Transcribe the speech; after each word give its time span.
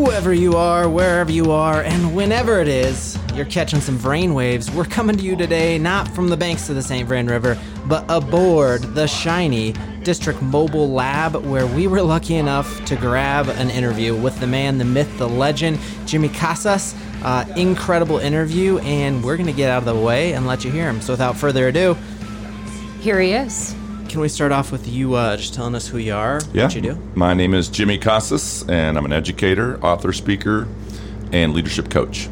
Whoever 0.00 0.32
you 0.32 0.54
are, 0.54 0.88
wherever 0.88 1.30
you 1.30 1.52
are, 1.52 1.82
and 1.82 2.16
whenever 2.16 2.58
it 2.58 2.68
is, 2.68 3.18
you're 3.34 3.44
catching 3.44 3.82
some 3.82 3.98
brainwaves. 3.98 4.74
We're 4.74 4.86
coming 4.86 5.14
to 5.18 5.22
you 5.22 5.36
today 5.36 5.76
not 5.76 6.08
from 6.14 6.30
the 6.30 6.38
banks 6.38 6.70
of 6.70 6.74
the 6.74 6.82
St. 6.82 7.06
Vrain 7.06 7.26
River, 7.26 7.58
but 7.84 8.06
aboard 8.08 8.94
the 8.94 9.06
shiny 9.06 9.74
District 10.02 10.40
Mobile 10.40 10.90
Lab, 10.90 11.36
where 11.44 11.66
we 11.66 11.86
were 11.86 12.00
lucky 12.00 12.36
enough 12.36 12.82
to 12.86 12.96
grab 12.96 13.50
an 13.50 13.68
interview 13.68 14.16
with 14.16 14.40
the 14.40 14.46
man, 14.46 14.78
the 14.78 14.86
myth, 14.86 15.18
the 15.18 15.28
legend, 15.28 15.78
Jimmy 16.06 16.30
Casas. 16.30 16.94
Uh, 17.22 17.44
incredible 17.58 18.16
interview, 18.16 18.78
and 18.78 19.22
we're 19.22 19.36
going 19.36 19.48
to 19.48 19.52
get 19.52 19.68
out 19.68 19.80
of 19.80 19.84
the 19.84 19.94
way 19.94 20.32
and 20.32 20.46
let 20.46 20.64
you 20.64 20.70
hear 20.70 20.88
him. 20.88 21.02
So 21.02 21.12
without 21.12 21.36
further 21.36 21.68
ado, 21.68 21.94
Here 23.00 23.20
he 23.20 23.32
is. 23.32 23.74
Can 24.10 24.20
we 24.20 24.28
start 24.28 24.50
off 24.52 24.72
with 24.72 24.88
you 24.88 25.14
uh, 25.14 25.36
just 25.36 25.54
telling 25.54 25.74
us 25.74 25.86
who 25.86 25.98
you 25.98 26.12
are, 26.14 26.40
Yeah. 26.52 26.64
what 26.64 26.74
you 26.74 26.80
do? 26.80 26.98
My 27.14 27.32
name 27.32 27.54
is 27.54 27.68
Jimmy 27.68 27.96
Casas, 27.96 28.64
and 28.68 28.98
I'm 28.98 29.04
an 29.04 29.12
educator, 29.12 29.78
author, 29.84 30.12
speaker, 30.12 30.66
and 31.32 31.54
leadership 31.54 31.90
coach. 31.90 32.28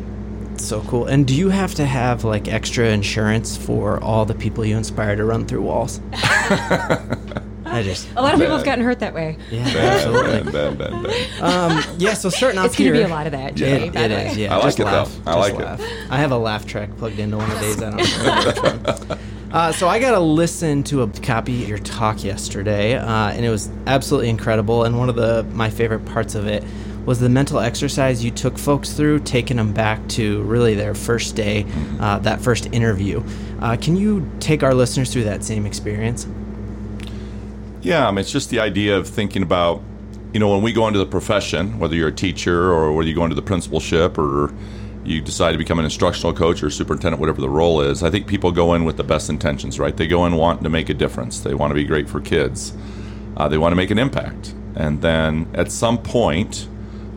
So 0.56 0.80
cool. 0.82 1.06
And 1.06 1.24
do 1.24 1.34
you 1.37 1.51
have 1.51 1.74
to 1.77 1.87
have 1.87 2.24
like 2.24 2.48
extra 2.48 2.88
insurance 2.88 3.56
for 3.56 4.02
all 4.02 4.24
the 4.24 4.34
people 4.34 4.64
you 4.64 4.77
inspire 4.77 5.14
to 5.14 5.24
run 5.24 5.46
through 5.46 5.62
walls? 5.62 6.01
I 6.12 7.82
just 7.84 8.09
A 8.16 8.23
lot 8.23 8.34
of 8.34 8.40
people 8.40 8.56
have 8.56 8.65
gotten 8.65 8.82
hurt 8.84 8.98
that 9.01 9.15
way. 9.15 9.37
yeah, 9.51 9.68
absolutely. 9.68 10.51
Bad, 10.51 10.79
bad, 10.79 11.02
bad. 11.04 11.40
Um, 11.40 11.84
yeah, 11.98 12.15
so 12.15 12.29
starting 12.29 12.59
off 12.59 12.66
It's 12.66 12.76
gonna 12.79 12.90
be 12.92 13.02
a 13.02 13.09
lot 13.09 13.26
of 13.26 13.32
that, 13.32 13.54
Jay. 13.54 13.87
It, 13.87 13.92
by 13.92 14.01
it 14.01 14.10
way. 14.10 14.26
is, 14.30 14.37
yeah. 14.37 14.52
I 14.52 14.56
like 14.56 14.65
just 14.65 14.80
it, 14.80 14.84
though. 14.84 14.90
laugh, 14.90 15.18
I 15.26 15.34
just 15.34 15.38
like 15.52 15.54
it. 15.54 15.65
laugh. 15.65 15.80
I 16.10 16.16
have 16.16 16.32
a 16.32 16.38
laugh 16.38 16.66
track 16.66 16.96
plugged 16.96 17.20
into 17.20 17.37
one 17.37 17.48
of 17.52 17.60
these. 17.60 17.80
I 17.80 17.90
don't 17.90 19.09
know. 19.09 19.16
Uh, 19.51 19.73
so 19.73 19.88
I 19.88 19.98
got 19.98 20.11
to 20.11 20.20
listen 20.20 20.83
to 20.84 21.02
a 21.02 21.09
copy 21.09 21.62
of 21.62 21.69
your 21.69 21.79
talk 21.79 22.23
yesterday, 22.23 22.97
uh, 22.97 23.30
and 23.30 23.45
it 23.45 23.51
was 23.51 23.71
absolutely 23.87 24.29
incredible. 24.29 24.84
And 24.84 24.98
one 24.98 25.09
of 25.09 25.16
the 25.16 25.43
my 25.55 25.71
favorite 25.71 26.05
parts 26.05 26.34
of 26.34 26.47
it 26.47 26.62
was 27.07 27.18
the 27.21 27.30
mental 27.30 27.59
exercise 27.59 28.23
you 28.23 28.30
took 28.30 28.59
folks 28.59 28.93
through, 28.93 29.21
taking 29.21 29.57
them 29.57 29.73
back 29.73 30.07
to 30.09 30.43
really 30.43 30.74
their 30.74 30.95
first 30.95 31.35
day, 31.35 31.65
Mm-hmm. 31.65 32.01
uh, 32.02 32.18
that 32.18 32.43
first 32.43 32.66
interview. 32.73 33.23
Uh, 33.60 33.77
can 33.80 33.96
you 33.96 34.30
take 34.40 34.63
our 34.63 34.74
listeners 34.74 35.10
through 35.10 35.24
that 35.24 35.43
same 35.43 35.65
experience? 35.65 36.27
Yeah, 37.80 38.07
I 38.07 38.10
mean, 38.10 38.18
it's 38.18 38.30
just 38.30 38.51
the 38.51 38.60
idea 38.60 38.99
of 38.99 39.09
thinking 39.09 39.43
about, 39.43 39.80
you 40.35 40.40
know, 40.40 40.51
when 40.51 40.60
we 40.62 40.74
go 40.74 40.87
into 40.87 40.99
the 40.99 41.07
profession, 41.07 41.79
whether 41.79 41.95
you're 41.95 42.09
a 42.09 42.12
teacher 42.12 42.71
or 42.71 42.93
whether 42.93 43.09
you 43.09 43.15
go 43.15 43.24
into 43.24 43.37
the 43.37 43.43
principalship 43.43 44.18
or 44.18 44.52
you 45.09 45.20
decide 45.20 45.52
to 45.52 45.59
become 45.59 45.78
an 45.78 45.84
instructional 45.84 46.32
coach 46.32 46.62
or 46.62 46.70
superintendent, 46.70 47.20
whatever 47.20 47.40
the 47.40 47.48
role 47.48 47.80
is, 47.80 48.02
I 48.02 48.10
think 48.10 48.26
people 48.26 48.52
go 48.52 48.74
in 48.74 48.84
with 48.84 48.96
the 48.96 49.04
best 49.04 49.30
intentions, 49.30 49.78
right? 49.78 49.96
They 49.96 50.06
go 50.06 50.26
in 50.26 50.37
wanting 50.37 50.65
to 50.65 50.70
make 50.70 50.88
a 50.88 50.95
difference. 50.95 51.40
They 51.40 51.54
want 51.54 51.70
to 51.70 51.74
be 51.74 51.84
great 51.84 52.09
for 52.09 52.20
kids. 52.20 52.74
Uh, 53.37 53.48
they 53.48 53.59
want 53.59 53.73
to 53.73 53.76
make 53.76 53.90
an 53.90 53.98
impact. 53.98 54.54
And 54.76 55.00
then 55.00 55.48
at 55.54 55.73
some 55.73 55.98
point 55.98 56.68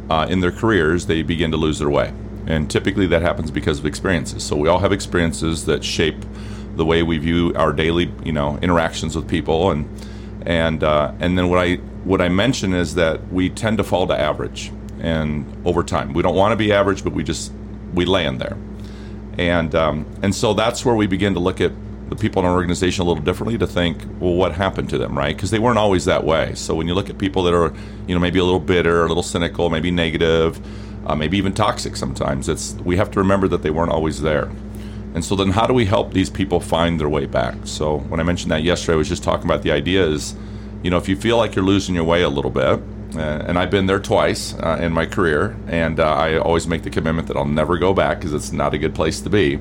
uh, 0.09 0.27
in 0.29 0.39
their 0.39 0.51
careers, 0.51 1.05
they 1.05 1.21
begin 1.21 1.51
to 1.51 1.57
lose 1.57 1.79
their 1.79 1.89
way. 1.89 2.13
And 2.47 2.69
typically 2.69 3.07
that 3.07 3.21
happens 3.21 3.51
because 3.51 3.79
of 3.79 3.85
experiences. 3.85 4.43
So 4.43 4.55
we 4.55 4.67
all 4.67 4.79
have 4.79 4.91
experiences 4.91 5.65
that 5.65 5.83
shape 5.83 6.25
the 6.75 6.85
way 6.85 7.03
we 7.03 7.17
view 7.17 7.53
our 7.55 7.73
daily, 7.73 8.11
you 8.23 8.31
know, 8.31 8.57
interactions 8.59 9.15
with 9.15 9.27
people. 9.27 9.71
And 9.71 9.87
and 10.45 10.83
uh, 10.83 11.13
and 11.19 11.37
then 11.37 11.49
what 11.49 11.59
I 11.59 11.75
what 12.03 12.21
I 12.21 12.29
mention 12.29 12.73
is 12.73 12.95
that 12.95 13.31
we 13.31 13.49
tend 13.49 13.77
to 13.77 13.83
fall 13.83 14.07
to 14.07 14.19
average, 14.19 14.71
and 14.99 15.45
over 15.65 15.83
time 15.83 16.13
we 16.13 16.23
don't 16.23 16.35
want 16.35 16.51
to 16.51 16.55
be 16.55 16.71
average, 16.71 17.03
but 17.03 17.13
we 17.13 17.23
just 17.23 17.51
we 17.93 18.05
land 18.05 18.39
there, 18.39 18.57
and 19.37 19.73
um, 19.75 20.05
and 20.21 20.33
so 20.33 20.53
that's 20.53 20.85
where 20.85 20.95
we 20.95 21.07
begin 21.07 21.33
to 21.33 21.39
look 21.39 21.61
at 21.61 21.71
the 22.11 22.15
people 22.17 22.41
in 22.41 22.45
our 22.45 22.53
organization 22.53 23.03
a 23.03 23.05
little 23.05 23.23
differently 23.23 23.57
to 23.57 23.65
think, 23.65 24.03
well, 24.19 24.33
what 24.33 24.51
happened 24.51 24.89
to 24.89 24.97
them, 24.97 25.17
right? 25.17 25.33
Because 25.33 25.49
they 25.49 25.59
weren't 25.59 25.77
always 25.77 26.03
that 26.05 26.25
way. 26.25 26.53
So 26.55 26.75
when 26.75 26.85
you 26.85 26.93
look 26.93 27.09
at 27.09 27.17
people 27.17 27.43
that 27.43 27.53
are, 27.53 27.73
you 28.05 28.13
know, 28.13 28.19
maybe 28.19 28.37
a 28.37 28.43
little 28.43 28.59
bitter, 28.59 29.05
a 29.05 29.07
little 29.07 29.23
cynical, 29.23 29.69
maybe 29.69 29.91
negative, 29.91 30.59
uh, 31.07 31.15
maybe 31.15 31.37
even 31.37 31.53
toxic 31.53 31.95
sometimes, 31.95 32.49
it's 32.49 32.73
we 32.83 32.97
have 32.97 33.11
to 33.11 33.19
remember 33.19 33.47
that 33.47 33.63
they 33.63 33.69
weren't 33.69 33.91
always 33.91 34.21
there. 34.21 34.51
And 35.13 35.23
so 35.23 35.37
then 35.37 35.51
how 35.51 35.65
do 35.67 35.73
we 35.73 35.85
help 35.85 36.13
these 36.13 36.29
people 36.29 36.59
find 36.59 36.99
their 36.99 37.09
way 37.09 37.25
back? 37.25 37.55
So 37.63 37.99
when 37.99 38.19
I 38.19 38.23
mentioned 38.23 38.51
that 38.51 38.63
yesterday, 38.63 38.93
I 38.93 38.97
was 38.97 39.09
just 39.09 39.23
talking 39.23 39.45
about 39.45 39.61
the 39.61 39.71
idea 39.71 40.05
is, 40.05 40.35
you 40.83 40.89
know, 40.89 40.97
if 40.97 41.07
you 41.07 41.15
feel 41.15 41.37
like 41.37 41.55
you're 41.55 41.65
losing 41.65 41.95
your 41.95 42.03
way 42.03 42.23
a 42.23 42.29
little 42.29 42.51
bit, 42.51 42.81
and 43.19 43.57
I've 43.57 43.69
been 43.69 43.85
there 43.85 43.99
twice 43.99 44.53
uh, 44.53 44.79
in 44.81 44.93
my 44.93 45.05
career, 45.05 45.57
and 45.67 45.99
uh, 45.99 46.07
I 46.13 46.37
always 46.37 46.67
make 46.67 46.83
the 46.83 46.89
commitment 46.89 47.27
that 47.27 47.37
I'll 47.37 47.45
never 47.45 47.77
go 47.77 47.93
back 47.93 48.19
because 48.19 48.33
it's 48.33 48.51
not 48.51 48.73
a 48.73 48.77
good 48.77 48.95
place 48.95 49.21
to 49.21 49.29
be. 49.29 49.57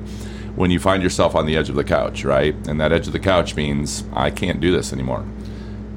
When 0.55 0.71
you 0.71 0.79
find 0.79 1.01
yourself 1.01 1.35
on 1.35 1.45
the 1.45 1.55
edge 1.55 1.69
of 1.69 1.75
the 1.75 1.83
couch, 1.83 2.23
right? 2.23 2.55
And 2.67 2.79
that 2.81 2.91
edge 2.91 3.07
of 3.07 3.13
the 3.13 3.19
couch 3.19 3.55
means 3.55 4.03
I 4.13 4.31
can't 4.31 4.59
do 4.59 4.71
this 4.71 4.91
anymore. 4.91 5.25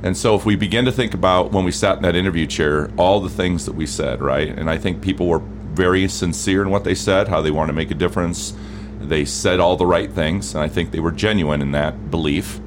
And 0.03 0.17
so, 0.17 0.35
if 0.35 0.45
we 0.45 0.55
begin 0.55 0.85
to 0.85 0.93
think 0.93 1.15
about 1.15 1.53
when 1.53 1.65
we 1.65 1.73
sat 1.73 1.97
in 1.97 2.03
that 2.03 2.15
interview 2.15 2.47
chair, 2.47 2.91
all 2.97 3.21
the 3.21 3.31
things 3.31 3.67
that 3.67 3.75
we 3.75 3.87
said, 3.87 4.21
right? 4.21 4.49
And 4.49 4.69
I 4.69 4.77
think 4.77 5.03
people 5.03 5.27
were 5.27 5.39
very 5.39 6.07
sincere 6.09 6.63
in 6.63 6.71
what 6.71 6.85
they 6.85 6.95
said, 6.95 7.29
how 7.29 7.41
they 7.41 7.51
want 7.51 7.69
to 7.69 7.73
make 7.73 7.91
a 7.91 7.95
difference. 7.95 8.55
They 9.01 9.25
said 9.25 9.61
all 9.61 9.77
the 9.77 9.87
right 9.87 10.11
things, 10.13 10.55
and 10.55 10.63
I 10.63 10.69
think 10.69 10.91
they 10.91 11.01
were 11.01 11.11
genuine 11.11 11.63
in 11.63 11.73
that 11.73 12.11
belief 12.11 12.61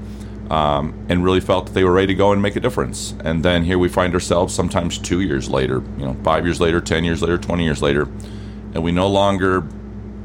um, 0.49 0.93
and 1.09 1.23
really 1.23 1.39
felt 1.39 1.67
that 1.67 1.73
they 1.73 1.83
were 1.83 1.91
ready 1.91 2.07
to 2.07 2.15
go 2.15 2.31
and 2.31 2.41
make 2.41 2.55
a 2.55 2.59
difference. 2.59 3.13
And 3.23 3.43
then 3.43 3.63
here 3.63 3.77
we 3.77 3.89
find 3.89 4.13
ourselves 4.13 4.53
sometimes 4.53 4.97
two 4.97 5.21
years 5.21 5.49
later, 5.49 5.83
you 5.97 6.05
know, 6.05 6.15
five 6.23 6.45
years 6.45 6.61
later, 6.61 6.81
10 6.81 7.03
years 7.03 7.21
later, 7.21 7.37
20 7.37 7.63
years 7.63 7.81
later, 7.81 8.03
and 8.73 8.83
we 8.83 8.91
no 8.91 9.07
longer 9.07 9.67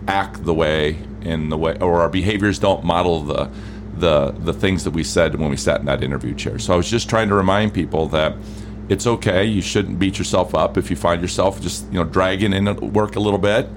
act 0.08 0.44
the 0.44 0.54
way 0.54 0.98
in 1.22 1.48
the 1.48 1.56
way 1.56 1.76
or 1.78 2.00
our 2.00 2.08
behaviors 2.08 2.58
don't 2.58 2.84
model 2.84 3.20
the 3.20 3.48
the 3.96 4.32
the 4.40 4.52
things 4.52 4.84
that 4.84 4.90
we 4.90 5.04
said 5.04 5.36
when 5.36 5.50
we 5.50 5.56
sat 5.56 5.80
in 5.80 5.86
that 5.86 6.02
interview 6.02 6.34
chair. 6.34 6.58
So 6.58 6.74
I 6.74 6.76
was 6.76 6.90
just 6.90 7.08
trying 7.08 7.28
to 7.28 7.34
remind 7.34 7.74
people 7.74 8.08
that 8.08 8.34
it's 8.88 9.06
okay. 9.06 9.44
You 9.44 9.62
shouldn't 9.62 9.98
beat 9.98 10.18
yourself 10.18 10.54
up 10.54 10.76
if 10.76 10.90
you 10.90 10.96
find 10.96 11.22
yourself 11.22 11.60
just 11.60 11.86
you 11.92 11.98
know 11.98 12.04
dragging 12.04 12.52
in 12.52 12.68
at 12.68 12.80
work 12.80 13.16
a 13.16 13.20
little 13.20 13.38
bit. 13.38 13.68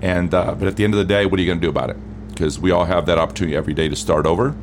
And 0.00 0.32
uh, 0.34 0.54
but 0.54 0.68
at 0.68 0.76
the 0.76 0.84
end 0.84 0.94
of 0.94 0.98
the 0.98 1.04
day, 1.04 1.26
what 1.26 1.38
are 1.38 1.42
you 1.42 1.48
going 1.48 1.60
to 1.60 1.66
do 1.66 1.70
about 1.70 1.90
it? 1.90 1.96
Because 2.28 2.58
we 2.58 2.70
all 2.70 2.84
have 2.84 3.06
that 3.06 3.18
opportunity 3.18 3.56
every 3.56 3.74
day 3.74 3.88
to 3.88 3.96
start 3.96 4.26
over. 4.26 4.54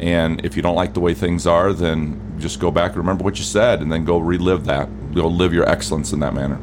And 0.00 0.44
if 0.44 0.56
you 0.56 0.62
don't 0.62 0.74
like 0.74 0.94
the 0.94 1.00
way 1.00 1.14
things 1.14 1.46
are, 1.46 1.72
then 1.72 2.20
just 2.38 2.60
go 2.60 2.70
back 2.70 2.90
and 2.90 2.98
remember 2.98 3.24
what 3.24 3.38
you 3.38 3.44
said, 3.44 3.80
and 3.80 3.92
then 3.92 4.04
go 4.04 4.18
relive 4.18 4.64
that. 4.64 4.88
Go 5.14 5.28
live 5.28 5.54
your 5.54 5.68
excellence 5.68 6.12
in 6.12 6.20
that 6.20 6.34
manner. 6.34 6.60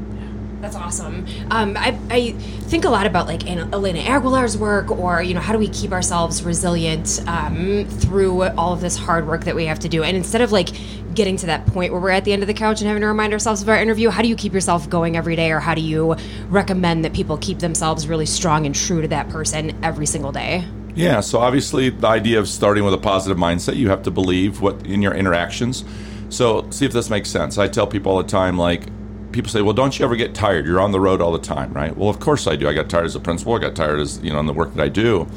That's 0.61 0.75
awesome. 0.75 1.25
Um, 1.49 1.75
I, 1.75 1.97
I 2.11 2.31
think 2.33 2.85
a 2.85 2.89
lot 2.89 3.07
about 3.07 3.25
like 3.25 3.49
Elena 3.49 3.99
Aguilar's 3.99 4.55
work, 4.55 4.91
or 4.91 5.23
you 5.23 5.33
know, 5.33 5.39
how 5.39 5.53
do 5.53 5.59
we 5.59 5.69
keep 5.69 5.91
ourselves 5.91 6.43
resilient 6.43 7.19
um, 7.25 7.85
through 7.85 8.43
all 8.43 8.71
of 8.71 8.79
this 8.79 8.95
hard 8.95 9.25
work 9.27 9.45
that 9.45 9.55
we 9.55 9.65
have 9.65 9.79
to 9.79 9.89
do? 9.89 10.03
And 10.03 10.15
instead 10.15 10.41
of 10.41 10.51
like 10.51 10.69
getting 11.15 11.35
to 11.37 11.47
that 11.47 11.65
point 11.65 11.91
where 11.91 11.99
we're 11.99 12.11
at 12.11 12.25
the 12.25 12.33
end 12.33 12.43
of 12.43 12.47
the 12.47 12.53
couch 12.53 12.79
and 12.79 12.87
having 12.87 13.01
to 13.01 13.07
remind 13.07 13.33
ourselves 13.33 13.63
of 13.63 13.69
our 13.69 13.75
interview, 13.75 14.09
how 14.09 14.21
do 14.21 14.27
you 14.27 14.35
keep 14.35 14.53
yourself 14.53 14.87
going 14.87 15.17
every 15.17 15.35
day, 15.35 15.51
or 15.51 15.59
how 15.59 15.73
do 15.73 15.81
you 15.81 16.15
recommend 16.49 17.03
that 17.05 17.13
people 17.13 17.37
keep 17.37 17.57
themselves 17.57 18.07
really 18.07 18.27
strong 18.27 18.67
and 18.67 18.75
true 18.75 19.01
to 19.01 19.07
that 19.07 19.29
person 19.29 19.83
every 19.83 20.05
single 20.05 20.31
day? 20.31 20.63
Yeah, 20.95 21.21
so 21.21 21.39
obviously 21.39 21.89
the 21.89 22.07
idea 22.07 22.39
of 22.39 22.47
starting 22.47 22.83
with 22.83 22.93
a 22.93 22.97
positive 22.97 23.37
mindset, 23.37 23.75
you 23.75 23.89
have 23.89 24.03
to 24.03 24.11
believe 24.11 24.61
what 24.61 24.85
in 24.85 25.01
your 25.01 25.13
interactions. 25.13 25.83
So 26.29 26.69
see 26.69 26.85
if 26.85 26.93
this 26.93 27.09
makes 27.09 27.29
sense. 27.29 27.57
I 27.57 27.67
tell 27.67 27.87
people 27.87 28.11
all 28.11 28.17
the 28.17 28.29
time, 28.29 28.57
like 28.57 28.87
people 29.31 29.49
say, 29.49 29.61
"Well, 29.61 29.73
don't 29.73 29.97
you 29.97 30.05
ever 30.05 30.15
get 30.15 30.33
tired? 30.33 30.65
You're 30.65 30.81
on 30.81 30.91
the 30.91 30.99
road 30.99 31.21
all 31.21 31.31
the 31.31 31.39
time, 31.39 31.73
right?" 31.73 31.95
Well, 31.95 32.09
of 32.09 32.19
course 32.19 32.47
I 32.47 32.55
do. 32.55 32.67
I 32.67 32.73
got 32.73 32.89
tired 32.89 33.05
as 33.05 33.15
a 33.15 33.19
principal. 33.19 33.53
I 33.53 33.59
got 33.59 33.75
tired 33.75 33.99
as 33.99 34.19
you 34.21 34.31
know 34.31 34.39
in 34.39 34.45
the 34.45 34.53
work 34.53 34.73
that 34.75 34.83
I 34.83 34.89
do, 34.89 35.27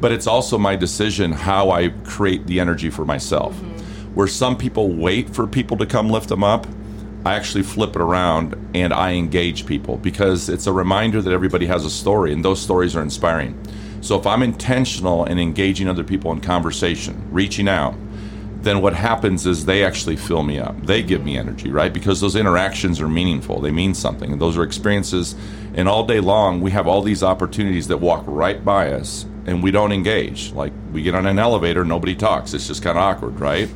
but 0.00 0.12
it's 0.12 0.26
also 0.26 0.58
my 0.58 0.76
decision 0.76 1.32
how 1.32 1.70
I 1.70 1.88
create 2.04 2.46
the 2.46 2.60
energy 2.60 2.90
for 2.90 3.04
myself. 3.04 3.54
Mm-hmm. 3.54 4.14
Where 4.14 4.26
some 4.26 4.56
people 4.56 4.90
wait 4.90 5.30
for 5.30 5.46
people 5.46 5.76
to 5.78 5.86
come 5.86 6.10
lift 6.10 6.28
them 6.28 6.42
up, 6.42 6.66
I 7.24 7.34
actually 7.34 7.62
flip 7.62 7.94
it 7.94 8.02
around 8.02 8.56
and 8.74 8.92
I 8.92 9.12
engage 9.12 9.66
people 9.66 9.98
because 9.98 10.48
it's 10.48 10.66
a 10.66 10.72
reminder 10.72 11.20
that 11.20 11.32
everybody 11.32 11.66
has 11.66 11.84
a 11.84 11.90
story 11.90 12.32
and 12.32 12.44
those 12.44 12.60
stories 12.60 12.96
are 12.96 13.02
inspiring. 13.02 13.58
So 14.00 14.18
if 14.18 14.26
I'm 14.26 14.42
intentional 14.42 15.24
in 15.24 15.38
engaging 15.38 15.88
other 15.88 16.04
people 16.04 16.32
in 16.32 16.40
conversation, 16.40 17.26
reaching 17.30 17.68
out, 17.68 17.94
then 18.62 18.82
what 18.82 18.94
happens 18.94 19.46
is 19.46 19.64
they 19.64 19.84
actually 19.84 20.16
fill 20.16 20.42
me 20.42 20.58
up. 20.58 20.80
They 20.84 21.02
give 21.02 21.24
me 21.24 21.36
energy, 21.36 21.70
right? 21.70 21.92
Because 21.92 22.20
those 22.20 22.36
interactions 22.36 23.00
are 23.00 23.08
meaningful. 23.08 23.60
They 23.60 23.70
mean 23.70 23.94
something. 23.94 24.38
Those 24.38 24.58
are 24.58 24.62
experiences. 24.62 25.34
And 25.74 25.88
all 25.88 26.04
day 26.04 26.20
long, 26.20 26.60
we 26.60 26.70
have 26.72 26.86
all 26.86 27.00
these 27.00 27.22
opportunities 27.22 27.88
that 27.88 27.98
walk 27.98 28.24
right 28.26 28.62
by 28.62 28.92
us 28.92 29.24
and 29.46 29.62
we 29.62 29.70
don't 29.70 29.92
engage. 29.92 30.52
Like 30.52 30.72
we 30.92 31.02
get 31.02 31.14
on 31.14 31.26
an 31.26 31.38
elevator, 31.38 31.84
nobody 31.84 32.14
talks. 32.14 32.52
It's 32.52 32.66
just 32.66 32.82
kind 32.82 32.98
of 32.98 33.02
awkward, 33.04 33.40
right? 33.40 33.68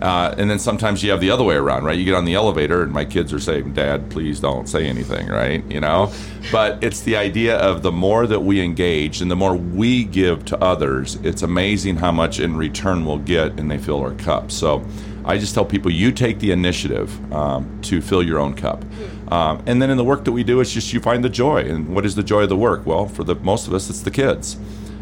Uh, 0.00 0.34
and 0.38 0.50
then 0.50 0.58
sometimes 0.58 1.02
you 1.02 1.10
have 1.10 1.20
the 1.20 1.30
other 1.30 1.44
way 1.44 1.56
around, 1.56 1.84
right? 1.84 1.98
You 1.98 2.04
get 2.04 2.14
on 2.14 2.24
the 2.24 2.34
elevator, 2.34 2.82
and 2.82 2.92
my 2.92 3.04
kids 3.04 3.32
are 3.32 3.40
saying, 3.40 3.74
"Dad, 3.74 4.10
please 4.10 4.40
don't 4.40 4.68
say 4.68 4.86
anything," 4.86 5.28
right? 5.28 5.62
You 5.70 5.80
know, 5.80 6.10
but 6.50 6.82
it's 6.82 7.00
the 7.02 7.16
idea 7.16 7.58
of 7.58 7.82
the 7.82 7.92
more 7.92 8.26
that 8.26 8.40
we 8.40 8.60
engage 8.60 9.20
and 9.20 9.30
the 9.30 9.36
more 9.36 9.54
we 9.54 10.04
give 10.04 10.44
to 10.46 10.62
others, 10.62 11.16
it's 11.22 11.42
amazing 11.42 11.96
how 11.96 12.12
much 12.12 12.40
in 12.40 12.56
return 12.56 13.04
we'll 13.04 13.18
get, 13.18 13.58
and 13.58 13.70
they 13.70 13.78
fill 13.78 14.00
our 14.00 14.14
cup. 14.14 14.50
So, 14.50 14.84
I 15.24 15.36
just 15.36 15.54
tell 15.54 15.66
people, 15.66 15.90
you 15.90 16.12
take 16.12 16.38
the 16.38 16.50
initiative 16.50 17.10
um, 17.32 17.80
to 17.82 18.00
fill 18.00 18.22
your 18.22 18.38
own 18.38 18.54
cup, 18.54 18.84
um, 19.30 19.62
and 19.66 19.80
then 19.80 19.90
in 19.90 19.96
the 19.96 20.04
work 20.04 20.24
that 20.24 20.32
we 20.32 20.42
do, 20.42 20.60
it's 20.60 20.72
just 20.72 20.92
you 20.92 21.00
find 21.00 21.22
the 21.22 21.28
joy. 21.28 21.58
And 21.58 21.94
what 21.94 22.04
is 22.04 22.14
the 22.14 22.22
joy 22.22 22.42
of 22.42 22.48
the 22.48 22.56
work? 22.56 22.86
Well, 22.86 23.06
for 23.06 23.22
the 23.22 23.34
most 23.36 23.66
of 23.66 23.74
us, 23.74 23.90
it's 23.90 24.00
the 24.00 24.10
kids. 24.10 24.56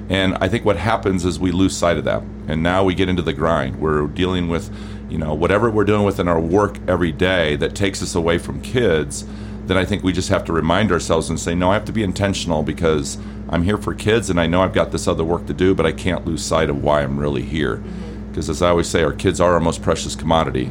And 0.08 0.36
I 0.36 0.48
think 0.48 0.64
what 0.64 0.76
happens 0.76 1.24
is 1.24 1.38
we 1.38 1.52
lose 1.52 1.76
sight 1.76 1.98
of 1.98 2.04
that. 2.04 2.22
And 2.46 2.62
now 2.62 2.82
we 2.84 2.94
get 2.94 3.08
into 3.08 3.22
the 3.22 3.32
grind. 3.32 3.80
We're 3.80 4.06
dealing 4.06 4.48
with, 4.48 4.70
you 5.10 5.18
know, 5.18 5.34
whatever 5.34 5.70
we're 5.70 5.84
doing 5.84 6.04
within 6.04 6.28
our 6.28 6.40
work 6.40 6.78
every 6.88 7.12
day 7.12 7.56
that 7.56 7.74
takes 7.74 8.02
us 8.02 8.14
away 8.14 8.38
from 8.38 8.62
kids. 8.62 9.26
then 9.66 9.76
I 9.76 9.84
think 9.84 10.02
we 10.02 10.14
just 10.14 10.30
have 10.30 10.44
to 10.46 10.52
remind 10.52 10.90
ourselves 10.90 11.28
and 11.28 11.38
say, 11.38 11.54
no, 11.54 11.70
I 11.70 11.74
have 11.74 11.84
to 11.84 11.92
be 11.92 12.02
intentional 12.02 12.62
because 12.62 13.18
I'm 13.50 13.64
here 13.64 13.76
for 13.76 13.92
kids 13.92 14.30
and 14.30 14.40
I 14.40 14.46
know 14.46 14.62
I've 14.62 14.72
got 14.72 14.92
this 14.92 15.06
other 15.06 15.24
work 15.24 15.46
to 15.46 15.52
do, 15.52 15.74
but 15.74 15.84
I 15.84 15.92
can't 15.92 16.24
lose 16.24 16.42
sight 16.42 16.70
of 16.70 16.82
why 16.82 17.02
I'm 17.02 17.18
really 17.18 17.42
here. 17.42 17.82
Because 18.28 18.48
as 18.48 18.62
I 18.62 18.70
always 18.70 18.88
say, 18.88 19.02
our 19.02 19.12
kids 19.12 19.42
are 19.42 19.52
our 19.52 19.60
most 19.60 19.82
precious 19.82 20.16
commodity 20.16 20.70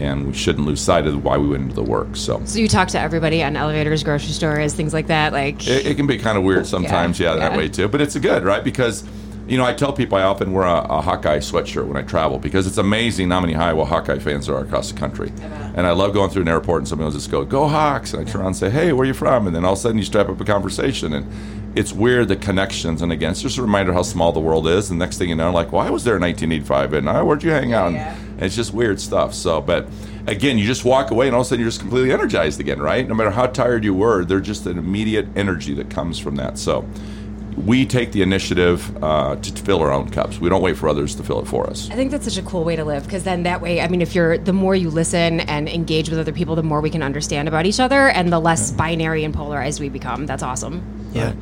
and 0.00 0.26
we 0.26 0.32
shouldn't 0.32 0.66
lose 0.66 0.80
sight 0.80 1.06
of 1.06 1.24
why 1.24 1.36
we 1.36 1.48
went 1.48 1.62
into 1.64 1.74
the 1.74 1.82
work. 1.82 2.16
So, 2.16 2.40
So 2.44 2.58
you 2.58 2.68
talk 2.68 2.88
to 2.88 3.00
everybody 3.00 3.42
on 3.42 3.56
elevators, 3.56 4.02
grocery 4.02 4.32
stores, 4.32 4.74
things 4.74 4.92
like 4.92 5.06
that. 5.08 5.32
Like, 5.32 5.66
it, 5.66 5.86
it 5.86 5.96
can 5.96 6.06
be 6.06 6.18
kind 6.18 6.36
of 6.38 6.44
weird 6.44 6.66
sometimes, 6.66 7.18
yeah, 7.20 7.30
Yeah, 7.34 7.40
that 7.40 7.52
yeah. 7.52 7.58
way 7.58 7.68
too. 7.68 7.88
But 7.88 8.00
it's 8.00 8.16
good, 8.18 8.44
right? 8.44 8.62
Because, 8.64 9.04
you 9.46 9.58
know, 9.58 9.64
I 9.64 9.74
tell 9.74 9.92
people 9.92 10.16
I 10.16 10.22
often 10.22 10.52
wear 10.52 10.64
a, 10.64 10.80
a 10.88 11.00
Hawkeye 11.02 11.38
sweatshirt 11.38 11.86
when 11.86 11.96
I 11.96 12.02
travel 12.02 12.38
because 12.38 12.66
it's 12.66 12.78
amazing 12.78 13.30
how 13.30 13.40
many 13.40 13.54
Iowa 13.54 13.84
Hawkeye 13.84 14.18
fans 14.18 14.46
there 14.46 14.56
are 14.56 14.62
across 14.64 14.90
the 14.90 14.98
country. 14.98 15.32
And 15.76 15.86
I 15.86 15.90
love 15.92 16.14
going 16.14 16.30
through 16.30 16.42
an 16.42 16.48
airport 16.48 16.80
and 16.82 16.88
somebody 16.88 17.06
will 17.06 17.12
just 17.12 17.30
go, 17.30 17.44
"Go 17.44 17.66
Hawks!" 17.68 18.14
And 18.14 18.26
I 18.26 18.30
turn 18.30 18.40
around 18.40 18.46
and 18.48 18.56
say, 18.56 18.70
"Hey, 18.70 18.92
where 18.92 19.02
are 19.02 19.06
you 19.06 19.12
from?" 19.12 19.46
And 19.46 19.54
then 19.54 19.64
all 19.64 19.72
of 19.72 19.78
a 19.78 19.82
sudden 19.82 19.98
you 19.98 20.04
strap 20.04 20.28
up 20.28 20.40
a 20.40 20.44
conversation, 20.44 21.12
and 21.12 21.26
it's 21.74 21.92
weird 21.92 22.28
the 22.28 22.36
connections. 22.36 23.02
And 23.02 23.10
again, 23.12 23.32
it's 23.32 23.42
just 23.42 23.58
a 23.58 23.62
reminder 23.62 23.92
how 23.92 24.02
small 24.02 24.30
the 24.32 24.38
world 24.40 24.66
is. 24.68 24.88
And 24.90 24.98
next 24.98 25.18
thing 25.18 25.28
you 25.28 25.34
know, 25.34 25.50
like, 25.50 25.72
"Well, 25.72 25.82
I 25.82 25.90
was 25.90 26.04
there 26.04 26.14
in 26.14 26.22
1985, 26.22 26.92
and 26.94 27.08
uh, 27.08 27.22
where'd 27.24 27.42
you 27.42 27.50
hang 27.50 27.72
out?" 27.74 27.92
And 28.34 28.42
it's 28.42 28.56
just 28.56 28.74
weird 28.74 29.00
stuff. 29.00 29.34
So, 29.34 29.60
but 29.60 29.88
again, 30.26 30.58
you 30.58 30.66
just 30.66 30.84
walk 30.84 31.10
away, 31.10 31.26
and 31.26 31.34
all 31.34 31.42
of 31.42 31.46
a 31.46 31.48
sudden 31.48 31.60
you're 31.60 31.70
just 31.70 31.80
completely 31.80 32.12
energized 32.12 32.60
again, 32.60 32.80
right? 32.80 33.06
No 33.06 33.14
matter 33.14 33.30
how 33.30 33.46
tired 33.46 33.84
you 33.84 33.94
were, 33.94 34.24
there's 34.24 34.46
just 34.46 34.66
an 34.66 34.78
immediate 34.78 35.26
energy 35.36 35.74
that 35.74 35.90
comes 35.90 36.18
from 36.18 36.36
that. 36.36 36.58
So, 36.58 36.86
we 37.56 37.86
take 37.86 38.12
the 38.12 38.22
initiative 38.22 39.02
uh, 39.02 39.36
to, 39.36 39.54
to 39.54 39.62
fill 39.62 39.80
our 39.80 39.92
own 39.92 40.10
cups. 40.10 40.38
We 40.38 40.48
don't 40.48 40.62
wait 40.62 40.76
for 40.76 40.88
others 40.88 41.14
to 41.16 41.22
fill 41.22 41.40
it 41.40 41.46
for 41.46 41.68
us. 41.68 41.88
I 41.90 41.94
think 41.94 42.10
that's 42.10 42.24
such 42.24 42.36
a 42.36 42.42
cool 42.42 42.64
way 42.64 42.76
to 42.76 42.84
live 42.84 43.04
because 43.04 43.24
then 43.24 43.44
that 43.44 43.60
way, 43.60 43.80
I 43.80 43.88
mean, 43.88 44.02
if 44.02 44.14
you're 44.14 44.38
the 44.38 44.52
more 44.52 44.74
you 44.74 44.90
listen 44.90 45.40
and 45.40 45.68
engage 45.68 46.10
with 46.10 46.18
other 46.18 46.32
people, 46.32 46.56
the 46.56 46.62
more 46.62 46.80
we 46.80 46.90
can 46.90 47.02
understand 47.02 47.48
about 47.48 47.66
each 47.66 47.80
other 47.80 48.08
and 48.08 48.32
the 48.32 48.40
less 48.40 48.72
binary 48.72 49.24
and 49.24 49.32
polarized 49.32 49.80
we 49.80 49.88
become. 49.88 50.26
That's 50.26 50.42
awesome. 50.42 50.82
Yeah. 51.12 51.32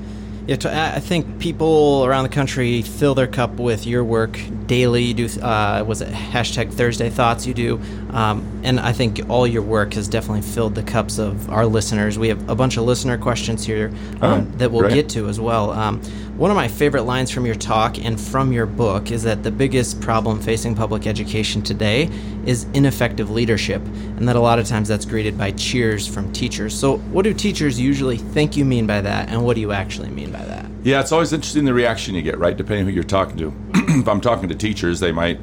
Yeah, 0.47 0.93
I 0.97 0.99
think 0.99 1.39
people 1.39 2.05
around 2.05 2.25
the 2.25 2.29
country 2.29 2.83
fill 2.83 3.15
their 3.15 3.29
cup 3.29 3.53
with 3.61 3.87
your 3.87 4.03
work 4.03 4.41
daily. 4.67 5.05
You 5.05 5.15
do, 5.15 5.41
uh, 5.41 5.85
was 5.87 6.01
it 6.01 6.09
hashtag 6.09 6.73
Thursday 6.73 7.11
Thoughts? 7.11 7.47
You 7.47 7.55
do, 7.55 7.81
um, 8.11 8.61
and 8.65 8.81
I 8.81 8.93
think 8.93 9.21
all 9.29 9.47
your 9.47 9.63
work 9.63 9.95
has 9.95 10.09
definitely 10.09 10.43
filled 10.43 10.75
the 10.75 10.83
cups 10.83 11.19
of 11.19 11.49
our 11.49 11.65
listeners. 11.65 12.19
We 12.19 12.29
have 12.29 12.49
a 12.49 12.57
bunch 12.57 12.77
of 12.77 12.85
listener 12.85 13.19
questions 13.19 13.65
here 13.65 13.93
um, 14.21 14.49
Oh, 14.53 14.57
that 14.59 14.73
we'll 14.73 14.89
get 14.91 15.09
to 15.11 15.29
as 15.29 15.39
well. 15.39 15.71
Um, 15.71 16.03
one 16.37 16.51
of 16.51 16.57
my 16.57 16.67
favorite 16.67 17.03
lines 17.03 17.31
from 17.31 17.45
your 17.45 17.55
talk 17.55 17.99
and 18.03 18.19
from 18.19 18.53
your 18.53 18.65
book 18.65 19.11
is 19.11 19.23
that 19.25 19.43
the 19.43 19.51
biggest 19.51 20.01
problem 20.01 20.41
facing 20.41 20.75
public 20.75 21.07
education 21.07 21.61
today 21.61 22.09
is 22.47 22.65
ineffective 22.73 23.31
leadership, 23.31 23.83
and 24.17 24.27
that 24.27 24.35
a 24.35 24.41
lot 24.41 24.59
of 24.59 24.67
times 24.67 24.89
that's 24.89 25.05
greeted 25.05 25.37
by 25.37 25.51
cheers 25.53 26.09
from 26.09 26.33
teachers. 26.33 26.75
So, 26.75 26.97
what 26.97 27.25
do 27.25 27.35
teachers 27.35 27.79
usually 27.79 28.17
think 28.17 28.57
you 28.57 28.65
mean 28.65 28.87
by 28.87 29.03
that, 29.03 29.29
and 29.29 29.45
what 29.45 29.57
do 29.57 29.61
you 29.61 29.73
actually 29.73 30.09
mean 30.09 30.33
by 30.33 30.45
that? 30.47 30.65
Yeah, 30.83 31.01
it's 31.01 31.13
always 31.13 31.35
interesting 31.35 31.67
the 31.67 31.75
reaction 31.75 32.15
you 32.15 32.23
get, 32.23 32.39
right? 32.39 32.57
Depending 32.57 32.87
who 32.87 32.93
you're 32.93 33.05
talking 33.05 33.37
to. 33.37 33.55
if 33.75 34.09
I'm 34.09 34.21
talking 34.21 34.49
to 34.49 34.55
teachers, 34.55 35.01
they 35.01 35.13
might 35.13 35.39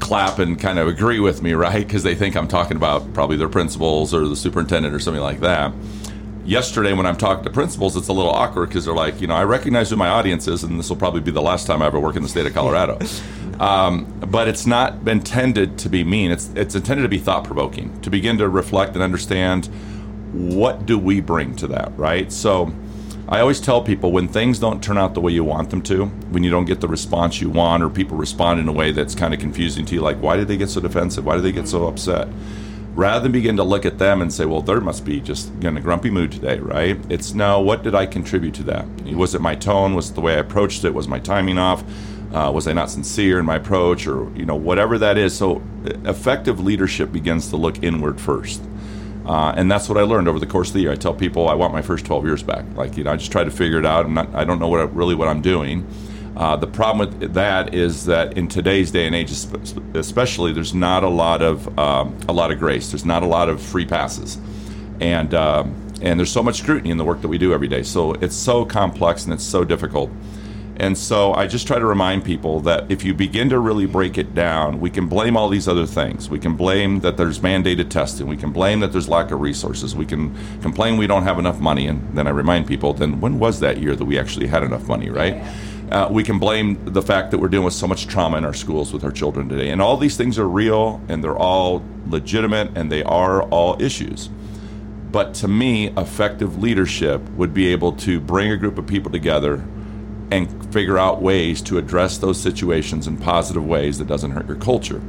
clap 0.00 0.38
and 0.38 0.58
kind 0.58 0.78
of 0.78 0.88
agree 0.88 1.20
with 1.20 1.42
me, 1.42 1.52
right? 1.52 1.86
Because 1.86 2.02
they 2.02 2.14
think 2.14 2.36
I'm 2.36 2.48
talking 2.48 2.76
about 2.76 3.12
probably 3.12 3.36
their 3.36 3.50
principals 3.50 4.12
or 4.14 4.26
the 4.26 4.34
superintendent 4.34 4.94
or 4.94 4.98
something 4.98 5.22
like 5.22 5.40
that. 5.40 5.72
Yesterday, 6.44 6.92
when 6.92 7.06
I'm 7.06 7.16
talking 7.16 7.44
to 7.44 7.50
principals, 7.50 7.96
it's 7.96 8.08
a 8.08 8.12
little 8.12 8.32
awkward 8.32 8.68
because 8.68 8.84
they're 8.84 8.94
like, 8.94 9.20
you 9.20 9.28
know, 9.28 9.34
I 9.34 9.44
recognize 9.44 9.90
who 9.90 9.96
my 9.96 10.08
audience 10.08 10.48
is, 10.48 10.64
and 10.64 10.76
this 10.76 10.88
will 10.88 10.96
probably 10.96 11.20
be 11.20 11.30
the 11.30 11.42
last 11.42 11.68
time 11.68 11.82
I 11.82 11.86
ever 11.86 12.00
work 12.00 12.16
in 12.16 12.22
the 12.22 12.28
state 12.28 12.46
of 12.46 12.54
Colorado. 12.54 12.98
Um, 13.60 14.06
but 14.28 14.48
it's 14.48 14.66
not 14.66 15.06
intended 15.06 15.78
to 15.80 15.88
be 15.88 16.02
mean. 16.02 16.32
It's 16.32 16.50
it's 16.56 16.74
intended 16.74 17.02
to 17.04 17.08
be 17.08 17.18
thought 17.18 17.44
provoking, 17.44 18.00
to 18.00 18.10
begin 18.10 18.38
to 18.38 18.48
reflect 18.48 18.94
and 18.94 19.02
understand 19.04 19.66
what 20.32 20.84
do 20.84 20.98
we 20.98 21.20
bring 21.20 21.54
to 21.56 21.68
that, 21.68 21.96
right? 21.96 22.32
So 22.32 22.72
I 23.28 23.40
always 23.40 23.60
tell 23.60 23.80
people 23.80 24.10
when 24.10 24.26
things 24.26 24.58
don't 24.58 24.82
turn 24.82 24.98
out 24.98 25.14
the 25.14 25.20
way 25.20 25.30
you 25.30 25.44
want 25.44 25.70
them 25.70 25.80
to, 25.82 26.06
when 26.06 26.42
you 26.42 26.50
don't 26.50 26.64
get 26.64 26.80
the 26.80 26.88
response 26.88 27.40
you 27.40 27.50
want, 27.50 27.84
or 27.84 27.90
people 27.90 28.16
respond 28.16 28.58
in 28.58 28.66
a 28.66 28.72
way 28.72 28.90
that's 28.90 29.14
kind 29.14 29.32
of 29.32 29.38
confusing 29.38 29.84
to 29.86 29.94
you, 29.94 30.00
like 30.00 30.16
why 30.16 30.36
did 30.36 30.48
they 30.48 30.56
get 30.56 30.68
so 30.70 30.80
defensive? 30.80 31.24
Why 31.24 31.36
did 31.36 31.44
they 31.44 31.52
get 31.52 31.68
so 31.68 31.86
upset? 31.86 32.26
Rather 32.94 33.22
than 33.22 33.32
begin 33.32 33.56
to 33.56 33.62
look 33.62 33.86
at 33.86 33.98
them 33.98 34.20
and 34.20 34.32
say, 34.32 34.44
well, 34.44 34.60
there 34.60 34.80
must 34.80 35.04
be 35.04 35.18
just 35.18 35.50
in 35.64 35.76
a 35.76 35.80
grumpy 35.80 36.10
mood 36.10 36.30
today, 36.30 36.58
right? 36.58 36.98
It's 37.08 37.32
no, 37.32 37.60
what 37.60 37.82
did 37.82 37.94
I 37.94 38.04
contribute 38.04 38.54
to 38.54 38.62
that? 38.64 38.86
Was 39.14 39.34
it 39.34 39.40
my 39.40 39.54
tone? 39.54 39.94
Was 39.94 40.10
it 40.10 40.14
the 40.14 40.20
way 40.20 40.34
I 40.34 40.38
approached 40.38 40.84
it? 40.84 40.92
Was 40.92 41.08
my 41.08 41.18
timing 41.18 41.56
off? 41.56 41.82
Uh, 42.34 42.50
was 42.52 42.66
I 42.66 42.72
not 42.72 42.90
sincere 42.90 43.38
in 43.38 43.44
my 43.44 43.56
approach, 43.56 44.06
or 44.06 44.30
you 44.34 44.46
know, 44.46 44.56
whatever 44.56 44.98
that 44.98 45.18
is? 45.18 45.36
So, 45.36 45.62
effective 46.04 46.60
leadership 46.60 47.12
begins 47.12 47.48
to 47.50 47.56
look 47.56 47.82
inward 47.82 48.20
first. 48.20 48.62
Uh, 49.26 49.52
and 49.56 49.70
that's 49.70 49.88
what 49.88 49.98
I 49.98 50.02
learned 50.02 50.28
over 50.28 50.38
the 50.38 50.46
course 50.46 50.68
of 50.68 50.74
the 50.74 50.80
year. 50.80 50.92
I 50.92 50.96
tell 50.96 51.14
people 51.14 51.48
I 51.48 51.54
want 51.54 51.72
my 51.72 51.82
first 51.82 52.04
12 52.06 52.24
years 52.24 52.42
back. 52.42 52.64
Like, 52.74 52.96
you 52.96 53.04
know, 53.04 53.12
I 53.12 53.16
just 53.16 53.30
try 53.30 53.44
to 53.44 53.50
figure 53.50 53.78
it 53.78 53.86
out. 53.86 54.04
I'm 54.04 54.14
not, 54.14 54.34
I 54.34 54.44
don't 54.44 54.58
know 54.58 54.68
what 54.68 54.80
I, 54.80 54.84
really 54.84 55.14
what 55.14 55.28
I'm 55.28 55.42
doing. 55.42 55.86
Uh, 56.36 56.56
the 56.56 56.66
problem 56.66 57.08
with 57.08 57.34
that 57.34 57.74
is 57.74 58.06
that 58.06 58.38
in 58.38 58.48
today's 58.48 58.90
day 58.90 59.06
and 59.06 59.14
age, 59.14 59.30
especially, 59.94 60.52
there's 60.52 60.74
not 60.74 61.04
a 61.04 61.08
lot 61.08 61.42
of 61.42 61.78
um, 61.78 62.16
a 62.28 62.32
lot 62.32 62.50
of 62.50 62.58
grace. 62.58 62.90
There's 62.90 63.04
not 63.04 63.22
a 63.22 63.26
lot 63.26 63.48
of 63.48 63.60
free 63.60 63.84
passes, 63.84 64.38
and 65.00 65.34
um, 65.34 65.74
and 66.00 66.18
there's 66.18 66.32
so 66.32 66.42
much 66.42 66.58
scrutiny 66.58 66.90
in 66.90 66.96
the 66.96 67.04
work 67.04 67.20
that 67.20 67.28
we 67.28 67.38
do 67.38 67.52
every 67.52 67.68
day. 67.68 67.82
So 67.82 68.12
it's 68.14 68.36
so 68.36 68.64
complex 68.64 69.24
and 69.24 69.32
it's 69.32 69.44
so 69.44 69.64
difficult. 69.64 70.10
And 70.76 70.96
so 70.96 71.34
I 71.34 71.46
just 71.46 71.66
try 71.66 71.78
to 71.78 71.86
remind 71.86 72.24
people 72.24 72.60
that 72.60 72.90
if 72.90 73.04
you 73.04 73.14
begin 73.14 73.50
to 73.50 73.58
really 73.58 73.86
break 73.86 74.16
it 74.16 74.34
down, 74.34 74.80
we 74.80 74.90
can 74.90 75.06
blame 75.06 75.36
all 75.36 75.48
these 75.48 75.68
other 75.68 75.86
things. 75.86 76.30
We 76.30 76.38
can 76.38 76.56
blame 76.56 77.00
that 77.00 77.16
there's 77.16 77.40
mandated 77.40 77.90
testing. 77.90 78.26
We 78.26 78.38
can 78.38 78.52
blame 78.52 78.80
that 78.80 78.90
there's 78.90 79.08
lack 79.08 79.30
of 79.30 79.40
resources. 79.40 79.94
We 79.94 80.06
can 80.06 80.34
complain 80.60 80.96
we 80.96 81.06
don't 81.06 81.22
have 81.24 81.38
enough 81.38 81.60
money. 81.60 81.86
And 81.86 82.16
then 82.16 82.26
I 82.26 82.30
remind 82.30 82.66
people, 82.66 82.94
then 82.94 83.20
when 83.20 83.38
was 83.38 83.60
that 83.60 83.78
year 83.78 83.94
that 83.94 84.04
we 84.04 84.18
actually 84.18 84.46
had 84.46 84.62
enough 84.62 84.88
money, 84.88 85.10
right? 85.10 85.44
Uh, 85.92 86.08
we 86.10 86.24
can 86.24 86.38
blame 86.38 86.82
the 86.86 87.02
fact 87.02 87.30
that 87.30 87.38
we're 87.38 87.48
dealing 87.48 87.66
with 87.66 87.74
so 87.74 87.86
much 87.86 88.06
trauma 88.06 88.38
in 88.38 88.46
our 88.46 88.54
schools 88.54 88.94
with 88.94 89.04
our 89.04 89.12
children 89.12 89.46
today. 89.46 89.68
And 89.68 89.82
all 89.82 89.98
these 89.98 90.16
things 90.16 90.38
are 90.38 90.48
real 90.48 91.02
and 91.08 91.22
they're 91.22 91.36
all 91.36 91.84
legitimate 92.06 92.70
and 92.74 92.90
they 92.90 93.02
are 93.02 93.42
all 93.42 93.80
issues. 93.80 94.30
But 95.10 95.34
to 95.34 95.48
me, 95.48 95.88
effective 95.88 96.62
leadership 96.62 97.20
would 97.32 97.52
be 97.52 97.66
able 97.66 97.92
to 97.96 98.20
bring 98.20 98.50
a 98.50 98.56
group 98.56 98.78
of 98.78 98.86
people 98.86 99.12
together 99.12 99.62
and 100.30 100.72
figure 100.72 100.96
out 100.96 101.20
ways 101.20 101.60
to 101.60 101.76
address 101.76 102.16
those 102.16 102.40
situations 102.40 103.06
in 103.06 103.18
positive 103.18 103.66
ways 103.66 103.98
that 103.98 104.08
doesn't 104.08 104.30
hurt 104.30 104.46
your 104.46 104.56
culture. 104.56 105.02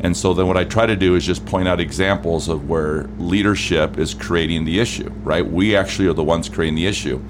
And 0.00 0.16
so 0.16 0.32
then 0.32 0.46
what 0.46 0.56
I 0.56 0.64
try 0.64 0.86
to 0.86 0.96
do 0.96 1.14
is 1.14 1.26
just 1.26 1.44
point 1.44 1.68
out 1.68 1.78
examples 1.78 2.48
of 2.48 2.70
where 2.70 3.04
leadership 3.18 3.98
is 3.98 4.14
creating 4.14 4.64
the 4.64 4.80
issue, 4.80 5.10
right? 5.24 5.46
We 5.46 5.76
actually 5.76 6.08
are 6.08 6.14
the 6.14 6.24
ones 6.24 6.48
creating 6.48 6.76
the 6.76 6.86
issue. 6.86 7.22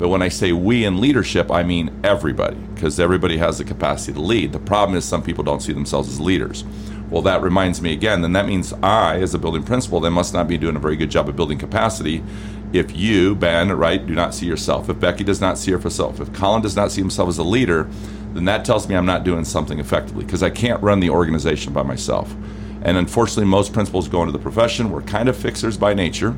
But 0.00 0.08
when 0.08 0.22
I 0.22 0.30
say 0.30 0.52
we 0.52 0.86
in 0.86 0.98
leadership, 0.98 1.50
I 1.50 1.62
mean 1.62 1.90
everybody, 2.02 2.56
because 2.74 2.98
everybody 2.98 3.36
has 3.36 3.58
the 3.58 3.64
capacity 3.64 4.14
to 4.14 4.20
lead. 4.20 4.50
The 4.52 4.58
problem 4.58 4.96
is 4.96 5.04
some 5.04 5.22
people 5.22 5.44
don't 5.44 5.60
see 5.60 5.74
themselves 5.74 6.08
as 6.08 6.18
leaders. 6.18 6.64
Well, 7.10 7.20
that 7.22 7.42
reminds 7.42 7.82
me 7.82 7.92
again, 7.92 8.22
then 8.22 8.32
that 8.32 8.46
means 8.46 8.72
I, 8.82 9.18
as 9.18 9.34
a 9.34 9.38
building 9.38 9.62
principal, 9.62 10.00
then 10.00 10.14
must 10.14 10.32
not 10.32 10.48
be 10.48 10.56
doing 10.56 10.74
a 10.74 10.78
very 10.78 10.96
good 10.96 11.10
job 11.10 11.28
of 11.28 11.36
building 11.36 11.58
capacity 11.58 12.24
if 12.72 12.96
you, 12.96 13.34
Ben, 13.34 13.70
right, 13.72 14.06
do 14.06 14.14
not 14.14 14.32
see 14.32 14.46
yourself. 14.46 14.88
If 14.88 14.98
Becky 14.98 15.22
does 15.22 15.42
not 15.42 15.58
see 15.58 15.72
herself, 15.72 16.18
if 16.18 16.32
Colin 16.32 16.62
does 16.62 16.76
not 16.76 16.90
see 16.90 17.02
himself 17.02 17.28
as 17.28 17.36
a 17.36 17.42
leader, 17.42 17.86
then 18.32 18.46
that 18.46 18.64
tells 18.64 18.88
me 18.88 18.94
I'm 18.94 19.04
not 19.04 19.22
doing 19.22 19.44
something 19.44 19.78
effectively 19.78 20.24
because 20.24 20.42
I 20.42 20.48
can't 20.48 20.82
run 20.82 21.00
the 21.00 21.10
organization 21.10 21.74
by 21.74 21.82
myself. 21.82 22.34
And 22.82 22.96
unfortunately, 22.96 23.44
most 23.44 23.74
principals 23.74 24.08
go 24.08 24.22
into 24.22 24.32
the 24.32 24.38
profession, 24.38 24.90
we're 24.90 25.02
kind 25.02 25.28
of 25.28 25.36
fixers 25.36 25.76
by 25.76 25.92
nature. 25.92 26.34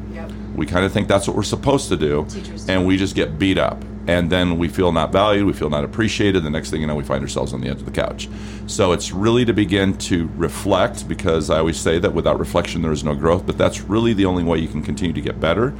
We 0.54 0.66
kind 0.66 0.84
of 0.84 0.92
think 0.92 1.08
that's 1.08 1.26
what 1.26 1.36
we're 1.36 1.42
supposed 1.42 1.88
to 1.88 1.96
do, 1.96 2.26
Teachers 2.28 2.68
and 2.68 2.86
we 2.86 2.96
just 2.96 3.14
get 3.14 3.38
beat 3.38 3.58
up. 3.58 3.82
And 4.06 4.30
then 4.30 4.58
we 4.58 4.66
feel 4.68 4.90
not 4.90 5.12
valued, 5.12 5.46
we 5.46 5.52
feel 5.52 5.70
not 5.70 5.84
appreciated. 5.84 6.42
The 6.42 6.50
next 6.50 6.70
thing 6.70 6.80
you 6.80 6.88
know, 6.88 6.96
we 6.96 7.04
find 7.04 7.22
ourselves 7.22 7.54
on 7.54 7.60
the 7.60 7.68
edge 7.68 7.78
of 7.78 7.84
the 7.84 7.92
couch. 7.92 8.28
So 8.66 8.90
it's 8.90 9.12
really 9.12 9.44
to 9.44 9.52
begin 9.52 9.96
to 9.98 10.28
reflect 10.36 11.06
because 11.06 11.50
I 11.50 11.58
always 11.58 11.78
say 11.78 12.00
that 12.00 12.12
without 12.12 12.38
reflection, 12.40 12.82
there 12.82 12.90
is 12.90 13.04
no 13.04 13.14
growth. 13.14 13.46
But 13.46 13.58
that's 13.58 13.82
really 13.82 14.12
the 14.12 14.24
only 14.24 14.42
way 14.42 14.58
you 14.58 14.66
can 14.66 14.82
continue 14.82 15.12
to 15.12 15.20
get 15.20 15.38
better 15.38 15.72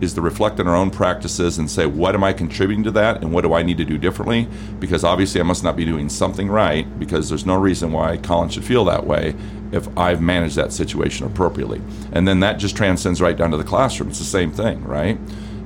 is 0.00 0.14
to 0.14 0.20
reflect 0.20 0.58
on 0.60 0.66
our 0.66 0.76
own 0.76 0.90
practices 0.90 1.58
and 1.58 1.70
say, 1.70 1.86
what 1.86 2.14
am 2.14 2.24
I 2.24 2.32
contributing 2.32 2.84
to 2.84 2.90
that 2.92 3.22
and 3.22 3.32
what 3.32 3.42
do 3.42 3.52
I 3.52 3.62
need 3.62 3.78
to 3.78 3.84
do 3.84 3.98
differently? 3.98 4.48
Because 4.78 5.04
obviously, 5.04 5.40
I 5.40 5.44
must 5.44 5.62
not 5.62 5.76
be 5.76 5.84
doing 5.84 6.08
something 6.08 6.48
right 6.48 6.98
because 6.98 7.28
there's 7.28 7.46
no 7.46 7.56
reason 7.56 7.92
why 7.92 8.16
Colin 8.16 8.48
should 8.48 8.64
feel 8.64 8.84
that 8.86 9.06
way 9.06 9.34
if 9.72 9.86
I've 9.96 10.20
managed 10.20 10.56
that 10.56 10.72
situation 10.72 11.26
appropriately. 11.26 11.80
And 12.12 12.26
then 12.26 12.40
that 12.40 12.54
just 12.54 12.76
transcends 12.76 13.20
right 13.20 13.36
down 13.36 13.50
to 13.50 13.56
the 13.56 13.64
classroom. 13.64 14.08
It's 14.10 14.18
the 14.18 14.24
same 14.24 14.50
thing, 14.50 14.84
right? 14.84 15.18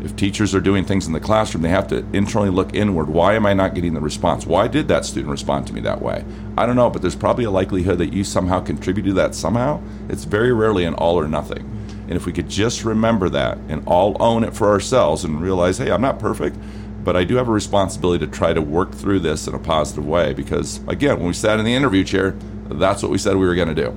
If 0.02 0.16
teachers 0.16 0.54
are 0.54 0.60
doing 0.60 0.84
things 0.84 1.06
in 1.06 1.14
the 1.14 1.20
classroom, 1.20 1.62
they 1.62 1.70
have 1.70 1.88
to 1.88 2.04
internally 2.12 2.50
look 2.50 2.74
inward. 2.74 3.08
Why 3.08 3.34
am 3.34 3.46
I 3.46 3.54
not 3.54 3.74
getting 3.74 3.94
the 3.94 4.02
response? 4.02 4.46
Why 4.46 4.68
did 4.68 4.86
that 4.88 5.06
student 5.06 5.30
respond 5.30 5.66
to 5.68 5.72
me 5.72 5.80
that 5.80 6.02
way? 6.02 6.26
I 6.58 6.66
don't 6.66 6.76
know, 6.76 6.90
but 6.90 7.00
there's 7.00 7.16
probably 7.16 7.44
a 7.44 7.50
likelihood 7.50 7.96
that 7.98 8.12
you 8.12 8.22
somehow 8.22 8.60
contributed 8.60 9.12
to 9.12 9.14
that 9.14 9.34
somehow. 9.34 9.80
It's 10.10 10.24
very 10.24 10.52
rarely 10.52 10.84
an 10.84 10.92
all 10.92 11.18
or 11.18 11.26
nothing. 11.26 11.83
And 12.08 12.12
if 12.12 12.26
we 12.26 12.32
could 12.32 12.48
just 12.48 12.84
remember 12.84 13.28
that 13.30 13.58
and 13.68 13.82
all 13.86 14.16
own 14.20 14.44
it 14.44 14.54
for 14.54 14.68
ourselves 14.68 15.24
and 15.24 15.40
realize, 15.40 15.78
hey, 15.78 15.90
I'm 15.90 16.02
not 16.02 16.18
perfect, 16.18 16.56
but 17.02 17.16
I 17.16 17.24
do 17.24 17.36
have 17.36 17.48
a 17.48 17.52
responsibility 17.52 18.26
to 18.26 18.32
try 18.32 18.52
to 18.52 18.62
work 18.62 18.92
through 18.92 19.20
this 19.20 19.46
in 19.46 19.54
a 19.54 19.58
positive 19.58 20.06
way 20.06 20.32
because, 20.32 20.80
again, 20.88 21.18
when 21.18 21.26
we 21.26 21.32
sat 21.34 21.58
in 21.58 21.64
the 21.64 21.74
interview 21.74 22.04
chair, 22.04 22.36
that's 22.68 23.02
what 23.02 23.10
we 23.10 23.18
said 23.18 23.36
we 23.36 23.46
were 23.46 23.54
going 23.54 23.74
to 23.74 23.74
do. 23.74 23.88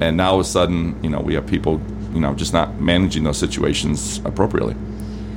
And 0.00 0.16
now 0.16 0.32
all 0.32 0.40
of 0.40 0.40
a 0.40 0.48
sudden, 0.48 1.02
you 1.02 1.10
know, 1.10 1.20
we 1.20 1.34
have 1.34 1.46
people 1.46 1.80
you 2.14 2.20
know 2.20 2.32
just 2.34 2.52
not 2.52 2.80
managing 2.80 3.24
those 3.24 3.38
situations 3.38 4.18
appropriately. 4.24 4.76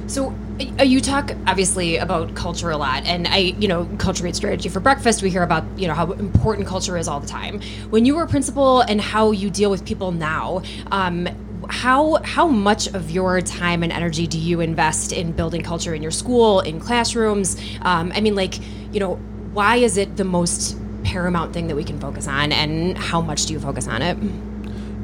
So 0.05 0.33
uh, 0.79 0.83
you 0.83 1.01
talk 1.01 1.31
obviously 1.47 1.97
about 1.97 2.33
culture 2.35 2.69
a 2.69 2.77
lot, 2.77 3.05
and 3.05 3.27
I, 3.27 3.37
you 3.37 3.67
know, 3.67 3.85
culture 3.97 4.23
meets 4.23 4.37
strategy 4.37 4.69
for 4.69 4.79
breakfast. 4.79 5.21
We 5.21 5.29
hear 5.29 5.43
about 5.43 5.65
you 5.77 5.87
know 5.87 5.93
how 5.93 6.11
important 6.13 6.67
culture 6.67 6.97
is 6.97 7.07
all 7.07 7.19
the 7.19 7.27
time. 7.27 7.59
When 7.89 8.05
you 8.05 8.15
were 8.15 8.23
a 8.23 8.27
principal 8.27 8.81
and 8.81 9.01
how 9.01 9.31
you 9.31 9.49
deal 9.49 9.69
with 9.69 9.83
people 9.85 10.11
now, 10.11 10.61
um, 10.91 11.27
how 11.69 12.21
how 12.23 12.47
much 12.47 12.87
of 12.87 13.11
your 13.11 13.41
time 13.41 13.83
and 13.83 13.91
energy 13.91 14.27
do 14.27 14.39
you 14.39 14.61
invest 14.61 15.11
in 15.11 15.31
building 15.31 15.61
culture 15.61 15.93
in 15.93 16.01
your 16.01 16.11
school, 16.11 16.59
in 16.61 16.79
classrooms? 16.79 17.57
Um, 17.81 18.11
I 18.15 18.21
mean, 18.21 18.35
like, 18.35 18.59
you 18.93 18.99
know, 18.99 19.15
why 19.53 19.77
is 19.77 19.97
it 19.97 20.17
the 20.17 20.23
most 20.23 20.77
paramount 21.03 21.53
thing 21.53 21.67
that 21.67 21.75
we 21.75 21.83
can 21.83 21.99
focus 21.99 22.27
on, 22.27 22.51
and 22.51 22.97
how 22.97 23.21
much 23.21 23.45
do 23.45 23.53
you 23.53 23.59
focus 23.59 23.87
on 23.87 24.01
it? 24.01 24.17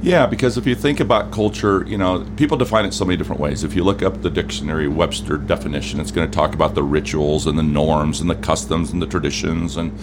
Yeah, 0.01 0.25
because 0.25 0.57
if 0.57 0.67
you 0.67 0.75
think 0.75 0.99
about 0.99 1.31
culture, 1.31 1.85
you 1.87 1.97
know, 1.97 2.27
people 2.35 2.57
define 2.57 2.83
it 2.83 2.93
so 2.93 3.05
many 3.05 3.15
different 3.15 3.39
ways. 3.39 3.63
If 3.63 3.73
you 3.73 3.85
look 3.85 4.01
up 4.01 4.21
the 4.21 4.29
dictionary 4.29 4.89
Webster 4.89 5.37
definition, 5.37 6.01
it's 6.01 6.11
going 6.11 6.29
to 6.29 6.35
talk 6.35 6.53
about 6.53 6.75
the 6.75 6.83
rituals 6.83 7.47
and 7.47 7.57
the 7.57 7.63
norms 7.63 8.19
and 8.19 8.29
the 8.29 8.35
customs 8.35 8.91
and 8.91 9.01
the 9.01 9.07
traditions 9.07 9.77
and 9.77 9.97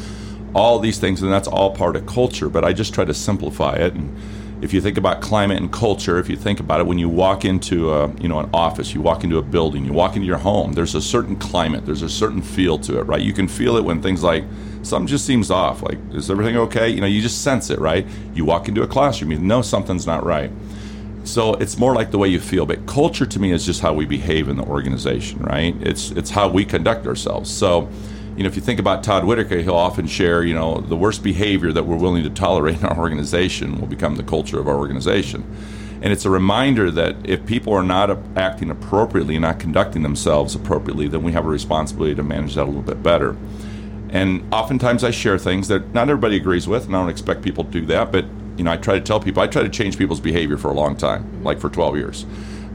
all 0.55 0.79
these 0.79 0.99
things, 0.99 1.21
and 1.23 1.31
that's 1.31 1.47
all 1.47 1.76
part 1.76 1.97
of 1.97 2.07
culture. 2.07 2.49
But 2.49 2.64
I 2.64 2.73
just 2.73 2.95
try 2.95 3.05
to 3.05 3.12
simplify 3.12 3.75
it. 3.75 3.93
And 3.93 4.17
if 4.62 4.75
you 4.75 4.81
think 4.81 4.99
about 4.99 5.23
climate 5.23 5.57
and 5.57 5.73
culture, 5.73 6.19
if 6.19 6.29
you 6.29 6.37
think 6.37 6.61
about 6.61 6.81
it, 6.81 6.87
when 6.87 6.99
you 6.99 7.09
walk 7.09 7.45
into 7.45 7.93
a, 7.93 8.12
you 8.21 8.29
know, 8.29 8.38
an 8.40 8.50
office, 8.52 8.95
you 8.95 9.00
walk 9.00 9.25
into 9.25 9.38
a 9.38 9.43
building, 9.43 9.85
you 9.85 9.93
walk 9.93 10.17
into 10.17 10.26
your 10.26 10.38
home, 10.38 10.73
there's 10.75 10.95
a 10.95 11.00
certain 11.00 11.37
climate, 11.37 11.87
there's 11.87 12.02
a 12.02 12.09
certain 12.09 12.43
feel 12.43 12.79
to 12.81 12.99
it, 12.99 13.05
right? 13.05 13.23
You 13.23 13.33
can 13.33 13.49
feel 13.49 13.76
it 13.76 13.85
when 13.85 14.02
things 14.02 14.23
like 14.23 14.45
something 14.83 15.07
just 15.07 15.25
seems 15.25 15.50
off. 15.50 15.83
Like, 15.83 15.99
is 16.12 16.31
everything 16.31 16.57
okay? 16.57 16.88
You 16.88 17.00
know, 17.00 17.07
you 17.07 17.23
just 17.23 17.43
sense 17.43 17.71
it, 17.71 17.79
right? 17.79 18.07
You 18.35 18.45
walk 18.45 18.69
into 18.69 18.83
a 18.83 18.87
classroom, 18.87 19.33
you 19.33 19.38
know 19.38 19.62
something's 19.62 20.07
not 20.07 20.25
right. 20.25 20.50
So 21.25 21.55
it's 21.55 21.79
more 21.79 21.95
like 21.95 22.11
the 22.11 22.19
way 22.19 22.29
you 22.29 22.40
feel. 22.40 22.67
But 22.67 22.87
culture 22.87 23.26
to 23.26 23.38
me 23.38 23.52
is 23.52 23.64
just 23.64 23.81
how 23.81 23.93
we 23.93 24.07
behave 24.07 24.49
in 24.49 24.57
the 24.57 24.64
organization, 24.64 25.40
right? 25.40 25.75
It's 25.81 26.11
it's 26.12 26.31
how 26.31 26.49
we 26.49 26.64
conduct 26.64 27.07
ourselves. 27.07 27.50
So, 27.50 27.88
you 28.37 28.43
know, 28.43 28.49
if 28.49 28.57
you 28.57 28.63
think 28.63 28.81
about 28.81 29.03
Todd 29.03 29.25
Whitaker, 29.25 29.59
he'll 29.59 29.75
often 29.75 30.07
share, 30.07 30.45
you 30.45 30.55
know, 30.55 30.81
the 30.81 30.97
worst 30.97 31.23
behavior 31.23 31.73
that 31.73 31.85
we're 31.85 31.97
willing 31.97 32.23
to 32.23 32.31
tolerate 32.31 32.79
in 32.79 32.87
our 32.87 32.99
organization 32.99 33.81
will 33.81 33.89
become 33.89 34.17
the 34.17 34.23
culture 34.23 34.59
of 34.59 34.69
our 34.69 34.77
organization. 34.77 35.45
And 36.03 36.13
it's 36.13 36.25
a 36.25 36.31
reminder 36.31 36.91
that 36.91 37.17
if 37.25 37.45
people 37.45 37.75
are 37.75 37.83
not 37.83 38.17
acting 38.37 38.71
appropriately 38.71 39.37
and 39.37 39.43
not 39.43 39.61
conducting 39.61 40.03
themselves 40.03 40.55
appropriately, 40.55 41.09
then 41.09 41.23
we 41.23 41.33
have 41.33 41.45
a 41.45 41.49
responsibility 41.49 42.15
to 42.15 42.23
manage 42.23 42.55
that 42.55 42.65
a 42.65 42.65
little 42.65 42.81
bit 42.83 43.03
better. 43.03 43.37
And 44.09 44.43
oftentimes 44.53 45.05
I 45.05 45.11
share 45.11 45.39
things 45.39 45.69
that 45.69 45.93
not 45.93 46.09
everybody 46.09 46.37
agrees 46.37 46.67
with, 46.67 46.87
and 46.87 46.97
I 46.97 47.01
don't 47.01 47.11
expect 47.11 47.43
people 47.43 47.65
to 47.65 47.71
do 47.71 47.87
that. 47.87 48.11
But 48.11 48.25
you 48.57 48.65
know, 48.65 48.73
I 48.73 48.77
try 48.77 48.95
to 48.95 49.01
tell 49.01 49.21
people 49.21 49.43
I 49.43 49.47
try 49.47 49.63
to 49.63 49.69
change 49.69 49.97
people's 49.99 50.21
behavior 50.21 50.57
for 50.57 50.69
a 50.69 50.75
long 50.75 50.97
time, 50.97 51.43
like 51.45 51.61
for 51.61 51.69
12 51.69 51.97
years, 51.97 52.27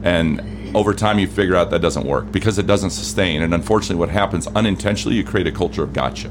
and 0.02 0.65
over 0.76 0.92
time 0.92 1.18
you 1.18 1.26
figure 1.26 1.56
out 1.56 1.70
that 1.70 1.80
doesn't 1.80 2.06
work 2.06 2.30
because 2.30 2.58
it 2.58 2.66
doesn't 2.66 2.90
sustain. 2.90 3.40
And 3.40 3.54
unfortunately, 3.54 3.96
what 3.96 4.10
happens 4.10 4.46
unintentionally, 4.48 5.16
you 5.16 5.24
create 5.24 5.46
a 5.46 5.52
culture 5.52 5.82
of 5.82 5.94
gotcha. 5.94 6.30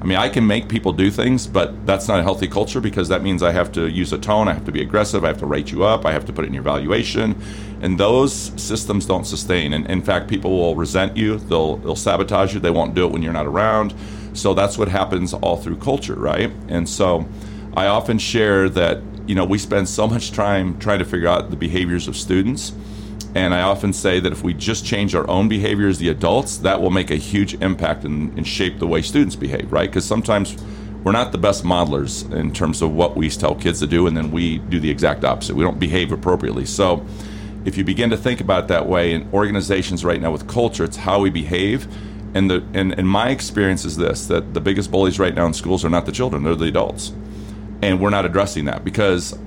I 0.00 0.04
mean, 0.04 0.18
I 0.18 0.28
can 0.28 0.44
make 0.44 0.68
people 0.68 0.92
do 0.92 1.12
things, 1.12 1.46
but 1.46 1.86
that's 1.86 2.08
not 2.08 2.18
a 2.18 2.24
healthy 2.24 2.48
culture 2.48 2.80
because 2.80 3.08
that 3.08 3.22
means 3.22 3.40
I 3.40 3.52
have 3.52 3.70
to 3.72 3.88
use 3.88 4.12
a 4.12 4.18
tone, 4.18 4.48
I 4.48 4.52
have 4.52 4.64
to 4.64 4.72
be 4.72 4.82
aggressive, 4.82 5.24
I 5.24 5.28
have 5.28 5.38
to 5.38 5.46
rate 5.46 5.70
you 5.70 5.84
up, 5.84 6.04
I 6.04 6.12
have 6.12 6.24
to 6.26 6.32
put 6.32 6.44
it 6.44 6.48
in 6.48 6.54
your 6.54 6.64
valuation, 6.64 7.40
and 7.82 7.98
those 7.98 8.34
systems 8.60 9.06
don't 9.06 9.24
sustain. 9.24 9.72
And 9.72 9.88
in 9.88 10.02
fact, 10.02 10.28
people 10.28 10.50
will 10.50 10.74
resent 10.74 11.16
you, 11.16 11.38
they'll 11.38 11.76
they'll 11.76 11.94
sabotage 11.94 12.52
you, 12.52 12.58
they 12.58 12.70
won't 12.72 12.94
do 12.96 13.06
it 13.06 13.12
when 13.12 13.22
you're 13.22 13.32
not 13.32 13.46
around. 13.46 13.94
So 14.32 14.54
that's 14.54 14.76
what 14.76 14.88
happens 14.88 15.32
all 15.32 15.56
through 15.56 15.76
culture, 15.76 16.16
right? 16.16 16.50
And 16.68 16.88
so 16.88 17.26
I 17.74 17.86
often 17.86 18.18
share 18.18 18.68
that, 18.70 19.00
you 19.28 19.36
know, 19.36 19.44
we 19.44 19.56
spend 19.56 19.88
so 19.88 20.08
much 20.08 20.32
time 20.32 20.78
trying 20.80 20.98
to 20.98 21.04
figure 21.04 21.28
out 21.28 21.50
the 21.50 21.56
behaviors 21.56 22.08
of 22.08 22.16
students. 22.16 22.72
And 23.34 23.52
I 23.52 23.62
often 23.62 23.92
say 23.92 24.20
that 24.20 24.32
if 24.32 24.42
we 24.42 24.54
just 24.54 24.86
change 24.86 25.14
our 25.14 25.28
own 25.28 25.48
behavior 25.48 25.88
as 25.88 25.98
the 25.98 26.08
adults, 26.08 26.58
that 26.58 26.80
will 26.80 26.90
make 26.90 27.10
a 27.10 27.16
huge 27.16 27.54
impact 27.54 28.04
and, 28.04 28.36
and 28.36 28.46
shape 28.46 28.78
the 28.78 28.86
way 28.86 29.02
students 29.02 29.34
behave, 29.34 29.72
right? 29.72 29.88
Because 29.88 30.04
sometimes 30.04 30.56
we're 31.02 31.12
not 31.12 31.32
the 31.32 31.38
best 31.38 31.64
modelers 31.64 32.30
in 32.32 32.52
terms 32.52 32.80
of 32.80 32.92
what 32.92 33.16
we 33.16 33.28
tell 33.28 33.54
kids 33.54 33.80
to 33.80 33.86
do, 33.86 34.06
and 34.06 34.16
then 34.16 34.30
we 34.30 34.58
do 34.58 34.78
the 34.78 34.90
exact 34.90 35.24
opposite. 35.24 35.56
We 35.56 35.64
don't 35.64 35.80
behave 35.80 36.12
appropriately. 36.12 36.64
So 36.64 37.04
if 37.64 37.76
you 37.76 37.84
begin 37.84 38.10
to 38.10 38.16
think 38.16 38.40
about 38.40 38.64
it 38.64 38.68
that 38.68 38.86
way 38.86 39.12
in 39.12 39.28
organizations 39.32 40.04
right 40.04 40.20
now 40.20 40.30
with 40.30 40.46
culture, 40.46 40.84
it's 40.84 40.96
how 40.96 41.20
we 41.20 41.30
behave 41.30 41.88
and 42.34 42.50
the 42.50 42.64
and, 42.74 42.92
and 42.98 43.08
my 43.08 43.30
experience 43.30 43.84
is 43.84 43.96
this 43.96 44.26
that 44.26 44.52
the 44.52 44.60
biggest 44.60 44.90
bullies 44.90 45.18
right 45.18 45.34
now 45.34 45.46
in 45.46 45.54
schools 45.54 45.84
are 45.84 45.88
not 45.88 46.04
the 46.04 46.12
children, 46.12 46.42
they're 46.42 46.54
the 46.54 46.66
adults. 46.66 47.12
And 47.80 48.00
we're 48.00 48.10
not 48.10 48.24
addressing 48.24 48.64
that 48.66 48.84
because 48.84 49.38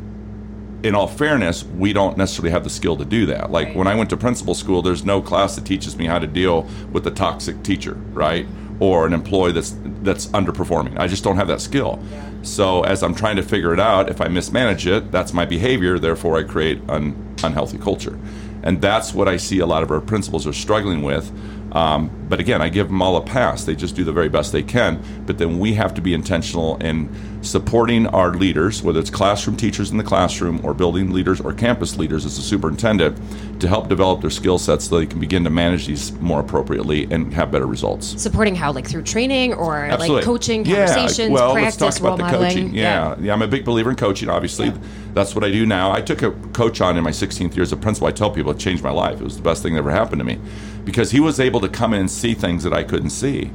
in 0.88 0.96
all 0.96 1.08
fairness, 1.08 1.65
we 1.65 1.91
don't 1.91 2.17
necessarily 2.17 2.50
have 2.50 2.63
the 2.63 2.70
skill 2.70 2.96
to 2.96 3.03
do 3.03 3.25
that. 3.25 3.51
Like 3.51 3.75
when 3.75 3.88
I 3.88 3.96
went 3.96 4.10
to 4.12 4.17
principal 4.17 4.56
school, 4.56 4.82
there's 4.82 5.03
no 5.03 5.22
class 5.22 5.56
that 5.58 5.65
teaches 5.65 5.98
me 5.98 6.06
how 6.06 6.17
to 6.17 6.27
deal 6.27 6.65
with 6.94 7.06
a 7.06 7.12
toxic 7.12 7.62
teacher, 7.62 7.96
right? 8.13 8.48
Or 8.79 9.06
an 9.06 9.12
employee 9.12 9.51
that's 9.51 9.75
that's 10.01 10.27
underperforming. 10.27 10.98
I 10.98 11.08
just 11.08 11.25
don't 11.25 11.36
have 11.36 11.50
that 11.50 11.60
skill. 11.60 12.01
So 12.41 12.84
as 12.84 13.03
I'm 13.03 13.13
trying 13.13 13.36
to 13.36 13.44
figure 13.44 13.74
it 13.74 13.82
out, 13.82 14.10
if 14.10 14.22
I 14.22 14.29
mismanage 14.29 14.88
it, 14.88 15.12
that's 15.12 15.34
my 15.34 15.44
behavior. 15.46 16.00
Therefore, 16.00 16.38
I 16.38 16.44
create 16.44 16.79
an 16.88 17.36
unhealthy 17.44 17.79
culture, 17.79 18.17
and 18.63 18.82
that's 18.82 19.13
what 19.13 19.27
I 19.27 19.36
see 19.36 19.60
a 19.60 19.65
lot 19.65 19.84
of 19.84 19.91
our 19.91 20.00
principals 20.00 20.48
are 20.48 20.53
struggling 20.53 21.01
with. 21.01 21.29
Um, 21.74 22.10
but 22.29 22.39
again, 22.39 22.62
I 22.62 22.69
give 22.69 22.88
them 22.88 23.01
all 23.01 23.15
a 23.17 23.22
pass. 23.22 23.63
They 23.63 23.75
just 23.75 23.96
do 23.96 24.03
the 24.03 24.12
very 24.12 24.29
best 24.29 24.51
they 24.51 24.63
can. 24.63 25.01
But 25.25 25.38
then 25.38 25.60
we 25.60 25.74
have 25.75 25.93
to 25.96 26.01
be 26.01 26.13
intentional 26.13 26.77
in 26.77 27.10
supporting 27.41 28.07
our 28.07 28.34
leaders, 28.34 28.81
whether 28.81 29.00
it's 29.00 29.10
classroom 29.10 29.55
teachers 29.55 29.91
in 29.91 29.98
the 29.98 30.03
classroom 30.03 30.63
or 30.65 30.74
building 30.74 31.12
leaders 31.12 31.39
or 31.39 31.53
campus 31.53 31.98
leaders 31.98 32.25
as 32.25 32.38
a 32.38 32.41
superintendent, 32.41 33.17
to 33.62 33.67
help 33.67 33.88
develop 33.88 34.22
their 34.22 34.29
skill 34.29 34.57
sets 34.57 34.86
so 34.86 35.00
they 35.00 35.05
can 35.05 35.19
begin 35.19 35.43
to 35.43 35.50
manage 35.50 35.88
these 35.88 36.12
more 36.13 36.39
appropriately 36.41 37.05
and 37.12 37.34
have 37.34 37.51
better 37.51 37.65
results. 37.65 38.22
Supporting 38.22 38.55
how, 38.55 38.72
like 38.72 38.88
through 38.88 39.03
training 39.03 39.53
or 39.53 39.77
Absolutely. 39.77 40.15
like 40.17 40.25
coaching, 40.25 40.63
conversations, 40.63 41.29
yeah. 41.29 41.29
well, 41.29 41.53
practice, 41.53 41.81
let's 41.81 41.96
talk 41.96 42.05
about 42.05 42.17
the 42.17 42.24
modeling. 42.24 42.50
coaching. 42.50 42.75
Yeah. 42.75 43.15
yeah. 43.15 43.25
yeah, 43.25 43.34
I'm 43.34 43.41
a 43.41 43.48
big 43.48 43.65
believer 43.65 43.89
in 43.89 43.96
coaching. 43.96 44.29
Obviously, 44.29 44.67
yeah. 44.67 44.77
that's 45.13 45.34
what 45.34 45.43
I 45.43 45.51
do 45.51 45.65
now. 45.65 45.91
I 45.91 46.01
took 46.01 46.22
a 46.22 46.31
coach 46.51 46.81
on 46.81 46.98
in 46.98 47.03
my 47.03 47.12
16th 47.12 47.55
years 47.55 47.72
of 47.72 47.81
principal. 47.81 48.07
I 48.07 48.12
tell 48.12 48.31
people 48.31 48.51
it 48.51 48.60
changed 48.60 48.84
my 48.84 48.91
life. 48.91 49.22
It 49.22 49.24
was 49.24 49.38
the 49.38 49.43
best 49.43 49.63
thing 49.63 49.74
that 49.74 49.79
ever 49.79 49.91
happened 49.91 50.19
to 50.19 50.25
me 50.25 50.39
because 50.88 51.12
he 51.12 51.19
was 51.19 51.38
able 51.38 51.60
to 51.60 51.67
come 51.67 51.93
in 51.93 52.00
and 52.00 52.10
see 52.17 52.33
things 52.33 52.63
that 52.63 52.74
I 52.74 52.83
couldn't 52.83 53.12
see. 53.12 53.51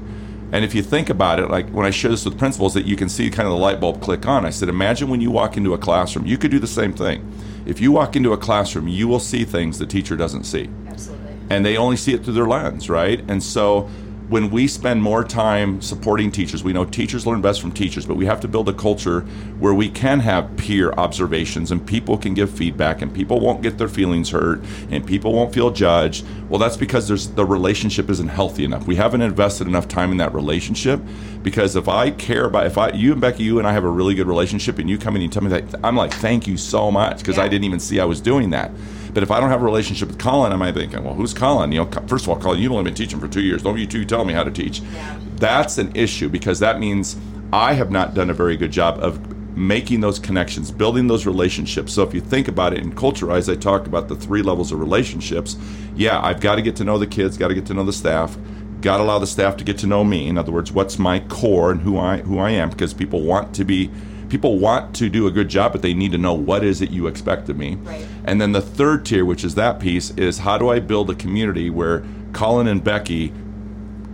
And 0.52 0.64
if 0.64 0.74
you 0.74 0.82
think 0.82 1.08
about 1.08 1.40
it, 1.40 1.50
like 1.50 1.68
when 1.70 1.86
I 1.86 1.90
share 1.90 2.10
this 2.10 2.24
with 2.24 2.38
principals, 2.38 2.74
that 2.74 2.84
you 2.84 2.94
can 2.94 3.08
see 3.08 3.30
kind 3.30 3.46
of 3.46 3.52
the 3.54 3.58
light 3.58 3.80
bulb 3.80 4.02
click 4.02 4.26
on. 4.26 4.44
I 4.44 4.50
said, 4.50 4.68
imagine 4.68 5.08
when 5.08 5.20
you 5.20 5.30
walk 5.30 5.56
into 5.56 5.72
a 5.72 5.78
classroom, 5.78 6.26
you 6.26 6.36
could 6.36 6.50
do 6.50 6.58
the 6.58 6.66
same 6.66 6.92
thing. 6.92 7.26
If 7.64 7.80
you 7.80 7.90
walk 7.92 8.16
into 8.16 8.32
a 8.32 8.36
classroom, 8.36 8.86
you 8.86 9.08
will 9.08 9.20
see 9.20 9.44
things 9.44 9.78
the 9.78 9.86
teacher 9.86 10.14
doesn't 10.14 10.44
see. 10.44 10.68
Absolutely. 10.88 11.34
And 11.48 11.64
they 11.64 11.76
only 11.76 11.96
see 11.96 12.12
it 12.12 12.22
through 12.22 12.34
their 12.34 12.46
lens, 12.46 12.90
right? 12.90 13.24
And 13.28 13.42
so 13.42 13.88
when 14.32 14.50
we 14.50 14.66
spend 14.66 15.02
more 15.02 15.22
time 15.22 15.82
supporting 15.82 16.32
teachers, 16.32 16.64
we 16.64 16.72
know 16.72 16.86
teachers 16.86 17.26
learn 17.26 17.42
best 17.42 17.60
from 17.60 17.70
teachers, 17.70 18.06
but 18.06 18.16
we 18.16 18.24
have 18.24 18.40
to 18.40 18.48
build 18.48 18.66
a 18.66 18.72
culture 18.72 19.20
where 19.58 19.74
we 19.74 19.90
can 19.90 20.20
have 20.20 20.56
peer 20.56 20.90
observations 20.92 21.70
and 21.70 21.86
people 21.86 22.16
can 22.16 22.32
give 22.32 22.50
feedback 22.50 23.02
and 23.02 23.14
people 23.14 23.40
won't 23.40 23.60
get 23.60 23.76
their 23.76 23.90
feelings 23.90 24.30
hurt 24.30 24.64
and 24.90 25.06
people 25.06 25.34
won't 25.34 25.52
feel 25.52 25.70
judged. 25.70 26.24
Well, 26.48 26.58
that's 26.58 26.78
because 26.78 27.06
there's 27.08 27.28
the 27.28 27.44
relationship 27.44 28.08
isn't 28.08 28.28
healthy 28.28 28.64
enough. 28.64 28.86
We 28.86 28.96
haven't 28.96 29.20
invested 29.20 29.66
enough 29.66 29.86
time 29.86 30.12
in 30.12 30.16
that 30.16 30.32
relationship 30.32 30.98
because 31.42 31.76
if 31.76 31.86
I 31.86 32.10
care 32.10 32.46
about 32.46 32.64
if 32.64 32.78
I 32.78 32.88
you 32.88 33.12
and 33.12 33.20
Becky, 33.20 33.42
you 33.42 33.58
and 33.58 33.68
I 33.68 33.72
have 33.74 33.84
a 33.84 33.90
really 33.90 34.14
good 34.14 34.28
relationship 34.28 34.78
and 34.78 34.88
you 34.88 34.96
come 34.96 35.14
in 35.14 35.20
and 35.20 35.24
you 35.24 35.28
tell 35.28 35.42
me 35.42 35.50
that 35.50 35.84
I'm 35.84 35.94
like, 35.94 36.10
thank 36.10 36.46
you 36.46 36.56
so 36.56 36.90
much 36.90 37.18
because 37.18 37.36
yeah. 37.36 37.42
I 37.42 37.48
didn't 37.48 37.64
even 37.64 37.80
see 37.80 38.00
I 38.00 38.06
was 38.06 38.22
doing 38.22 38.48
that. 38.50 38.70
But 39.12 39.22
if 39.22 39.30
I 39.30 39.40
don't 39.40 39.50
have 39.50 39.60
a 39.60 39.64
relationship 39.64 40.08
with 40.08 40.18
Colin, 40.18 40.52
am 40.52 40.62
I 40.62 40.72
thinking, 40.72 41.04
well, 41.04 41.14
who's 41.14 41.34
Colin? 41.34 41.70
You 41.72 41.84
know, 41.84 41.90
first 42.06 42.24
of 42.24 42.30
all, 42.30 42.38
Colin, 42.38 42.60
you've 42.60 42.72
only 42.72 42.84
been 42.84 42.94
teaching 42.94 43.20
for 43.20 43.28
two 43.28 43.42
years. 43.42 43.62
Don't 43.62 43.78
you 43.78 43.86
two 43.86 44.04
tell 44.04 44.24
me 44.24 44.32
how 44.32 44.44
to 44.44 44.50
teach? 44.50 44.80
Yeah. 44.80 45.18
That's 45.36 45.78
an 45.78 45.94
issue 45.94 46.28
because 46.28 46.60
that 46.60 46.80
means 46.80 47.16
I 47.52 47.74
have 47.74 47.90
not 47.90 48.14
done 48.14 48.30
a 48.30 48.34
very 48.34 48.56
good 48.56 48.72
job 48.72 48.98
of 49.00 49.20
making 49.56 50.00
those 50.00 50.18
connections, 50.18 50.70
building 50.70 51.08
those 51.08 51.26
relationships. 51.26 51.92
So 51.92 52.02
if 52.02 52.14
you 52.14 52.20
think 52.20 52.48
about 52.48 52.72
it 52.72 52.78
in 52.78 52.94
Culture 52.94 53.26
Culturize, 53.26 53.52
I 53.52 53.56
talk 53.56 53.86
about 53.86 54.08
the 54.08 54.16
three 54.16 54.42
levels 54.42 54.72
of 54.72 54.80
relationships. 54.80 55.56
Yeah, 55.94 56.20
I've 56.22 56.40
got 56.40 56.56
to 56.56 56.62
get 56.62 56.76
to 56.76 56.84
know 56.84 56.98
the 56.98 57.06
kids, 57.06 57.36
got 57.36 57.48
to 57.48 57.54
get 57.54 57.66
to 57.66 57.74
know 57.74 57.84
the 57.84 57.92
staff, 57.92 58.36
got 58.80 58.96
to 58.96 59.02
allow 59.02 59.18
the 59.18 59.26
staff 59.26 59.56
to 59.58 59.64
get 59.64 59.78
to 59.78 59.86
know 59.86 60.04
me. 60.04 60.26
In 60.26 60.38
other 60.38 60.52
words, 60.52 60.72
what's 60.72 60.98
my 60.98 61.20
core 61.20 61.70
and 61.70 61.82
who 61.82 61.98
I 61.98 62.18
who 62.18 62.38
I 62.38 62.50
am 62.50 62.70
because 62.70 62.94
people 62.94 63.22
want 63.22 63.54
to 63.56 63.64
be 63.64 63.90
people 64.32 64.58
want 64.58 64.96
to 64.96 65.10
do 65.10 65.26
a 65.26 65.30
good 65.30 65.50
job, 65.50 65.72
but 65.72 65.82
they 65.82 65.92
need 65.92 66.10
to 66.10 66.16
know 66.16 66.32
what 66.32 66.64
is 66.64 66.80
it 66.80 66.90
you 66.90 67.06
expect 67.06 67.50
of 67.50 67.56
me. 67.58 67.74
Right. 67.74 68.06
And 68.24 68.40
then 68.40 68.52
the 68.52 68.62
third 68.62 69.04
tier, 69.04 69.26
which 69.26 69.44
is 69.44 69.56
that 69.56 69.78
piece, 69.78 70.10
is 70.12 70.38
how 70.38 70.56
do 70.56 70.70
I 70.70 70.80
build 70.80 71.10
a 71.10 71.14
community 71.14 71.68
where 71.68 72.02
Colin 72.32 72.66
and 72.66 72.82
Becky 72.82 73.30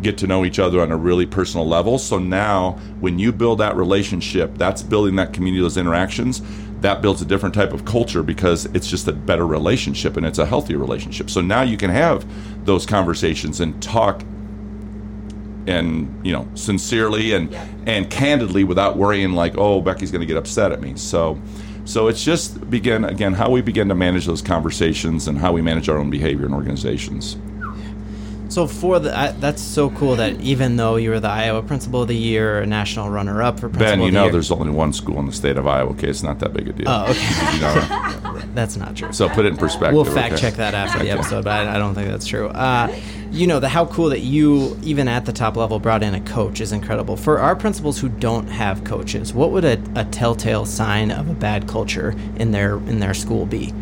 get 0.03 0.19
to 0.19 0.27
know 0.27 0.45
each 0.45 0.59
other 0.59 0.81
on 0.81 0.91
a 0.91 0.97
really 0.97 1.25
personal 1.25 1.69
level. 1.69 1.99
So 1.99 2.19
now, 2.19 2.73
when 2.99 3.21
you 3.21 3.31
build 3.33 3.61
that 3.61 3.77
relationship, 3.77 4.59
that's 4.59 4.83
building 4.83 5.15
that 5.17 5.33
community, 5.33 5.63
those 5.63 5.77
interactions. 5.77 6.43
That 6.81 7.01
builds 7.01 7.23
a 7.23 7.25
different 7.25 7.55
type 7.55 7.73
of 7.73 7.85
culture 7.85 8.25
because 8.25 8.67
it's 8.67 8.89
just 8.89 9.07
a 9.07 9.13
better 9.13 9.47
relationship 9.47 10.17
and 10.17 10.27
it's 10.27 10.39
a 10.39 10.47
healthier 10.47 10.79
relationship. 10.79 11.31
So 11.31 11.41
now 11.41 11.63
you 11.63 11.77
can 11.77 11.91
have 11.91 12.27
those 12.65 12.87
conversations 12.87 13.61
and 13.61 13.81
talk 13.81 14.25
and 15.67 16.25
you 16.25 16.33
know 16.33 16.49
sincerely 16.55 17.33
and 17.33 17.50
yeah. 17.50 17.67
and 17.87 18.11
candidly 18.11 18.65
without 18.65 18.97
worrying 18.97 19.33
like 19.33 19.57
oh 19.59 19.81
Becky's 19.81 20.11
going 20.11 20.21
to 20.21 20.27
get 20.27 20.37
upset 20.37 20.73
at 20.73 20.81
me. 20.81 20.95
So 20.97 21.41
So 21.85 22.09
it's 22.09 22.23
just 22.23 22.69
begin 22.69 23.05
again 23.05 23.33
how 23.33 23.50
we 23.50 23.62
begin 23.62 23.88
to 23.88 23.95
manage 23.95 24.27
those 24.27 24.43
conversations 24.43 25.27
and 25.27 25.38
how 25.38 25.53
we 25.53 25.62
manage 25.62 25.88
our 25.88 25.97
own 25.97 26.11
behavior 26.11 26.47
in 26.47 26.53
organizations. 26.53 27.38
So 28.49 28.67
for 28.67 28.99
the 28.99 29.17
I, 29.17 29.33
that's 29.33 29.61
so 29.61 29.90
cool 29.90 30.17
that 30.17 30.40
even 30.40 30.76
though 30.76 30.97
you 30.97 31.11
were 31.11 31.21
the 31.21 31.28
Iowa 31.28 31.62
Principal 31.62 32.02
of 32.02 32.09
the 32.09 32.17
Year, 32.17 32.61
a 32.61 32.67
national 32.67 33.11
runner-up 33.11 33.57
for 33.61 33.69
Principal 33.69 33.87
Ben, 33.87 34.00
you 34.00 34.07
of 34.07 34.12
the 34.12 34.14
know 34.14 34.23
Year, 34.25 34.33
there's 34.33 34.50
only 34.50 34.71
one 34.71 34.93
school 34.93 35.19
in 35.19 35.26
the 35.26 35.33
state 35.33 35.59
of 35.59 35.67
Iowa. 35.67 35.90
Okay, 35.90 36.09
it's 36.09 36.23
not 36.23 36.38
that 36.38 36.55
big 36.55 36.69
a 36.69 36.73
deal. 36.73 36.88
Oh, 36.88 37.07
okay. 37.11 37.19
You 37.59 37.61
know, 37.61 38.43
that's 38.55 38.76
not 38.76 38.97
true. 38.97 39.12
so 39.12 39.28
put 39.28 39.45
it 39.45 39.49
in 39.49 39.57
perspective. 39.57 39.95
We'll 39.95 40.05
fact 40.05 40.35
okay? 40.35 40.43
check 40.43 40.55
that 40.55 40.75
after 40.75 40.99
the 41.00 41.11
episode, 41.11 41.45
but 41.45 41.67
I, 41.67 41.75
I 41.75 41.78
don't 41.78 41.95
think 41.95 42.09
that's 42.09 42.26
true. 42.26 42.49
Uh, 42.49 42.95
you 43.31 43.47
know, 43.47 43.61
the 43.61 43.69
how 43.69 43.87
cool 43.87 44.09
that 44.11 44.21
you, 44.21 44.78
even 44.83 45.09
at 45.09 45.26
the 45.26 45.33
top 45.33 45.57
level, 45.57 45.78
brought 45.78 46.02
in 46.02 46.14
a 46.14 46.21
coach 46.21 46.61
is 46.61 46.73
incredible. 46.73 47.17
For 47.17 47.38
our 47.38 47.55
principals 47.55 47.99
who 47.99 48.09
don't 48.09 48.47
have 48.49 48.85
coaches, 48.85 49.35
what 49.35 49.50
would 49.50 49.64
a, 49.64 49.81
a 49.97 50.05
telltale 50.07 50.64
sign 50.64 51.11
of 51.11 51.28
a 51.28 51.35
bad 51.35 51.69
culture 51.69 52.14
in 52.37 52.52
their 52.52 52.76
in 52.76 53.00
their 53.00 53.14
school 53.14 53.45
be? 53.45 53.73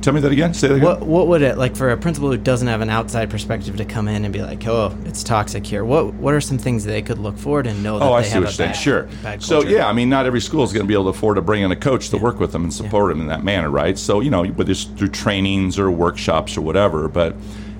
Tell 0.00 0.14
me 0.14 0.20
that 0.20 0.32
again. 0.32 0.54
Say 0.54 0.68
that 0.68 0.74
again. 0.76 0.86
What 0.86 1.02
what 1.02 1.26
would 1.28 1.42
it 1.42 1.58
like 1.58 1.76
for 1.76 1.90
a 1.90 1.96
principal 1.96 2.30
who 2.30 2.38
doesn't 2.38 2.68
have 2.68 2.80
an 2.80 2.88
outside 2.88 3.28
perspective 3.28 3.76
to 3.76 3.84
come 3.84 4.08
in 4.08 4.24
and 4.24 4.32
be 4.32 4.40
like, 4.40 4.66
oh, 4.66 4.96
it's 5.04 5.22
toxic 5.22 5.66
here? 5.66 5.84
What 5.84 6.14
what 6.14 6.32
are 6.32 6.40
some 6.40 6.56
things 6.58 6.84
they 6.84 7.02
could 7.02 7.18
look 7.18 7.36
for 7.36 7.60
and 7.60 7.82
know 7.82 7.98
that 7.98 8.04
Oh, 8.04 8.12
I 8.12 8.22
see 8.22 8.36
what 8.38 8.42
you're 8.42 8.50
saying. 8.52 8.74
Sure. 8.74 9.08
So 9.40 9.62
yeah, 9.62 9.86
I 9.86 9.92
mean, 9.92 10.08
not 10.08 10.24
every 10.26 10.40
school 10.40 10.64
is 10.64 10.72
going 10.72 10.84
to 10.84 10.88
be 10.88 10.94
able 10.94 11.04
to 11.04 11.10
afford 11.10 11.36
to 11.36 11.42
bring 11.42 11.62
in 11.62 11.70
a 11.70 11.76
coach 11.76 12.08
to 12.10 12.16
work 12.18 12.40
with 12.40 12.52
them 12.52 12.64
and 12.64 12.72
support 12.72 13.12
them 13.12 13.20
in 13.20 13.26
that 13.26 13.44
manner, 13.44 13.70
right? 13.70 13.98
So 13.98 14.20
you 14.20 14.30
know, 14.30 14.44
whether 14.44 14.70
it's 14.70 14.84
through 14.84 15.08
trainings 15.08 15.78
or 15.78 15.90
workshops 15.90 16.56
or 16.56 16.62
whatever, 16.62 17.08
but. 17.08 17.34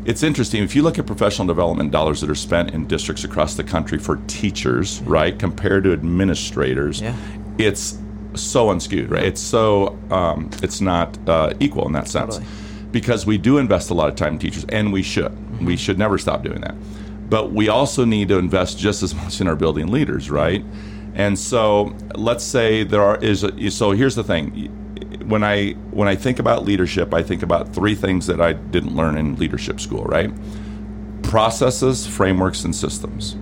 It's 0.06 0.22
interesting 0.22 0.62
if 0.62 0.74
you 0.74 0.82
look 0.82 0.98
at 0.98 1.04
professional 1.06 1.46
development 1.46 1.90
dollars 1.92 2.22
that 2.22 2.30
are 2.30 2.34
spent 2.34 2.70
in 2.70 2.86
districts 2.86 3.22
across 3.22 3.54
the 3.54 3.62
country 3.62 3.98
for 3.98 4.16
teachers, 4.28 5.02
right, 5.02 5.38
compared 5.38 5.84
to 5.84 5.92
administrators, 5.92 7.02
Yeah. 7.02 7.14
it's 7.58 7.98
so 8.34 8.68
unskewed, 8.68 9.10
right? 9.10 9.24
It's 9.24 9.40
so 9.40 9.98
um, 10.10 10.50
it's 10.62 10.80
not 10.80 11.16
uh, 11.28 11.54
equal 11.60 11.86
in 11.86 11.92
that 11.92 12.08
sense 12.08 12.36
Totally. 12.36 12.52
because 12.90 13.26
we 13.26 13.38
do 13.38 13.58
invest 13.58 13.90
a 13.90 13.94
lot 13.94 14.08
of 14.08 14.16
time 14.16 14.34
in 14.34 14.38
teachers, 14.38 14.64
and 14.68 14.92
we 14.92 15.02
should. 15.02 15.36
We 15.64 15.76
should 15.76 15.98
never 15.98 16.16
stop 16.16 16.42
doing 16.42 16.60
that. 16.62 16.74
But 17.28 17.52
we 17.52 17.68
also 17.68 18.04
need 18.04 18.28
to 18.28 18.38
invest 18.38 18.78
just 18.78 19.02
as 19.02 19.14
much 19.14 19.40
in 19.40 19.46
our 19.46 19.56
building 19.56 19.88
leaders, 19.88 20.30
right? 20.30 20.64
And 21.14 21.38
so, 21.38 21.94
let's 22.14 22.44
say 22.44 22.82
there 22.84 23.02
are 23.02 23.16
is 23.22 23.44
a, 23.44 23.70
so. 23.70 23.90
Here's 23.92 24.14
the 24.14 24.24
thing: 24.24 24.68
when 25.26 25.44
I 25.44 25.72
when 25.90 26.08
I 26.08 26.16
think 26.16 26.38
about 26.38 26.64
leadership, 26.64 27.12
I 27.12 27.22
think 27.22 27.42
about 27.42 27.74
three 27.74 27.94
things 27.94 28.26
that 28.26 28.40
I 28.40 28.54
didn't 28.54 28.96
learn 28.96 29.16
in 29.16 29.36
leadership 29.36 29.80
school, 29.80 30.04
right? 30.04 30.30
Processes, 31.22 32.06
frameworks, 32.06 32.64
and 32.64 32.74
systems 32.74 33.36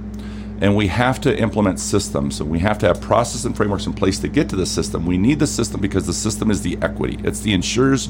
and 0.60 0.74
we 0.74 0.88
have 0.88 1.20
to 1.20 1.38
implement 1.38 1.78
systems 1.78 2.40
and 2.40 2.50
we 2.50 2.58
have 2.58 2.78
to 2.78 2.86
have 2.86 3.00
process 3.00 3.44
and 3.44 3.56
frameworks 3.56 3.86
in 3.86 3.92
place 3.92 4.18
to 4.20 4.28
get 4.28 4.48
to 4.48 4.56
the 4.56 4.66
system. 4.66 5.06
We 5.06 5.18
need 5.18 5.38
the 5.38 5.46
system 5.46 5.80
because 5.80 6.06
the 6.06 6.12
system 6.12 6.50
is 6.50 6.62
the 6.62 6.78
equity. 6.82 7.18
It's 7.22 7.40
the 7.40 7.52
insurer's 7.52 8.08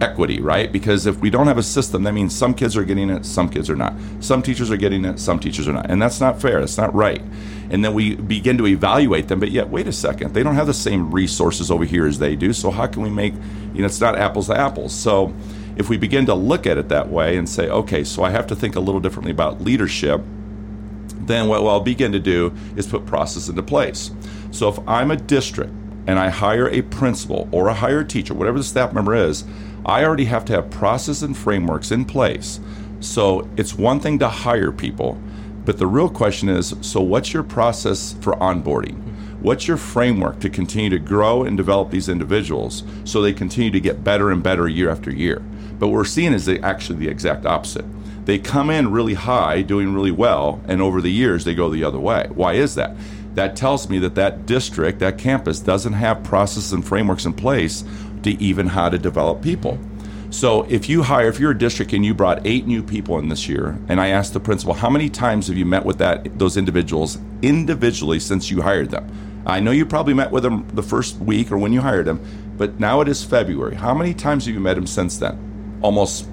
equity 0.00 0.40
right? 0.40 0.72
Because 0.72 1.06
if 1.06 1.18
we 1.18 1.30
don't 1.30 1.46
have 1.46 1.58
a 1.58 1.62
system 1.62 2.02
that 2.02 2.12
means 2.12 2.34
some 2.34 2.52
kids 2.52 2.76
are 2.76 2.84
getting 2.84 3.10
it 3.10 3.24
some 3.24 3.48
kids 3.48 3.70
are 3.70 3.76
not. 3.76 3.94
Some 4.20 4.42
teachers 4.42 4.70
are 4.70 4.76
getting 4.76 5.04
it 5.04 5.18
some 5.20 5.38
teachers 5.38 5.68
are 5.68 5.72
not. 5.72 5.90
And 5.90 6.00
that's 6.00 6.20
not 6.20 6.40
fair. 6.40 6.60
That's 6.60 6.78
not 6.78 6.94
right. 6.94 7.22
And 7.70 7.84
then 7.84 7.94
we 7.94 8.14
begin 8.16 8.58
to 8.58 8.66
evaluate 8.66 9.28
them 9.28 9.38
but 9.38 9.50
yet 9.50 9.68
wait 9.68 9.86
a 9.86 9.92
second. 9.92 10.32
They 10.32 10.42
don't 10.42 10.54
have 10.54 10.66
the 10.66 10.74
same 10.74 11.10
resources 11.10 11.70
over 11.70 11.84
here 11.84 12.06
as 12.06 12.18
they 12.18 12.34
do 12.34 12.52
so 12.52 12.70
how 12.70 12.86
can 12.86 13.02
we 13.02 13.10
make 13.10 13.34
you 13.74 13.80
know 13.80 13.86
it's 13.86 14.00
not 14.00 14.16
apples 14.16 14.46
to 14.46 14.58
apples. 14.58 14.94
So 14.94 15.34
if 15.76 15.88
we 15.88 15.96
begin 15.96 16.26
to 16.26 16.34
look 16.34 16.66
at 16.66 16.78
it 16.78 16.88
that 16.88 17.08
way 17.08 17.36
and 17.36 17.48
say 17.48 17.68
okay 17.68 18.04
so 18.04 18.22
i 18.22 18.30
have 18.30 18.46
to 18.46 18.54
think 18.54 18.76
a 18.76 18.80
little 18.80 19.00
differently 19.00 19.32
about 19.32 19.60
leadership 19.60 20.20
then 21.26 21.48
what 21.48 21.64
I'll 21.64 21.80
begin 21.80 22.12
to 22.12 22.20
do 22.20 22.52
is 22.76 22.86
put 22.86 23.06
process 23.06 23.48
into 23.48 23.62
place. 23.62 24.10
So 24.50 24.68
if 24.68 24.78
I'm 24.88 25.10
a 25.10 25.16
district 25.16 25.72
and 26.06 26.18
I 26.18 26.28
hire 26.28 26.68
a 26.68 26.82
principal 26.82 27.48
or 27.50 27.68
a 27.68 27.74
hired 27.74 28.10
teacher, 28.10 28.34
whatever 28.34 28.58
the 28.58 28.64
staff 28.64 28.92
member 28.92 29.14
is, 29.14 29.44
I 29.86 30.04
already 30.04 30.26
have 30.26 30.44
to 30.46 30.52
have 30.54 30.70
process 30.70 31.22
and 31.22 31.36
frameworks 31.36 31.90
in 31.90 32.04
place. 32.04 32.60
So 33.00 33.48
it's 33.56 33.74
one 33.74 34.00
thing 34.00 34.18
to 34.20 34.28
hire 34.28 34.72
people, 34.72 35.20
but 35.64 35.78
the 35.78 35.86
real 35.86 36.08
question 36.08 36.48
is 36.48 36.74
so 36.80 37.00
what's 37.00 37.32
your 37.32 37.42
process 37.42 38.14
for 38.20 38.34
onboarding? 38.34 39.00
What's 39.40 39.68
your 39.68 39.76
framework 39.76 40.40
to 40.40 40.48
continue 40.48 40.88
to 40.90 40.98
grow 40.98 41.42
and 41.42 41.54
develop 41.56 41.90
these 41.90 42.08
individuals 42.08 42.82
so 43.04 43.20
they 43.20 43.34
continue 43.34 43.70
to 43.70 43.80
get 43.80 44.02
better 44.02 44.30
and 44.30 44.42
better 44.42 44.68
year 44.68 44.88
after 44.88 45.10
year? 45.10 45.42
But 45.78 45.88
what 45.88 45.96
we're 45.96 46.04
seeing 46.04 46.32
is 46.32 46.48
actually 46.48 46.98
the 46.98 47.08
exact 47.08 47.44
opposite 47.44 47.84
they 48.24 48.38
come 48.38 48.70
in 48.70 48.90
really 48.90 49.14
high, 49.14 49.62
doing 49.62 49.94
really 49.94 50.10
well, 50.10 50.62
and 50.66 50.80
over 50.80 51.00
the 51.00 51.10
years 51.10 51.44
they 51.44 51.54
go 51.54 51.70
the 51.70 51.84
other 51.84 52.00
way. 52.00 52.28
Why 52.34 52.54
is 52.54 52.74
that? 52.76 52.96
That 53.34 53.56
tells 53.56 53.88
me 53.88 53.98
that 53.98 54.14
that 54.14 54.46
district, 54.46 55.00
that 55.00 55.18
campus, 55.18 55.60
doesn't 55.60 55.92
have 55.92 56.22
processes 56.22 56.72
and 56.72 56.86
frameworks 56.86 57.24
in 57.24 57.32
place 57.32 57.84
to 58.22 58.30
even 58.42 58.68
how 58.68 58.88
to 58.88 58.98
develop 58.98 59.42
people. 59.42 59.78
So 60.30 60.62
if 60.64 60.88
you 60.88 61.02
hire, 61.02 61.28
if 61.28 61.38
you're 61.38 61.52
a 61.52 61.58
district 61.58 61.92
and 61.92 62.04
you 62.04 62.14
brought 62.14 62.44
eight 62.44 62.66
new 62.66 62.82
people 62.82 63.18
in 63.18 63.28
this 63.28 63.48
year, 63.48 63.78
and 63.88 64.00
I 64.00 64.08
asked 64.08 64.32
the 64.32 64.40
principal, 64.40 64.74
how 64.74 64.90
many 64.90 65.08
times 65.08 65.48
have 65.48 65.56
you 65.56 65.64
met 65.64 65.84
with 65.84 65.98
that 65.98 66.38
those 66.38 66.56
individuals 66.56 67.18
individually 67.42 68.18
since 68.18 68.50
you 68.50 68.62
hired 68.62 68.90
them? 68.90 69.08
I 69.46 69.60
know 69.60 69.70
you 69.70 69.84
probably 69.84 70.14
met 70.14 70.30
with 70.30 70.42
them 70.42 70.66
the 70.72 70.82
first 70.82 71.18
week 71.18 71.52
or 71.52 71.58
when 71.58 71.72
you 71.72 71.82
hired 71.82 72.06
them, 72.06 72.20
but 72.56 72.80
now 72.80 73.00
it 73.00 73.08
is 73.08 73.22
February. 73.22 73.74
How 73.74 73.94
many 73.94 74.14
times 74.14 74.46
have 74.46 74.54
you 74.54 74.60
met 74.60 74.74
them 74.74 74.86
since 74.86 75.18
then? 75.18 75.78
Almost, 75.82 76.28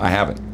I 0.00 0.10
haven't. 0.10 0.47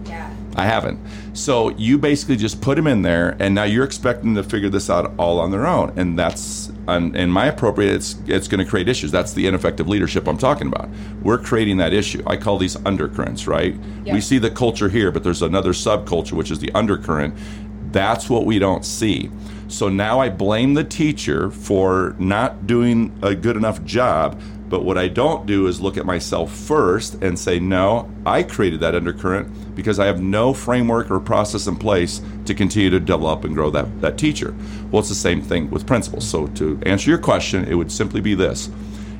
I 0.57 0.67
haven't. 0.67 0.99
So 1.33 1.71
you 1.71 1.99
basically 1.99 2.37
just 2.37 2.61
put 2.61 2.77
them 2.77 2.87
in 2.87 3.03
there, 3.03 3.37
and 3.41 3.55
now 3.55 3.65
you're 3.65 3.85
expecting 3.85 4.35
them 4.35 4.45
to 4.45 4.49
figure 4.49 4.69
this 4.69 4.89
out 4.89 5.13
all 5.19 5.41
on 5.41 5.51
their 5.51 5.67
own, 5.67 5.93
and 5.99 6.19
that's, 6.19 6.71
in 6.89 7.31
my 7.31 7.47
appropriate, 7.47 7.95
it's 7.95 8.17
it's 8.27 8.47
going 8.47 8.63
to 8.65 8.71
create 8.71 8.89
issues. 8.89 9.11
That's 9.11 9.33
the 9.33 9.47
ineffective 9.47 9.89
leadership 9.89 10.29
I'm 10.29 10.39
talking 10.39 10.69
about. 10.69 10.89
We're 11.23 11.39
creating 11.39 11.79
that 11.79 11.93
issue. 11.93 12.23
I 12.27 12.37
call 12.37 12.59
these 12.59 12.77
undercurrents, 12.85 13.47
right? 13.47 13.75
Yeah. 14.05 14.15
We 14.15 14.21
see 14.21 14.39
the 14.39 14.51
culture 14.51 14.89
here, 14.89 15.11
but 15.11 15.25
there's 15.25 15.43
another 15.43 15.73
subculture, 15.73 16.33
which 16.33 16.51
is 16.51 16.59
the 16.59 16.71
undercurrent. 16.73 17.35
That's 17.91 18.29
what 18.29 18.45
we 18.45 18.59
don't 18.59 18.85
see. 18.85 19.31
So 19.69 19.89
now 19.89 20.21
I 20.21 20.29
blame 20.29 20.75
the 20.75 20.85
teacher 20.85 21.51
for 21.51 22.15
not 22.19 22.67
doing 22.67 23.17
a 23.23 23.35
good 23.35 23.57
enough 23.57 23.83
job. 23.85 24.41
But 24.69 24.85
what 24.85 24.99
I 24.99 25.09
don't 25.09 25.47
do 25.47 25.67
is 25.67 25.81
look 25.81 25.97
at 25.97 26.07
myself 26.07 26.53
first 26.53 27.23
and 27.23 27.39
say, 27.39 27.61
no, 27.61 28.11
I 28.25 28.43
created 28.43 28.81
that 28.81 28.95
undercurrent 28.95 29.75
because 29.77 29.99
I 29.99 30.07
have 30.07 30.21
no 30.21 30.55
framework 30.55 31.11
or 31.11 31.21
process 31.21 31.67
in 31.67 31.77
place 31.77 32.21
to 32.47 32.55
continue 32.55 32.91
to 32.91 33.01
develop 33.01 33.45
and 33.45 33.55
grow 33.55 33.71
that, 33.71 34.01
that 34.01 34.19
teacher. 34.19 34.55
Well, 34.91 35.01
it's 35.01 35.09
the 35.09 35.15
same 35.15 35.43
thing 35.43 35.71
with 35.71 35.87
principals. 35.87 36.27
So 36.29 36.47
to 36.49 36.81
answer 36.85 37.11
your 37.11 37.19
question, 37.19 37.65
it 37.65 37.75
would 37.75 37.93
simply 37.93 38.21
be 38.21 38.35
this. 38.35 38.71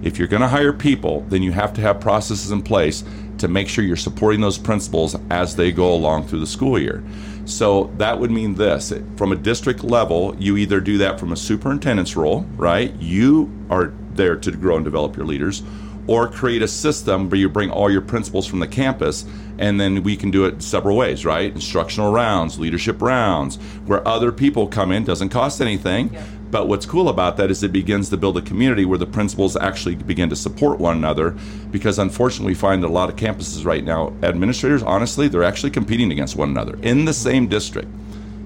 If 0.03 0.19
you're 0.19 0.29
going 0.29 0.43
to 0.43 0.49
hire 0.49 0.73
people, 0.73 1.21
then 1.29 1.43
you 1.43 1.53
have 1.53 1.73
to 1.75 1.81
have 1.81 2.01
processes 2.01 2.51
in 2.51 2.63
place 2.63 3.05
to 3.39 3.49
make 3.49 3.69
sure 3.69 3.85
you're 3.85 3.97
supporting 3.97 4.41
those 4.41 4.59
principals 4.59 5.17
as 5.31 5.57
they 5.57 5.73
go 5.73 5.93
along 5.93 6.27
through 6.27 6.41
the 6.41 6.47
school 6.47 6.79
year. 6.79 7.03
So 7.47 7.93
that 7.99 8.19
would 8.19 8.31
mean 8.31 8.55
this 8.55 8.93
from 9.17 9.33
a 9.33 9.37
district 9.37 9.85
level, 9.85 10.35
you 10.39 10.57
either 10.57 10.81
do 10.81 10.99
that 10.99 11.21
from 11.21 11.33
a 11.33 11.37
superintendent's 11.37 12.17
role, 12.17 12.43
right? 12.57 12.95
You 13.01 13.53
are 13.71 13.93
there 14.17 14.37
to 14.37 14.53
grow 14.53 14.77
and 14.77 14.85
develop 14.85 15.17
your 15.17 15.27
leaders, 15.27 15.63
or 16.07 16.29
create 16.29 16.63
a 16.63 16.69
system 16.69 17.31
where 17.31 17.41
you 17.41 17.49
bring 17.49 17.71
all 17.71 17.91
your 17.91 18.03
principals 18.03 18.47
from 18.47 18.61
the 18.61 18.69
campus, 18.69 19.25
and 19.59 19.81
then 19.81 20.03
we 20.03 20.17
can 20.17 20.31
do 20.31 20.45
it 20.45 20.63
several 20.63 20.97
ways, 20.97 21.25
right? 21.25 21.53
Instructional 21.53 22.13
rounds, 22.13 22.59
leadership 22.59 23.01
rounds, 23.01 23.57
where 23.87 24.07
other 24.07 24.31
people 24.31 24.67
come 24.67 24.93
in, 24.93 25.05
doesn't 25.05 25.31
cost 25.31 25.61
anything. 25.61 26.15
But 26.51 26.69
what's 26.69 26.87
cool 26.87 27.09
about 27.09 27.37
that 27.39 27.51
is 27.51 27.63
it 27.65 27.73
begins 27.73 28.11
to 28.11 28.17
build 28.17 28.37
a 28.37 28.43
community 28.43 28.85
where 28.85 28.99
the 28.99 29.07
principals 29.07 29.57
actually 29.57 29.97
begin 29.97 30.29
to 30.29 30.37
support 30.37 30.79
one 30.79 30.97
another. 30.97 31.37
Because 31.73 31.99
unfortunately, 31.99 32.53
we 32.53 32.55
find 32.55 32.83
that 32.83 32.89
a 32.89 32.93
lot 32.93 33.09
of 33.09 33.17
campuses 33.17 33.65
right 33.65 33.83
now, 33.83 34.13
administrators, 34.23 34.83
honestly, 34.83 35.27
they're 35.27 35.43
actually 35.43 35.71
competing 35.71 36.13
against 36.13 36.37
one 36.37 36.51
another 36.51 36.79
in 36.83 37.07
the 37.07 37.13
same 37.13 37.49
district. 37.49 37.89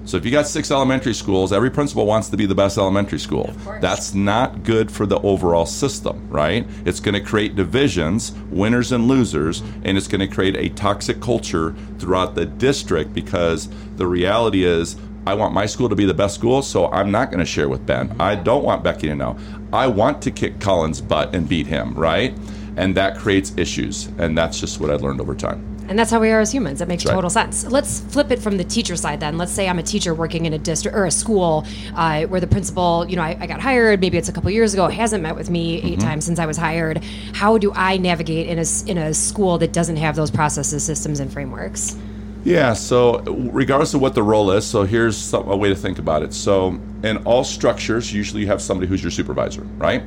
So 0.09 0.17
if 0.17 0.25
you 0.25 0.31
got 0.31 0.47
six 0.47 0.71
elementary 0.71 1.13
schools, 1.13 1.53
every 1.53 1.69
principal 1.69 2.07
wants 2.07 2.29
to 2.29 2.37
be 2.37 2.47
the 2.47 2.55
best 2.55 2.79
elementary 2.79 3.19
school. 3.19 3.53
That's 3.79 4.15
not 4.15 4.63
good 4.63 4.91
for 4.91 5.05
the 5.05 5.19
overall 5.19 5.67
system, 5.67 6.27
right? 6.31 6.65
It's 6.83 6.99
going 6.99 7.13
to 7.13 7.21
create 7.21 7.55
divisions, 7.55 8.31
winners 8.49 8.91
and 8.91 9.07
losers, 9.07 9.61
and 9.83 9.99
it's 9.99 10.07
going 10.07 10.27
to 10.27 10.27
create 10.27 10.55
a 10.55 10.69
toxic 10.69 11.21
culture 11.21 11.75
throughout 11.99 12.33
the 12.33 12.47
district 12.47 13.13
because 13.13 13.69
the 13.97 14.07
reality 14.07 14.63
is 14.63 14.97
I 15.27 15.35
want 15.35 15.53
my 15.53 15.67
school 15.67 15.89
to 15.89 15.95
be 15.95 16.05
the 16.05 16.15
best 16.15 16.33
school, 16.33 16.63
so 16.63 16.87
I'm 16.87 17.11
not 17.11 17.29
going 17.29 17.41
to 17.41 17.45
share 17.45 17.69
with 17.69 17.85
Ben. 17.85 18.15
I 18.19 18.33
don't 18.33 18.63
want 18.63 18.83
Becky 18.83 19.09
to 19.09 19.15
know. 19.15 19.37
I 19.71 19.85
want 19.85 20.23
to 20.23 20.31
kick 20.31 20.59
Colin's 20.59 21.01
butt 21.01 21.35
and 21.35 21.47
beat 21.47 21.67
him, 21.67 21.93
right? 21.93 22.35
And 22.77 22.97
that 22.97 23.15
creates 23.19 23.53
issues, 23.57 24.07
and 24.17 24.35
that's 24.35 24.59
just 24.59 24.79
what 24.79 24.89
I 24.89 24.95
learned 24.95 25.21
over 25.21 25.35
time. 25.35 25.78
And 25.89 25.97
that's 25.97 26.11
how 26.11 26.19
we 26.19 26.29
are 26.29 26.39
as 26.39 26.51
humans. 26.51 26.79
That 26.79 26.87
makes 26.87 27.03
right. 27.03 27.13
total 27.13 27.31
sense. 27.31 27.65
Let's 27.65 27.99
flip 27.99 28.29
it 28.31 28.39
from 28.39 28.57
the 28.57 28.63
teacher 28.63 28.95
side 28.95 29.19
then. 29.19 29.39
Let's 29.39 29.51
say 29.51 29.67
I'm 29.67 29.79
a 29.79 29.83
teacher 29.83 30.13
working 30.13 30.45
in 30.45 30.53
a 30.53 30.57
district 30.59 30.95
or 30.95 31.05
a 31.05 31.11
school 31.11 31.65
uh, 31.95 32.25
where 32.25 32.39
the 32.39 32.47
principal, 32.47 33.05
you 33.09 33.15
know, 33.15 33.23
I, 33.23 33.35
I 33.39 33.47
got 33.47 33.59
hired. 33.59 33.99
Maybe 33.99 34.17
it's 34.17 34.29
a 34.29 34.31
couple 34.31 34.51
years 34.51 34.73
ago. 34.75 34.87
Hasn't 34.87 35.23
met 35.23 35.35
with 35.35 35.49
me 35.49 35.77
8 35.77 35.89
Mm-hmm. 35.89 36.07
times 36.07 36.25
since 36.25 36.37
I 36.37 36.45
was 36.45 36.55
hired. 36.55 37.03
How 37.33 37.57
do 37.57 37.73
I 37.73 37.97
navigate 37.97 38.47
in 38.47 38.59
a 38.59 38.65
in 38.85 38.97
a 38.99 39.13
school 39.13 39.57
that 39.57 39.73
doesn't 39.73 39.97
have 39.97 40.15
those 40.15 40.29
processes, 40.29 40.83
systems, 40.83 41.19
and 41.19 41.33
frameworks? 41.33 41.97
Yeah, 42.43 42.73
so 42.73 43.19
regardless 43.51 43.93
of 43.93 44.01
what 44.01 44.15
the 44.15 44.23
role 44.23 44.51
is, 44.51 44.65
so 44.65 44.83
here's 44.83 45.17
some, 45.17 45.49
a 45.49 45.57
way 45.57 45.69
to 45.69 45.75
think 45.75 45.99
about 45.99 46.23
it. 46.23 46.33
So, 46.33 46.79
in 47.03 47.17
all 47.25 47.43
structures, 47.43 48.13
usually 48.13 48.41
you 48.41 48.47
have 48.47 48.61
somebody 48.61 48.87
who's 48.87 49.03
your 49.03 49.11
supervisor, 49.11 49.63
right? 49.77 50.03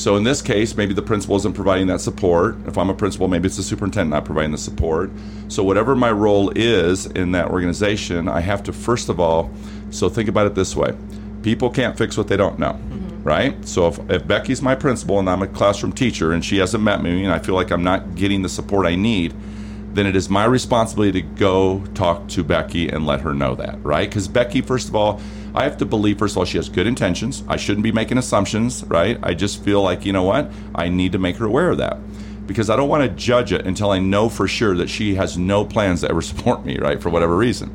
So 0.00 0.16
in 0.16 0.24
this 0.24 0.40
case, 0.40 0.78
maybe 0.78 0.94
the 0.94 1.02
principal 1.02 1.36
isn't 1.36 1.52
providing 1.52 1.88
that 1.88 2.00
support. 2.00 2.56
If 2.66 2.78
I'm 2.78 2.88
a 2.88 2.94
principal, 2.94 3.28
maybe 3.28 3.48
it's 3.48 3.58
the 3.58 3.62
superintendent 3.62 4.08
not 4.08 4.24
providing 4.24 4.50
the 4.50 4.56
support. 4.56 5.10
So 5.48 5.62
whatever 5.62 5.94
my 5.94 6.10
role 6.10 6.50
is 6.56 7.04
in 7.04 7.32
that 7.32 7.50
organization, 7.50 8.26
I 8.26 8.40
have 8.40 8.62
to 8.62 8.72
first 8.72 9.10
of 9.10 9.20
all, 9.20 9.50
so 9.90 10.08
think 10.08 10.30
about 10.30 10.46
it 10.46 10.54
this 10.54 10.74
way. 10.74 10.96
People 11.42 11.68
can't 11.68 11.98
fix 11.98 12.16
what 12.16 12.28
they 12.28 12.38
don't 12.38 12.58
know. 12.58 12.72
Mm-hmm. 12.72 13.22
Right? 13.24 13.68
So 13.68 13.88
if, 13.88 14.10
if 14.10 14.26
Becky's 14.26 14.62
my 14.62 14.74
principal 14.74 15.18
and 15.18 15.28
I'm 15.28 15.42
a 15.42 15.46
classroom 15.46 15.92
teacher 15.92 16.32
and 16.32 16.42
she 16.42 16.56
hasn't 16.56 16.82
met 16.82 17.02
me 17.02 17.22
and 17.22 17.30
I 17.34 17.38
feel 17.38 17.54
like 17.54 17.70
I'm 17.70 17.84
not 17.84 18.14
getting 18.14 18.40
the 18.40 18.48
support 18.48 18.86
I 18.86 18.94
need, 18.94 19.34
then 19.92 20.06
it 20.06 20.16
is 20.16 20.30
my 20.30 20.46
responsibility 20.46 21.20
to 21.20 21.28
go 21.28 21.84
talk 21.92 22.26
to 22.28 22.42
Becky 22.42 22.88
and 22.88 23.06
let 23.06 23.20
her 23.20 23.34
know 23.34 23.54
that, 23.56 23.84
right? 23.84 24.08
Because 24.08 24.28
Becky, 24.28 24.62
first 24.62 24.88
of 24.88 24.96
all, 24.96 25.20
I 25.54 25.64
have 25.64 25.76
to 25.78 25.86
believe, 25.86 26.18
first 26.18 26.34
of 26.34 26.38
all, 26.38 26.44
she 26.44 26.58
has 26.58 26.68
good 26.68 26.86
intentions. 26.86 27.42
I 27.48 27.56
shouldn't 27.56 27.82
be 27.82 27.92
making 27.92 28.18
assumptions, 28.18 28.84
right? 28.84 29.18
I 29.22 29.34
just 29.34 29.62
feel 29.62 29.82
like, 29.82 30.04
you 30.04 30.12
know 30.12 30.22
what? 30.22 30.50
I 30.74 30.88
need 30.88 31.12
to 31.12 31.18
make 31.18 31.36
her 31.36 31.46
aware 31.46 31.70
of 31.70 31.78
that 31.78 31.98
because 32.46 32.68
I 32.68 32.76
don't 32.76 32.88
want 32.88 33.04
to 33.04 33.08
judge 33.08 33.52
it 33.52 33.66
until 33.66 33.90
I 33.90 34.00
know 34.00 34.28
for 34.28 34.48
sure 34.48 34.76
that 34.76 34.90
she 34.90 35.14
has 35.14 35.38
no 35.38 35.64
plans 35.64 36.00
to 36.00 36.10
ever 36.10 36.20
support 36.30 36.64
me, 36.64 36.78
right? 36.78 37.00
For 37.00 37.08
whatever 37.08 37.36
reason. 37.36 37.72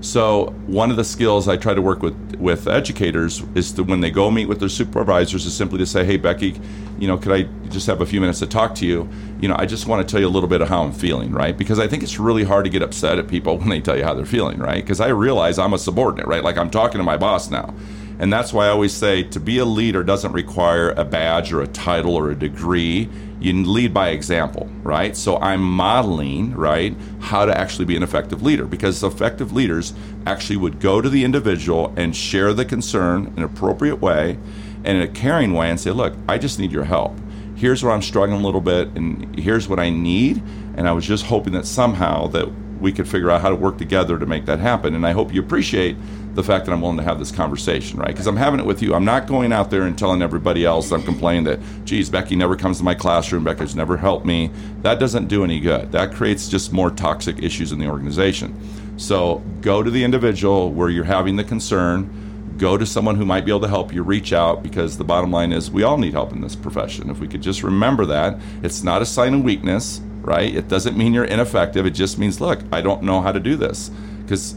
So 0.00 0.54
one 0.66 0.90
of 0.90 0.96
the 0.96 1.04
skills 1.04 1.48
I 1.48 1.56
try 1.56 1.74
to 1.74 1.82
work 1.82 2.02
with 2.02 2.36
with 2.38 2.68
educators 2.68 3.42
is 3.56 3.72
to 3.72 3.82
when 3.82 4.00
they 4.00 4.12
go 4.12 4.30
meet 4.30 4.46
with 4.46 4.60
their 4.60 4.68
supervisors 4.68 5.44
is 5.44 5.54
simply 5.54 5.78
to 5.78 5.86
say, 5.86 6.04
"Hey 6.04 6.16
Becky, 6.16 6.60
you 6.98 7.08
know, 7.08 7.18
could 7.18 7.32
I 7.32 7.42
just 7.68 7.86
have 7.88 8.00
a 8.00 8.06
few 8.06 8.20
minutes 8.20 8.38
to 8.38 8.46
talk 8.46 8.74
to 8.76 8.86
you? 8.86 9.08
You 9.40 9.48
know, 9.48 9.56
I 9.58 9.66
just 9.66 9.86
want 9.86 10.06
to 10.06 10.10
tell 10.10 10.20
you 10.20 10.28
a 10.28 10.30
little 10.30 10.48
bit 10.48 10.60
of 10.60 10.68
how 10.68 10.82
I'm 10.82 10.92
feeling, 10.92 11.32
right? 11.32 11.56
Because 11.56 11.80
I 11.80 11.88
think 11.88 12.02
it's 12.02 12.18
really 12.18 12.44
hard 12.44 12.64
to 12.64 12.70
get 12.70 12.82
upset 12.82 13.18
at 13.18 13.26
people 13.26 13.56
when 13.58 13.68
they 13.68 13.80
tell 13.80 13.96
you 13.96 14.04
how 14.04 14.14
they're 14.14 14.24
feeling, 14.24 14.58
right? 14.58 14.82
Because 14.82 15.00
I 15.00 15.08
realize 15.08 15.58
I'm 15.58 15.72
a 15.72 15.78
subordinate, 15.78 16.26
right? 16.26 16.44
Like 16.44 16.56
I'm 16.56 16.70
talking 16.70 16.98
to 16.98 17.04
my 17.04 17.16
boss 17.16 17.50
now. 17.50 17.74
And 18.18 18.32
that's 18.32 18.52
why 18.52 18.66
I 18.66 18.70
always 18.70 18.92
say 18.92 19.22
to 19.22 19.40
be 19.40 19.58
a 19.58 19.64
leader 19.64 20.02
doesn't 20.02 20.32
require 20.32 20.90
a 20.90 21.04
badge 21.04 21.52
or 21.52 21.62
a 21.62 21.68
title 21.68 22.16
or 22.16 22.30
a 22.30 22.34
degree. 22.34 23.08
You 23.40 23.52
lead 23.64 23.94
by 23.94 24.08
example, 24.08 24.68
right? 24.82 25.16
So 25.16 25.36
I'm 25.36 25.62
modeling, 25.62 26.54
right, 26.56 26.96
how 27.20 27.44
to 27.44 27.56
actually 27.56 27.84
be 27.84 27.96
an 27.96 28.02
effective 28.02 28.42
leader 28.42 28.64
because 28.64 29.04
effective 29.04 29.52
leaders 29.52 29.94
actually 30.26 30.56
would 30.56 30.80
go 30.80 31.00
to 31.00 31.08
the 31.08 31.24
individual 31.24 31.92
and 31.96 32.16
share 32.16 32.52
the 32.52 32.64
concern 32.64 33.28
in 33.28 33.38
an 33.38 33.44
appropriate 33.44 34.00
way 34.00 34.38
and 34.84 34.98
in 34.98 35.02
a 35.02 35.08
caring 35.08 35.52
way 35.52 35.70
and 35.70 35.78
say, 35.78 35.92
look, 35.92 36.14
I 36.28 36.38
just 36.38 36.58
need 36.58 36.72
your 36.72 36.84
help. 36.84 37.16
Here's 37.54 37.84
where 37.84 37.92
I'm 37.92 38.02
struggling 38.02 38.40
a 38.40 38.44
little 38.44 38.60
bit 38.60 38.88
and 38.96 39.38
here's 39.38 39.68
what 39.68 39.78
I 39.78 39.90
need. 39.90 40.42
And 40.76 40.88
I 40.88 40.92
was 40.92 41.06
just 41.06 41.26
hoping 41.26 41.52
that 41.52 41.66
somehow 41.66 42.26
that 42.28 42.48
we 42.80 42.92
could 42.92 43.08
figure 43.08 43.30
out 43.30 43.40
how 43.40 43.48
to 43.48 43.56
work 43.56 43.78
together 43.78 44.18
to 44.18 44.26
make 44.26 44.46
that 44.46 44.58
happen. 44.58 44.94
And 44.94 45.06
I 45.06 45.12
hope 45.12 45.32
you 45.32 45.40
appreciate 45.40 45.96
the 46.34 46.42
fact 46.44 46.66
that 46.66 46.72
I'm 46.72 46.80
willing 46.80 46.98
to 46.98 47.02
have 47.02 47.18
this 47.18 47.32
conversation, 47.32 47.98
right? 47.98 48.08
Because 48.08 48.26
I'm 48.26 48.36
having 48.36 48.60
it 48.60 48.66
with 48.66 48.82
you. 48.82 48.94
I'm 48.94 49.04
not 49.04 49.26
going 49.26 49.52
out 49.52 49.70
there 49.70 49.82
and 49.82 49.98
telling 49.98 50.22
everybody 50.22 50.64
else 50.64 50.92
I'm 50.92 51.02
complaining 51.02 51.44
that, 51.44 51.58
geez, 51.84 52.10
Becky 52.10 52.36
never 52.36 52.56
comes 52.56 52.78
to 52.78 52.84
my 52.84 52.94
classroom, 52.94 53.44
Becky's 53.44 53.74
never 53.74 53.96
helped 53.96 54.24
me. 54.24 54.50
That 54.82 55.00
doesn't 55.00 55.26
do 55.26 55.42
any 55.44 55.58
good. 55.58 55.90
That 55.92 56.12
creates 56.12 56.48
just 56.48 56.72
more 56.72 56.90
toxic 56.90 57.42
issues 57.42 57.72
in 57.72 57.78
the 57.78 57.88
organization. 57.88 58.54
So 58.98 59.42
go 59.60 59.82
to 59.82 59.90
the 59.90 60.04
individual 60.04 60.72
where 60.72 60.90
you're 60.90 61.04
having 61.04 61.36
the 61.36 61.44
concern. 61.44 62.54
Go 62.58 62.76
to 62.76 62.84
someone 62.84 63.14
who 63.14 63.24
might 63.24 63.44
be 63.44 63.52
able 63.52 63.60
to 63.60 63.68
help 63.68 63.92
you. 63.92 64.02
Reach 64.02 64.32
out 64.32 64.62
because 64.62 64.98
the 64.98 65.04
bottom 65.04 65.30
line 65.30 65.52
is 65.52 65.70
we 65.70 65.84
all 65.84 65.96
need 65.96 66.12
help 66.12 66.32
in 66.32 66.40
this 66.40 66.56
profession. 66.56 67.08
If 67.08 67.20
we 67.20 67.28
could 67.28 67.42
just 67.42 67.62
remember 67.62 68.04
that, 68.06 68.38
it's 68.62 68.82
not 68.82 69.00
a 69.00 69.06
sign 69.06 69.34
of 69.34 69.44
weakness, 69.44 70.00
right? 70.22 70.52
It 70.54 70.66
doesn't 70.66 70.96
mean 70.96 71.14
you're 71.14 71.24
ineffective. 71.24 71.86
It 71.86 71.92
just 71.92 72.18
means, 72.18 72.40
look, 72.40 72.60
I 72.72 72.80
don't 72.80 73.04
know 73.04 73.20
how 73.20 73.30
to 73.30 73.38
do 73.38 73.54
this. 73.54 73.90
Because 74.22 74.56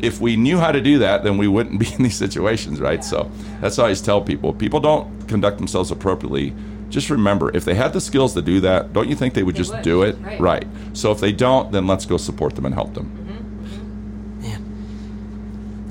if 0.00 0.20
we 0.20 0.36
knew 0.36 0.58
how 0.58 0.72
to 0.72 0.80
do 0.80 0.98
that, 0.98 1.24
then 1.24 1.38
we 1.38 1.48
wouldn't 1.48 1.80
be 1.84 1.92
in 1.94 2.02
these 2.02 2.16
situations, 2.16 2.80
right? 2.80 3.04
So 3.04 3.30
that's 3.60 3.76
how 3.76 3.84
I 3.84 3.86
always 3.86 4.00
tell 4.00 4.20
people. 4.20 4.52
People 4.52 4.80
don't 4.80 5.28
conduct 5.28 5.58
themselves 5.58 5.90
appropriately. 5.90 6.54
Just 6.88 7.10
remember, 7.10 7.54
if 7.54 7.64
they 7.64 7.74
had 7.74 7.92
the 7.92 8.00
skills 8.00 8.34
to 8.34 8.42
do 8.42 8.60
that, 8.60 8.92
don't 8.92 9.08
you 9.08 9.16
think 9.16 9.34
they 9.34 9.42
would 9.42 9.56
They 9.56 9.58
just 9.58 9.72
would, 9.72 9.82
do 9.82 10.02
it? 10.02 10.16
right. 10.38 10.66
So 10.92 11.10
if 11.10 11.18
they 11.20 11.32
don't, 11.32 11.72
then 11.72 11.86
let's 11.86 12.06
go 12.06 12.16
support 12.16 12.54
them 12.54 12.64
and 12.64 12.74
help 12.74 12.94
them. 12.94 13.26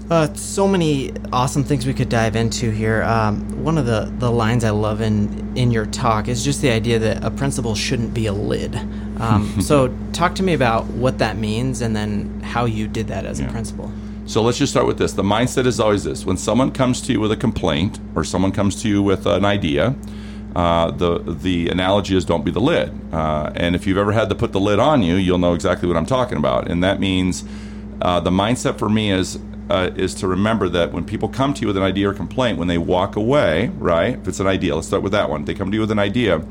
Uh, 0.09 0.31
so 0.35 0.67
many 0.67 1.11
awesome 1.33 1.63
things 1.63 1.87
we 1.87 1.93
could 1.93 2.09
dive 2.09 2.35
into 2.35 2.69
here. 2.69 3.01
Um, 3.03 3.63
one 3.63 3.75
of 3.79 3.87
the, 3.87 4.13
the 4.19 4.31
lines 4.31 4.63
I 4.63 4.69
love 4.69 5.01
in 5.01 5.57
in 5.57 5.71
your 5.71 5.87
talk 5.87 6.27
is 6.27 6.43
just 6.43 6.61
the 6.61 6.69
idea 6.69 6.99
that 6.99 7.23
a 7.23 7.31
principal 7.31 7.73
shouldn't 7.73 8.13
be 8.13 8.27
a 8.27 8.33
lid. 8.33 8.75
Um, 9.19 9.59
so 9.61 9.95
talk 10.13 10.35
to 10.35 10.43
me 10.43 10.53
about 10.53 10.85
what 10.85 11.17
that 11.17 11.37
means 11.37 11.81
and 11.81 11.95
then 11.95 12.34
how 12.55 12.63
you 12.63 12.87
did 12.87 13.07
that 13.07 13.25
as 13.25 13.41
a 13.41 13.45
principal. 13.55 13.91
So 14.25 14.41
let's 14.41 14.57
just 14.57 14.71
start 14.71 14.87
with 14.87 14.97
this. 14.97 15.11
The 15.13 15.27
mindset 15.35 15.65
is 15.65 15.77
always 15.79 16.03
this: 16.09 16.25
when 16.25 16.37
someone 16.37 16.71
comes 16.71 17.01
to 17.01 17.11
you 17.13 17.19
with 17.19 17.33
a 17.33 17.41
complaint 17.47 17.99
or 18.15 18.23
someone 18.23 18.53
comes 18.53 18.81
to 18.81 18.87
you 18.87 19.03
with 19.03 19.25
an 19.25 19.43
idea, 19.43 19.93
uh, 20.55 20.91
the 20.91 21.19
the 21.45 21.57
analogy 21.67 22.15
is 22.15 22.23
don't 22.23 22.45
be 22.45 22.51
the 22.51 22.65
lid. 22.71 22.89
Uh, 23.13 23.51
and 23.63 23.75
if 23.75 23.85
you've 23.85 24.01
ever 24.05 24.13
had 24.13 24.29
to 24.29 24.35
put 24.35 24.51
the 24.53 24.59
lid 24.69 24.79
on 24.79 25.03
you, 25.03 25.15
you'll 25.15 25.43
know 25.47 25.53
exactly 25.53 25.85
what 25.89 25.97
I'm 25.97 26.05
talking 26.05 26.37
about. 26.37 26.71
And 26.71 26.81
that 26.81 26.97
means 26.99 27.43
uh, 28.01 28.21
the 28.21 28.31
mindset 28.31 28.79
for 28.79 28.89
me 28.89 29.11
is. 29.11 29.37
Uh, 29.67 29.89
is 29.95 30.13
to 30.13 30.27
remember 30.27 30.69
that 30.69 30.91
when 30.93 31.03
people 31.03 31.27
come 31.27 31.51
to 31.51 31.61
you 31.61 31.67
with 31.67 31.75
an 31.75 31.81
idea 31.81 32.07
or 32.07 32.13
complaint, 32.13 32.59
when 32.59 32.67
they 32.67 32.77
walk 32.77 33.15
away, 33.15 33.71
right? 33.79 34.13
If 34.19 34.27
it's 34.27 34.39
an 34.39 34.45
idea, 34.45 34.75
let's 34.75 34.85
start 34.85 35.01
with 35.01 35.13
that 35.13 35.27
one. 35.27 35.45
They 35.45 35.55
come 35.55 35.71
to 35.71 35.75
you 35.75 35.81
with 35.81 35.89
an 35.89 35.97
idea, 35.97 36.45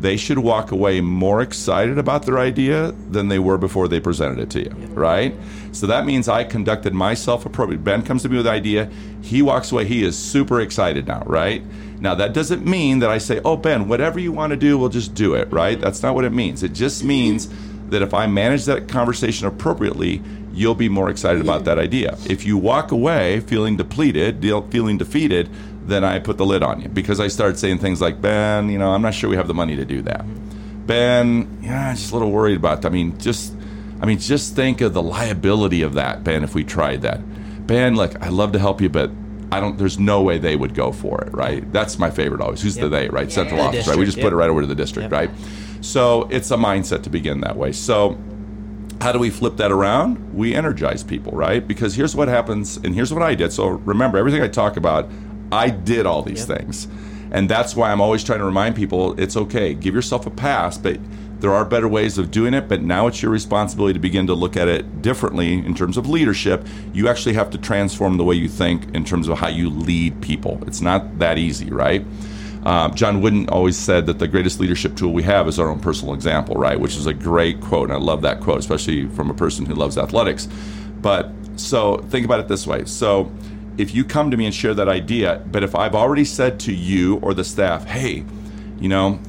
they 0.00 0.16
should 0.16 0.38
walk 0.38 0.70
away 0.70 1.00
more 1.00 1.42
excited 1.42 1.98
about 1.98 2.24
their 2.24 2.38
idea 2.38 2.92
than 3.10 3.28
they 3.28 3.38
were 3.38 3.58
before 3.58 3.86
they 3.86 4.00
presented 4.00 4.38
it 4.38 4.50
to 4.50 4.60
you, 4.60 4.70
right? 4.94 5.34
So 5.72 5.86
that 5.86 6.06
means 6.06 6.26
I 6.28 6.44
conducted 6.44 6.94
myself 6.94 7.44
appropriately. 7.44 7.84
Ben 7.84 8.02
comes 8.02 8.22
to 8.22 8.28
me 8.28 8.38
with 8.38 8.46
an 8.46 8.54
idea, 8.54 8.90
he 9.22 9.42
walks 9.42 9.70
away, 9.70 9.84
he 9.84 10.02
is 10.02 10.18
super 10.18 10.60
excited 10.60 11.06
now, 11.06 11.22
right? 11.26 11.62
Now 12.00 12.14
that 12.14 12.32
doesn't 12.32 12.64
mean 12.64 13.00
that 13.00 13.10
I 13.10 13.18
say, 13.18 13.40
"Oh 13.44 13.58
Ben, 13.58 13.86
whatever 13.88 14.18
you 14.18 14.32
want 14.32 14.52
to 14.52 14.56
do, 14.56 14.78
we'll 14.78 14.88
just 14.88 15.14
do 15.14 15.34
it," 15.34 15.52
right? 15.52 15.78
That's 15.78 16.02
not 16.02 16.14
what 16.14 16.24
it 16.24 16.32
means. 16.32 16.62
It 16.62 16.72
just 16.72 17.04
means 17.04 17.50
that 17.90 18.00
if 18.00 18.14
I 18.14 18.26
manage 18.26 18.64
that 18.64 18.88
conversation 18.88 19.46
appropriately, 19.46 20.22
you'll 20.54 20.74
be 20.74 20.88
more 20.88 21.10
excited 21.10 21.42
about 21.42 21.64
that 21.64 21.78
idea. 21.78 22.16
If 22.26 22.46
you 22.46 22.56
walk 22.56 22.90
away 22.90 23.40
feeling 23.40 23.76
depleted, 23.76 24.42
feeling 24.70 24.96
defeated, 24.96 25.50
then 25.90 26.04
I 26.04 26.18
put 26.18 26.38
the 26.38 26.46
lid 26.46 26.62
on 26.62 26.80
you 26.80 26.88
because 26.88 27.20
I 27.20 27.28
start 27.28 27.58
saying 27.58 27.78
things 27.78 28.00
like, 28.00 28.20
Ben, 28.20 28.68
you 28.70 28.78
know, 28.78 28.92
I'm 28.92 29.02
not 29.02 29.14
sure 29.14 29.28
we 29.30 29.36
have 29.36 29.48
the 29.48 29.54
money 29.54 29.76
to 29.76 29.84
do 29.84 30.02
that. 30.02 30.24
Ben, 30.86 31.58
yeah, 31.62 31.90
I'm 31.90 31.96
just 31.96 32.10
a 32.10 32.14
little 32.14 32.30
worried 32.30 32.56
about 32.56 32.82
that. 32.82 32.88
I 32.88 32.90
mean, 32.90 33.18
just, 33.18 33.52
I 34.00 34.06
mean, 34.06 34.18
just 34.18 34.56
think 34.56 34.80
of 34.80 34.94
the 34.94 35.02
liability 35.02 35.82
of 35.82 35.94
that, 35.94 36.24
Ben, 36.24 36.42
if 36.42 36.54
we 36.54 36.64
tried 36.64 37.02
that. 37.02 37.20
Ben, 37.66 37.94
look, 37.96 38.20
I'd 38.22 38.32
love 38.32 38.52
to 38.52 38.58
help 38.58 38.80
you, 38.80 38.88
but 38.88 39.10
I 39.52 39.60
don't, 39.60 39.78
there's 39.78 39.98
no 39.98 40.22
way 40.22 40.38
they 40.38 40.56
would 40.56 40.74
go 40.74 40.92
for 40.92 41.22
it, 41.22 41.32
right? 41.32 41.70
That's 41.72 41.98
my 41.98 42.10
favorite 42.10 42.40
always. 42.40 42.62
Who's 42.62 42.76
the 42.76 42.88
they, 42.88 43.08
right? 43.08 43.30
Central 43.30 43.60
The 43.60 43.66
office, 43.66 43.86
right? 43.88 43.96
We 43.96 44.04
district, 44.04 44.16
just 44.16 44.24
put 44.24 44.32
it 44.32 44.36
right 44.36 44.50
over 44.50 44.60
to 44.62 44.66
the 44.66 44.74
district, 44.74 45.10
Yep. 45.10 45.12
right? 45.12 45.30
So 45.80 46.28
it's 46.30 46.50
a 46.50 46.56
mindset 46.56 47.02
to 47.04 47.10
begin 47.10 47.40
that 47.40 47.56
way. 47.56 47.72
So 47.72 48.18
how 49.00 49.12
do 49.12 49.18
we 49.18 49.30
flip 49.30 49.56
that 49.56 49.72
around? 49.72 50.34
We 50.34 50.54
energize 50.54 51.02
people, 51.02 51.32
right? 51.32 51.66
Because 51.66 51.94
here's 51.94 52.14
what 52.14 52.28
happens, 52.28 52.76
and 52.78 52.94
here's 52.94 53.12
what 53.12 53.22
I 53.22 53.34
did. 53.34 53.52
So 53.52 53.68
remember, 53.68 54.18
everything 54.18 54.42
I 54.42 54.48
talk 54.48 54.76
about, 54.76 55.08
I 55.52 55.70
did 55.70 56.06
all 56.06 56.22
these 56.22 56.46
Yep. 56.48 56.58
things. 56.58 56.88
And 57.32 57.48
that's 57.48 57.76
why 57.76 57.92
I'm 57.92 58.00
always 58.00 58.24
trying 58.24 58.40
to 58.40 58.44
remind 58.44 58.74
people 58.74 59.14
it's 59.18 59.36
okay. 59.36 59.74
Give 59.74 59.94
yourself 59.94 60.26
a 60.26 60.30
pass, 60.30 60.76
but 60.78 60.98
there 61.38 61.52
are 61.54 61.64
better 61.64 61.86
ways 61.88 62.18
of 62.18 62.30
doing 62.30 62.54
it. 62.54 62.68
But 62.68 62.82
now 62.82 63.06
it's 63.06 63.22
your 63.22 63.30
responsibility 63.30 63.94
to 63.94 64.00
begin 64.00 64.26
to 64.26 64.34
look 64.34 64.56
at 64.56 64.66
it 64.68 65.00
differently 65.00 65.54
in 65.54 65.74
terms 65.74 65.96
of 65.96 66.08
leadership. 66.08 66.66
You 66.92 67.08
actually 67.08 67.34
have 67.34 67.50
to 67.50 67.58
transform 67.58 68.16
the 68.16 68.24
way 68.24 68.34
you 68.34 68.48
think 68.48 68.94
in 68.94 69.04
terms 69.04 69.28
of 69.28 69.38
how 69.38 69.48
you 69.48 69.70
lead 69.70 70.20
people. 70.20 70.60
It's 70.66 70.80
not 70.80 71.18
that 71.20 71.38
easy, 71.38 71.70
right? 71.70 72.04
Um, 72.64 72.94
John 72.94 73.22
Wooden 73.22 73.48
always 73.48 73.78
said 73.78 74.04
that 74.06 74.18
the 74.18 74.28
greatest 74.28 74.60
leadership 74.60 74.94
tool 74.96 75.12
we 75.14 75.22
have 75.22 75.48
is 75.48 75.58
our 75.58 75.70
own 75.70 75.78
personal 75.80 76.12
example, 76.14 76.56
right? 76.56 76.78
Which 76.78 76.94
is 76.96 77.06
a 77.06 77.14
great 77.14 77.60
quote, 77.60 77.90
and 77.90 77.92
I 77.92 77.96
love 78.04 78.20
that 78.22 78.40
quote, 78.40 78.58
especially 78.58 79.06
from 79.06 79.30
a 79.30 79.34
person 79.34 79.64
who 79.64 79.74
loves 79.74 79.96
athletics. 79.96 80.46
But 81.00 81.32
so 81.56 81.98
think 82.10 82.26
about 82.26 82.40
it 82.40 82.48
this 82.48 82.66
way. 82.66 82.84
So 82.84 83.32
if 83.78 83.94
you 83.94 84.04
come 84.04 84.30
to 84.30 84.36
me 84.36 84.46
and 84.46 84.54
share 84.54 84.74
that 84.74 84.88
idea, 84.88 85.42
but 85.50 85.62
if 85.62 85.74
I've 85.74 85.94
already 85.94 86.24
said 86.24 86.60
to 86.60 86.72
you 86.72 87.16
or 87.18 87.34
the 87.34 87.44
staff, 87.44 87.84
hey, 87.86 88.24
you 88.78 88.88
know, 88.88 89.20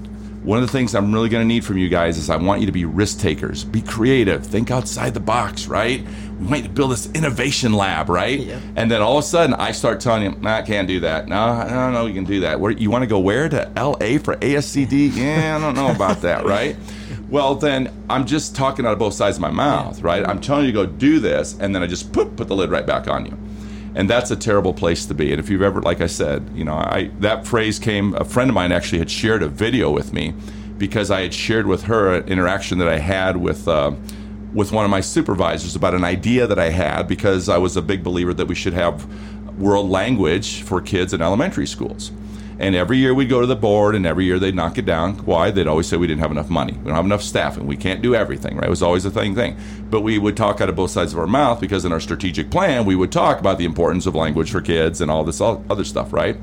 one 0.44 0.58
of 0.58 0.66
the 0.66 0.72
things 0.72 0.96
I'm 0.96 1.14
really 1.14 1.30
going 1.30 1.44
to 1.44 1.48
need 1.48 1.64
from 1.64 1.78
you 1.78 1.88
guys 1.88 2.18
is 2.18 2.30
I 2.30 2.36
want 2.36 2.62
you 2.62 2.66
to 2.66 2.72
be 2.72 2.84
risk 2.84 3.20
takers, 3.20 3.64
be 3.64 3.82
creative, 3.82 4.44
think 4.44 4.72
outside 4.72 5.14
the 5.14 5.20
box, 5.20 5.68
right? 5.68 6.04
We 6.40 6.48
might 6.48 6.74
build 6.74 6.92
this 6.92 7.12
innovation 7.12 7.74
lab, 7.74 8.10
right? 8.10 8.40
Yeah. 8.40 8.60
And 8.76 8.90
then 8.90 9.04
all 9.04 9.20
of 9.20 9.24
a 9.24 9.28
sudden, 9.28 9.54
I 9.54 9.72
start 9.72 10.00
telling 10.00 10.24
you, 10.24 10.32
nah, 10.32 10.58
I 10.58 10.62
can't 10.64 10.88
do 10.88 11.00
that. 11.02 11.28
No, 11.28 11.68
no, 11.68 11.92
no, 11.92 12.06
you 12.08 12.16
can 12.16 12.24
do 12.24 12.40
that. 12.40 12.60
Where 12.60 12.72
you 12.72 12.90
want 12.90 13.04
to 13.04 13.08
go 13.08 13.20
where 13.20 13.50
to 13.50 13.72
LA 13.76 14.18
for 14.18 14.36
ASCD? 14.38 15.16
Yeah, 15.16 15.58
I 15.58 15.62
don't 15.62 15.76
know 15.76 15.92
about 15.92 16.22
that, 16.22 16.44
right? 16.58 16.76
Well, 17.30 17.54
then 17.54 17.94
I'm 18.10 18.26
just 18.26 18.56
talking 18.56 18.86
out 18.86 18.94
of 18.94 19.00
both 19.00 19.14
sides 19.14 19.38
of 19.38 19.42
my 19.42 19.52
mouth, 19.52 20.02
right? 20.02 20.28
I'm 20.28 20.42
telling 20.42 20.66
you 20.66 20.72
to 20.72 20.76
go 20.76 20.86
do 20.88 21.20
this, 21.20 21.56
and 21.60 21.74
then 21.74 21.84
I 21.84 21.88
just 21.88 22.12
put 22.12 22.36
put 22.36 22.48
the 22.48 22.56
lid 22.56 22.72
right 22.72 22.86
back 22.86 23.08
on 23.08 23.28
you 23.28 23.38
and 23.96 24.10
that's 24.10 24.32
a 24.32 24.36
terrible 24.36 24.74
place 24.74 25.06
to 25.08 25.14
be. 25.14 25.32
And 25.32 25.40
if 25.40 25.50
you've 25.50 25.62
ever, 25.62 25.82
like 25.82 26.02
I 26.02 26.08
said, 26.08 26.50
you 26.54 26.64
know, 26.64 26.76
I 26.76 27.12
that 27.20 27.46
phrase 27.46 27.80
came. 27.80 28.14
A 28.16 28.26
friend 28.26 28.50
of 28.50 28.56
mine 28.56 28.72
actually 28.72 29.00
had 29.00 29.12
shared 29.12 29.44
a 29.44 29.48
video 29.48 29.92
with 29.92 30.14
me 30.14 30.34
because 30.78 31.12
I 31.12 31.22
had 31.22 31.34
shared 31.34 31.68
with 31.68 31.84
her 31.84 32.16
an 32.16 32.28
interaction 32.28 32.78
that 32.80 32.88
I 32.88 33.00
had 33.00 33.38
with. 33.38 33.68
Uh, 33.68 33.94
with 34.54 34.74
one 34.74 34.84
of 34.84 34.92
my 34.92 35.00
supervisors 35.00 35.78
about 35.78 35.94
an 35.94 36.04
idea 36.04 36.46
that 36.46 36.60
I 36.60 36.72
had 36.72 37.04
because 37.08 37.48
I 37.48 37.58
was 37.58 37.78
a 37.78 37.82
big 37.82 38.04
believer 38.04 38.34
that 38.34 38.48
we 38.48 38.56
should 38.56 38.74
have 38.74 39.08
world 39.58 39.90
language 39.90 40.62
for 40.64 40.82
kids 40.82 41.14
in 41.14 41.22
elementary 41.22 41.66
schools. 41.66 42.12
And 42.62 42.76
every 42.76 43.00
year 43.00 43.12
we'd 43.16 43.28
go 43.28 43.42
to 43.42 43.48
the 43.48 43.56
board, 43.56 43.96
and 43.96 44.06
every 44.06 44.26
year 44.26 44.38
they'd 44.38 44.54
knock 44.54 44.78
it 44.78 44.86
down. 44.86 45.16
Why? 45.26 45.50
They'd 45.50 45.66
always 45.66 45.88
say 45.88 45.98
we 45.98 46.06
didn't 46.06 46.22
have 46.22 46.30
enough 46.30 46.52
money. 46.52 46.74
We 46.74 46.86
don't 46.86 46.96
have 46.96 47.06
enough 47.06 47.24
staff, 47.24 47.58
and 47.58 47.68
we 47.68 47.76
can't 47.76 48.04
do 48.04 48.14
everything, 48.14 48.56
right? 48.56 48.68
It 48.68 48.70
was 48.70 48.84
always 48.84 49.04
a 49.04 49.10
thing 49.10 49.34
thing. 49.34 49.58
But 49.90 50.02
we 50.02 50.20
would 50.20 50.38
talk 50.38 50.62
out 50.62 50.70
of 50.70 50.76
both 50.76 50.92
sides 50.92 51.12
of 51.12 51.18
our 51.18 51.26
mouth 51.26 51.60
because 51.60 51.86
in 51.86 51.92
our 51.92 52.00
strategic 52.00 52.52
plan, 52.52 52.86
we 52.86 52.96
would 52.96 53.12
talk 53.12 53.40
about 53.40 53.58
the 53.58 53.66
importance 53.66 54.06
of 54.06 54.14
language 54.14 54.52
for 54.52 54.62
kids 54.62 55.02
and 55.02 55.10
all 55.10 55.24
this 55.24 55.42
other 55.42 55.84
stuff, 55.84 56.14
right? 56.14 56.38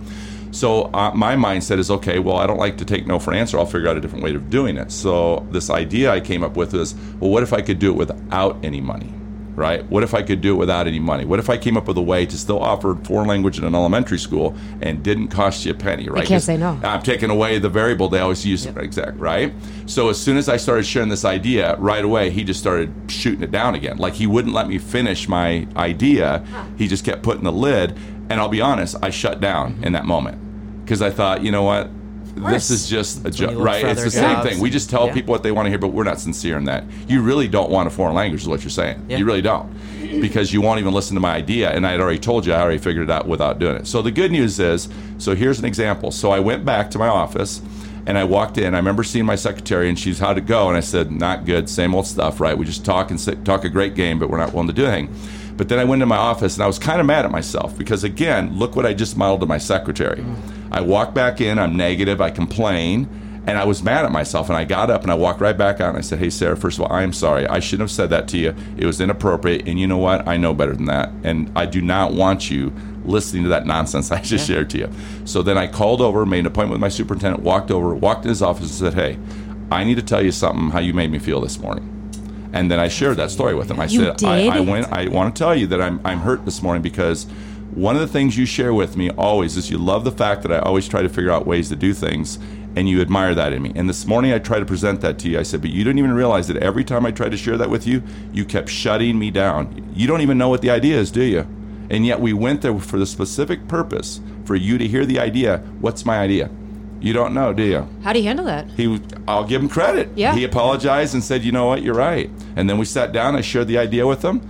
So 0.50 0.90
uh, 0.92 1.12
my 1.14 1.36
mindset 1.36 1.78
is 1.78 1.88
okay. 1.88 2.18
Well, 2.18 2.36
I 2.36 2.48
don't 2.48 2.58
like 2.58 2.78
to 2.78 2.84
take 2.84 3.06
no 3.06 3.20
for 3.20 3.32
an 3.32 3.38
answer. 3.38 3.56
I'll 3.56 3.66
figure 3.66 3.88
out 3.88 3.96
a 3.96 4.00
different 4.00 4.24
way 4.24 4.34
of 4.34 4.50
doing 4.50 4.76
it. 4.76 4.90
So 4.90 5.46
this 5.52 5.70
idea 5.70 6.10
I 6.10 6.18
came 6.20 6.42
up 6.42 6.56
with 6.56 6.74
is, 6.74 6.96
well, 7.20 7.30
what 7.30 7.44
if 7.44 7.52
I 7.52 7.62
could 7.62 7.78
do 7.78 7.90
it 7.90 7.96
without 7.96 8.64
any 8.64 8.80
money? 8.80 9.12
Right? 9.58 9.84
What 9.90 10.02
if 10.02 10.14
I 10.14 10.22
could 10.22 10.40
do 10.40 10.54
it 10.54 10.56
without 10.56 10.86
any 10.86 11.00
money? 11.00 11.24
What 11.24 11.38
if 11.38 11.50
I 11.50 11.58
came 11.58 11.76
up 11.76 11.88
with 11.88 11.98
a 11.98 12.02
way 12.02 12.24
to 12.24 12.38
still 12.38 12.62
offer 12.62 12.94
foreign 13.02 13.28
language 13.28 13.58
in 13.58 13.64
an 13.64 13.74
elementary 13.74 14.18
school 14.18 14.56
and 14.80 15.02
didn't 15.02 15.28
cost 15.28 15.66
you 15.66 15.72
a 15.72 15.74
penny, 15.74 16.08
right? 16.08 16.22
I 16.22 16.26
can't 16.26 16.42
say 16.42 16.56
no. 16.56 16.80
I'm 16.82 17.02
taking 17.02 17.30
away 17.30 17.58
the 17.58 17.68
variable 17.68 18.08
they 18.08 18.20
always 18.20 18.46
use, 18.46 18.64
yep. 18.64 18.78
exact, 18.78 19.18
right? 19.18 19.52
So 19.86 20.08
as 20.08 20.20
soon 20.20 20.36
as 20.36 20.48
I 20.48 20.56
started 20.56 20.84
sharing 20.84 21.08
this 21.08 21.24
idea, 21.24 21.76
right 21.76 22.04
away 22.04 22.30
he 22.30 22.44
just 22.44 22.60
started 22.60 22.92
shooting 23.08 23.42
it 23.42 23.50
down 23.50 23.74
again. 23.74 23.98
Like 23.98 24.14
he 24.14 24.26
wouldn't 24.26 24.54
let 24.54 24.68
me 24.68 24.78
finish 24.78 25.28
my 25.28 25.66
idea. 25.76 26.44
Huh. 26.50 26.64
He 26.78 26.88
just 26.88 27.04
kept 27.04 27.22
putting 27.22 27.44
the 27.44 27.52
lid. 27.52 27.96
And 28.30 28.40
I'll 28.40 28.48
be 28.48 28.60
honest, 28.60 28.96
I 29.02 29.10
shut 29.10 29.40
down 29.40 29.80
in 29.82 29.94
that 29.94 30.04
moment 30.04 30.84
because 30.84 31.02
I 31.02 31.10
thought, 31.10 31.42
you 31.42 31.50
know 31.50 31.62
what? 31.62 31.90
This 32.34 32.70
is 32.70 32.88
just 32.88 33.24
a 33.24 33.30
joke, 33.30 33.58
right? 33.58 33.84
It's 33.84 34.04
the 34.04 34.10
same 34.10 34.42
thing. 34.42 34.60
We 34.60 34.70
just 34.70 34.90
tell 34.90 35.06
yeah. 35.06 35.14
people 35.14 35.32
what 35.32 35.42
they 35.42 35.52
want 35.52 35.66
to 35.66 35.70
hear, 35.70 35.78
but 35.78 35.88
we're 35.88 36.04
not 36.04 36.20
sincere 36.20 36.56
in 36.56 36.64
that. 36.66 36.84
You 37.08 37.22
really 37.22 37.48
don't 37.48 37.70
want 37.70 37.86
a 37.86 37.90
foreign 37.90 38.14
language, 38.14 38.42
is 38.42 38.48
what 38.48 38.62
you're 38.62 38.70
saying. 38.70 39.04
Yeah. 39.08 39.18
You 39.18 39.24
really 39.24 39.42
don't, 39.42 39.72
because 40.20 40.52
you 40.52 40.60
won't 40.60 40.80
even 40.80 40.92
listen 40.92 41.14
to 41.14 41.20
my 41.20 41.34
idea. 41.34 41.70
And 41.70 41.86
I 41.86 41.92
had 41.92 42.00
already 42.00 42.18
told 42.18 42.46
you, 42.46 42.52
I 42.52 42.60
already 42.60 42.78
figured 42.78 43.08
it 43.08 43.10
out 43.10 43.26
without 43.26 43.58
doing 43.58 43.76
it. 43.76 43.86
So 43.86 44.02
the 44.02 44.10
good 44.10 44.32
news 44.32 44.60
is, 44.60 44.88
so 45.18 45.34
here's 45.34 45.58
an 45.58 45.64
example. 45.64 46.10
So 46.10 46.30
I 46.30 46.40
went 46.40 46.64
back 46.64 46.90
to 46.92 46.98
my 46.98 47.08
office. 47.08 47.60
And 48.06 48.16
I 48.16 48.24
walked 48.24 48.56
in. 48.56 48.72
I 48.74 48.78
remember 48.78 49.04
seeing 49.04 49.26
my 49.26 49.34
secretary, 49.34 49.90
and 49.90 49.98
she's 49.98 50.18
how'd 50.18 50.38
it 50.38 50.46
go? 50.46 50.68
And 50.68 50.78
I 50.78 50.80
said, 50.80 51.12
not 51.12 51.44
good, 51.44 51.68
same 51.68 51.94
old 51.94 52.06
stuff, 52.06 52.40
right? 52.40 52.56
We 52.56 52.64
just 52.64 52.82
talk 52.82 53.10
and 53.10 53.20
sit, 53.20 53.44
talk 53.44 53.64
a 53.64 53.68
great 53.68 53.94
game, 53.94 54.18
but 54.18 54.30
we're 54.30 54.38
not 54.38 54.54
willing 54.54 54.68
to 54.68 54.72
do 54.72 54.86
anything. 54.86 55.14
But 55.58 55.68
then 55.68 55.78
I 55.78 55.84
went 55.84 56.00
to 56.00 56.06
my 56.06 56.16
office, 56.16 56.54
and 56.54 56.62
I 56.62 56.66
was 56.66 56.78
kind 56.78 57.00
of 57.00 57.06
mad 57.06 57.26
at 57.26 57.30
myself 57.30 57.76
because 57.76 58.04
again, 58.04 58.56
look 58.56 58.76
what 58.76 58.86
I 58.86 58.94
just 58.94 59.16
modeled 59.16 59.40
to 59.40 59.46
my 59.46 59.58
secretary. 59.58 60.22
Mm 60.22 60.58
I 60.70 60.82
walk 60.82 61.14
back 61.14 61.40
in, 61.40 61.58
I'm 61.58 61.76
negative, 61.76 62.20
I 62.20 62.30
complain, 62.30 63.08
and 63.46 63.56
I 63.56 63.64
was 63.64 63.82
mad 63.82 64.04
at 64.04 64.12
myself. 64.12 64.48
And 64.48 64.56
I 64.58 64.64
got 64.64 64.90
up 64.90 65.02
and 65.02 65.10
I 65.10 65.14
walked 65.14 65.40
right 65.40 65.56
back 65.56 65.80
out 65.80 65.88
and 65.88 65.98
I 65.98 66.02
said, 66.02 66.18
Hey, 66.18 66.30
Sarah, 66.30 66.56
first 66.56 66.78
of 66.78 66.84
all, 66.84 66.92
I 66.92 67.02
am 67.02 67.12
sorry. 67.12 67.46
I 67.46 67.60
shouldn't 67.60 67.88
have 67.88 67.90
said 67.90 68.10
that 68.10 68.28
to 68.28 68.38
you. 68.38 68.54
It 68.76 68.84
was 68.84 69.00
inappropriate. 69.00 69.66
And 69.66 69.80
you 69.80 69.86
know 69.86 69.96
what? 69.98 70.28
I 70.28 70.36
know 70.36 70.52
better 70.52 70.74
than 70.74 70.84
that. 70.86 71.10
And 71.24 71.50
I 71.56 71.64
do 71.64 71.80
not 71.80 72.12
want 72.12 72.50
you 72.50 72.72
listening 73.04 73.44
to 73.44 73.48
that 73.48 73.64
nonsense 73.64 74.12
I 74.12 74.20
just 74.20 74.46
yeah. 74.46 74.56
shared 74.56 74.70
to 74.70 74.78
you. 74.78 74.90
So 75.24 75.42
then 75.42 75.56
I 75.56 75.66
called 75.66 76.02
over, 76.02 76.26
made 76.26 76.40
an 76.40 76.46
appointment 76.46 76.72
with 76.72 76.82
my 76.82 76.90
superintendent, 76.90 77.42
walked 77.42 77.70
over, 77.70 77.94
walked 77.94 78.24
in 78.24 78.28
his 78.28 78.42
office 78.42 78.80
and 78.80 78.92
said, 78.92 78.94
Hey, 78.94 79.18
I 79.70 79.84
need 79.84 79.96
to 79.96 80.02
tell 80.02 80.22
you 80.22 80.32
something 80.32 80.70
how 80.70 80.80
you 80.80 80.92
made 80.92 81.10
me 81.10 81.18
feel 81.18 81.40
this 81.40 81.58
morning. 81.58 81.97
And 82.52 82.70
then 82.70 82.80
I 82.80 82.88
shared 82.88 83.16
that 83.18 83.30
story 83.30 83.54
with 83.54 83.70
him. 83.70 83.78
I 83.78 83.84
you 83.84 84.00
said. 84.00 84.24
I, 84.24 84.58
I 84.58 84.60
went 84.60 84.86
I 84.92 85.08
want 85.08 85.34
to 85.34 85.38
tell 85.38 85.54
you 85.54 85.66
that 85.68 85.80
I'm 85.80 86.00
I'm 86.04 86.20
hurt 86.20 86.44
this 86.44 86.62
morning 86.62 86.82
because 86.82 87.26
one 87.74 87.94
of 87.94 88.00
the 88.00 88.08
things 88.08 88.36
you 88.36 88.46
share 88.46 88.72
with 88.72 88.96
me 88.96 89.10
always 89.10 89.56
is 89.56 89.70
you 89.70 89.78
love 89.78 90.04
the 90.04 90.12
fact 90.12 90.42
that 90.42 90.52
I 90.52 90.58
always 90.60 90.88
try 90.88 91.02
to 91.02 91.08
figure 91.08 91.30
out 91.30 91.46
ways 91.46 91.68
to 91.68 91.76
do 91.76 91.92
things 91.92 92.38
and 92.76 92.88
you 92.88 93.00
admire 93.00 93.34
that 93.34 93.52
in 93.52 93.62
me. 93.62 93.72
And 93.74 93.88
this 93.88 94.06
morning 94.06 94.32
I 94.32 94.38
tried 94.38 94.60
to 94.60 94.64
present 94.64 95.00
that 95.02 95.18
to 95.20 95.28
you. 95.28 95.38
I 95.38 95.42
said, 95.42 95.60
but 95.60 95.70
you 95.70 95.84
don't 95.84 95.98
even 95.98 96.12
realize 96.12 96.48
that 96.48 96.56
every 96.58 96.84
time 96.84 97.04
I 97.06 97.10
tried 97.10 97.30
to 97.30 97.36
share 97.36 97.56
that 97.56 97.70
with 97.70 97.86
you, 97.86 98.02
you 98.32 98.44
kept 98.44 98.68
shutting 98.68 99.18
me 99.18 99.30
down. 99.30 99.92
You 99.94 100.06
don't 100.06 100.20
even 100.20 100.38
know 100.38 100.48
what 100.48 100.62
the 100.62 100.70
idea 100.70 100.96
is, 100.96 101.10
do 101.10 101.22
you? 101.22 101.46
And 101.90 102.06
yet 102.06 102.20
we 102.20 102.32
went 102.32 102.62
there 102.62 102.78
for 102.78 102.98
the 102.98 103.06
specific 103.06 103.66
purpose 103.68 104.20
for 104.44 104.54
you 104.54 104.78
to 104.78 104.86
hear 104.86 105.04
the 105.06 105.18
idea. 105.18 105.58
What's 105.80 106.04
my 106.04 106.18
idea? 106.18 106.50
You 107.00 107.12
don't 107.12 107.32
know, 107.32 107.52
do 107.52 107.62
you? 107.62 107.88
How 108.02 108.12
do 108.12 108.18
you 108.18 108.24
handle 108.26 108.44
that? 108.46 108.68
He, 108.70 109.00
I'll 109.26 109.44
give 109.44 109.62
him 109.62 109.68
credit. 109.68 110.10
Yeah. 110.16 110.34
He 110.34 110.44
apologized 110.44 111.14
and 111.14 111.22
said, 111.22 111.44
"You 111.44 111.52
know 111.52 111.66
what? 111.66 111.82
You're 111.82 111.94
right." 111.94 112.30
And 112.56 112.68
then 112.68 112.78
we 112.78 112.84
sat 112.84 113.12
down. 113.12 113.36
I 113.36 113.40
shared 113.40 113.68
the 113.68 113.78
idea 113.78 114.06
with 114.06 114.24
him 114.24 114.40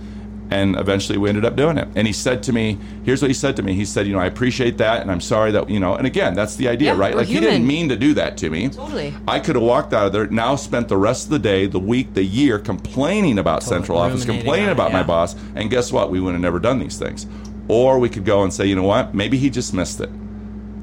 and 0.51 0.75
eventually 0.77 1.17
we 1.17 1.29
ended 1.29 1.45
up 1.45 1.55
doing 1.55 1.77
it. 1.77 1.87
And 1.95 2.07
he 2.07 2.13
said 2.13 2.41
to 2.43 2.53
me, 2.53 2.77
"Here's 3.03 3.21
what 3.21 3.29
he 3.29 3.33
said 3.33 3.55
to 3.57 3.63
me. 3.63 3.73
He 3.73 3.85
said, 3.85 4.07
you 4.07 4.13
know, 4.13 4.19
I 4.19 4.25
appreciate 4.25 4.77
that, 4.79 5.01
and 5.01 5.11
I'm 5.11 5.21
sorry 5.21 5.51
that 5.51 5.69
you 5.69 5.79
know." 5.79 5.95
And 5.95 6.07
again, 6.07 6.33
that's 6.33 6.55
the 6.55 6.67
idea, 6.67 6.93
yeah, 6.93 6.99
right? 6.99 7.15
Like 7.15 7.27
human. 7.27 7.43
he 7.43 7.49
didn't 7.49 7.67
mean 7.67 7.89
to 7.89 7.95
do 7.95 8.13
that 8.15 8.37
to 8.37 8.49
me. 8.49 8.69
Totally. 8.69 9.13
I 9.27 9.39
could 9.39 9.55
have 9.55 9.63
walked 9.63 9.93
out 9.93 10.07
of 10.07 10.13
there, 10.13 10.27
now 10.27 10.55
spent 10.55 10.87
the 10.87 10.97
rest 10.97 11.25
of 11.25 11.31
the 11.31 11.39
day, 11.39 11.67
the 11.67 11.79
week, 11.79 12.13
the 12.13 12.23
year 12.23 12.59
complaining 12.59 13.39
about 13.39 13.61
totally. 13.61 13.79
central 13.79 13.97
office, 13.97 14.25
complaining 14.25 14.69
about 14.69 14.91
yeah. 14.91 14.97
my 14.97 15.03
boss, 15.03 15.35
and 15.55 15.69
guess 15.69 15.91
what? 15.91 16.09
We 16.09 16.19
would 16.19 16.33
have 16.33 16.41
never 16.41 16.59
done 16.59 16.79
these 16.79 16.97
things. 16.97 17.27
Or 17.67 17.99
we 17.99 18.09
could 18.09 18.25
go 18.25 18.43
and 18.43 18.51
say, 18.51 18.65
you 18.65 18.75
know 18.75 18.83
what? 18.83 19.13
Maybe 19.13 19.37
he 19.37 19.51
just 19.51 19.75
missed 19.75 20.01
it. 20.01 20.09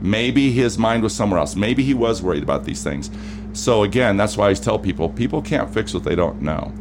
Maybe 0.07 0.53
his 0.53 0.79
mind 0.79 1.03
was 1.03 1.15
somewhere 1.15 1.41
else. 1.41 1.57
Maybe 1.57 1.83
he 1.83 1.95
was 1.95 2.23
worried 2.23 2.43
about 2.43 2.65
these 2.65 2.83
things. 2.83 3.11
So 3.53 3.83
again, 3.83 4.17
that's 4.17 4.37
why 4.37 4.51
I 4.51 4.55
tell 4.55 4.79
people, 4.79 5.09
people 5.09 5.43
can't 5.43 5.69
fix 5.69 5.93
what 5.93 6.05
they 6.05 6.15
don't 6.15 6.43
know. 6.43 6.73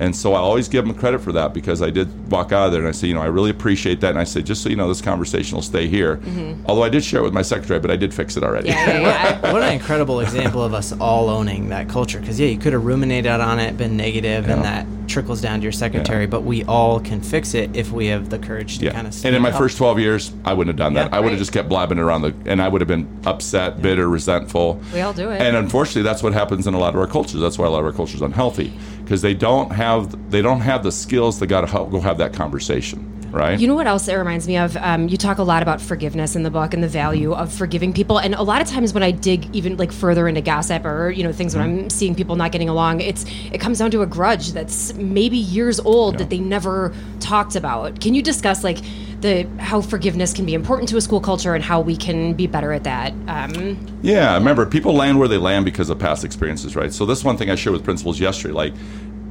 And 0.00 0.16
so 0.16 0.32
I 0.32 0.38
always 0.38 0.66
give 0.66 0.86
them 0.86 0.94
credit 0.94 1.20
for 1.20 1.30
that 1.32 1.52
because 1.52 1.82
I 1.82 1.90
did 1.90 2.30
walk 2.30 2.52
out 2.52 2.66
of 2.66 2.72
there 2.72 2.80
and 2.80 2.88
I 2.88 2.92
said, 2.92 3.08
you 3.08 3.14
know, 3.14 3.20
I 3.20 3.26
really 3.26 3.50
appreciate 3.50 4.00
that. 4.00 4.08
And 4.08 4.18
I 4.18 4.24
said, 4.24 4.46
just 4.46 4.62
so 4.62 4.70
you 4.70 4.76
know, 4.76 4.88
this 4.88 5.02
conversation 5.02 5.56
will 5.56 5.62
stay 5.62 5.86
here. 5.88 6.16
Mm-hmm. 6.16 6.64
Although 6.66 6.84
I 6.84 6.88
did 6.88 7.04
share 7.04 7.20
it 7.20 7.22
with 7.22 7.34
my 7.34 7.42
secretary, 7.42 7.80
but 7.80 7.90
I 7.90 7.96
did 7.96 8.14
fix 8.14 8.38
it 8.38 8.42
already. 8.42 8.68
Yeah, 8.68 8.86
yeah, 8.86 9.00
yeah. 9.42 9.52
what 9.52 9.62
an 9.62 9.74
incredible 9.74 10.20
example 10.20 10.64
of 10.64 10.72
us 10.72 10.92
all 10.98 11.28
owning 11.28 11.68
that 11.68 11.90
culture. 11.90 12.18
Because, 12.18 12.40
yeah, 12.40 12.46
you 12.46 12.58
could 12.58 12.72
have 12.72 12.84
ruminated 12.84 13.30
on 13.30 13.60
it, 13.60 13.76
been 13.76 13.94
negative, 13.94 14.48
and 14.48 14.64
that 14.64 14.86
trickles 15.06 15.40
down 15.40 15.58
to 15.58 15.64
your 15.64 15.72
secretary, 15.72 16.26
but 16.26 16.42
we 16.42 16.64
all 16.64 17.00
can 17.00 17.20
fix 17.20 17.52
it 17.52 17.74
if 17.76 17.90
we 17.90 18.06
have 18.06 18.30
the 18.30 18.38
courage 18.38 18.78
to 18.78 18.90
kind 18.90 19.06
of 19.06 19.24
And 19.24 19.34
in 19.34 19.42
my 19.42 19.50
up. 19.50 19.58
first 19.58 19.76
12 19.76 19.98
years, 19.98 20.32
I 20.44 20.54
wouldn't 20.54 20.78
have 20.78 20.78
done 20.78 20.94
that. 20.94 21.12
I 21.12 21.20
would 21.20 21.30
have 21.30 21.38
just 21.38 21.52
kept 21.52 21.68
blabbing 21.68 21.98
around 21.98 22.22
the, 22.22 22.34
and 22.46 22.62
I 22.62 22.68
would 22.68 22.80
have 22.80 22.88
been 22.88 23.08
upset, 23.26 23.82
bitter, 23.82 24.08
resentful. 24.08 24.80
We 24.94 25.00
all 25.00 25.12
do 25.12 25.30
it. 25.30 25.42
And 25.42 25.56
unfortunately, 25.56 26.02
that's 26.02 26.22
what 26.22 26.32
happens 26.32 26.66
in 26.66 26.74
a 26.74 26.78
lot 26.78 26.94
of 26.94 27.00
our 27.00 27.06
cultures. 27.06 27.40
That's 27.40 27.58
why 27.58 27.66
a 27.66 27.70
lot 27.70 27.80
of 27.80 27.86
our 27.86 27.92
culture 27.92 28.14
is 28.14 28.22
unhealthy 28.22 28.72
because 29.10 29.22
they 29.22 29.34
don't 29.34 29.72
have 29.72 30.30
they 30.30 30.40
don't 30.40 30.60
have 30.60 30.84
the 30.84 30.92
skills. 30.92 31.40
They 31.40 31.46
got 31.48 31.62
to 31.62 31.66
go 31.90 31.98
have 31.98 32.18
that 32.18 32.32
conversation 32.32 33.08
right? 33.32 33.60
You 33.60 33.68
know 33.68 33.76
what 33.76 33.86
else 33.86 34.08
it 34.08 34.14
reminds 34.14 34.48
me 34.48 34.56
of? 34.56 34.76
Um, 34.76 35.08
you 35.08 35.16
talk 35.16 35.38
a 35.38 35.44
lot 35.44 35.62
about 35.62 35.80
forgiveness 35.80 36.34
in 36.34 36.42
the 36.42 36.50
book 36.50 36.74
and 36.74 36.82
the 36.82 36.88
value 36.88 37.32
of 37.32 37.52
forgiving 37.52 37.92
people. 37.92 38.18
And 38.18 38.34
a 38.34 38.42
lot 38.42 38.60
of 38.60 38.66
times 38.66 38.92
when 38.92 39.04
I 39.04 39.12
dig 39.12 39.54
even 39.54 39.76
like 39.76 39.92
further 39.92 40.26
into 40.26 40.40
gossip 40.40 40.84
or 40.84 41.10
you 41.10 41.22
know 41.22 41.32
things 41.32 41.54
mm-hmm. 41.54 41.70
when 41.70 41.80
I'm 41.82 41.90
seeing 41.90 42.14
people 42.14 42.34
not 42.36 42.52
getting 42.52 42.68
along, 42.68 43.00
it's 43.00 43.24
it 43.52 43.60
comes 43.60 43.78
down 43.78 43.90
to 43.92 44.02
a 44.02 44.06
grudge 44.06 44.52
that's 44.52 44.94
maybe 44.94 45.36
years 45.36 45.78
old 45.80 46.14
yeah. 46.14 46.18
that 46.18 46.30
they 46.30 46.38
never 46.38 46.92
talked 47.18 47.56
about. 47.56 48.00
Can 48.00 48.14
you 48.14 48.22
discuss 48.22 48.62
like? 48.62 48.78
The 49.20 49.46
how 49.58 49.80
forgiveness 49.80 50.32
can 50.32 50.46
be 50.46 50.54
important 50.54 50.88
to 50.90 50.96
a 50.96 51.00
school 51.00 51.20
culture 51.20 51.54
and 51.54 51.62
how 51.62 51.80
we 51.80 51.96
can 51.96 52.34
be 52.34 52.46
better 52.46 52.72
at 52.72 52.84
that. 52.84 53.12
Um, 53.26 53.78
yeah, 54.02 54.34
remember 54.34 54.66
people 54.66 54.94
land 54.94 55.18
where 55.18 55.28
they 55.28 55.38
land 55.38 55.64
because 55.64 55.90
of 55.90 55.98
past 55.98 56.24
experiences, 56.24 56.76
right? 56.76 56.92
So 56.92 57.06
this 57.06 57.24
one 57.24 57.36
thing 57.36 57.50
I 57.50 57.54
shared 57.54 57.74
with 57.74 57.84
principals 57.84 58.18
yesterday, 58.20 58.54
like, 58.54 58.74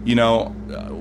you 0.05 0.15
know, 0.15 0.55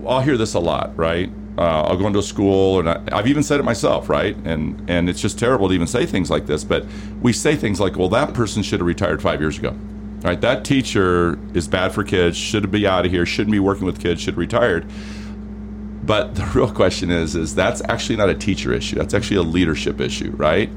I'll 0.07 0.21
hear 0.21 0.37
this 0.37 0.55
a 0.55 0.61
lot, 0.61 0.97
right? 0.97 1.31
uh, 1.59 1.83
I'll 1.83 1.97
go 1.97 2.07
into 2.07 2.21
a 2.21 2.23
school, 2.23 2.79
and 2.79 2.89
I, 2.89 3.17
have 3.17 3.27
even 3.27 3.43
said 3.43 3.59
it 3.59 3.65
myself, 3.65 4.09
right? 4.09 4.37
And 4.45 4.81
and 4.89 5.11
it's 5.11 5.21
just 5.21 5.39
terrible 5.39 5.69
to 5.69 5.75
even 5.75 5.89
say 5.89 6.07
things 6.07 6.31
like 6.31 6.47
this, 6.47 6.63
but 6.63 6.87
we 7.21 7.33
say 7.33 7.57
things 7.57 7.81
like, 7.81 7.97
"Well, 7.97 8.09
that 8.11 8.33
person 8.33 8.63
should 8.63 8.79
have 8.79 8.87
retired 8.87 9.21
five 9.21 9.41
years 9.41 9.59
ago." 9.59 9.77
Right? 10.23 10.41
That 10.41 10.65
teacher 10.65 11.39
is 11.55 11.69
bad 11.69 11.93
for 11.93 12.05
kids. 12.05 12.37
Should 12.37 12.71
be 12.71 12.87
out 12.87 13.07
of 13.07 13.11
here. 13.13 13.27
Shouldn't 13.27 13.53
be 13.53 13.61
working 13.61 13.87
with 13.87 14.01
kids. 14.01 14.21
Should 14.21 14.37
retired. 14.37 14.87
But 16.09 16.35
the 16.35 16.45
real 16.55 16.73
question 16.73 17.11
is, 17.11 17.37
is 17.37 17.55
that's 17.55 17.83
actually 17.89 18.17
not 18.17 18.31
a 18.31 18.35
teacher 18.35 18.73
issue. 18.73 18.97
That's 18.97 19.15
actually 19.15 19.37
a 19.37 19.43
leadership 19.43 20.01
issue, 20.01 20.33
right? 20.33 20.71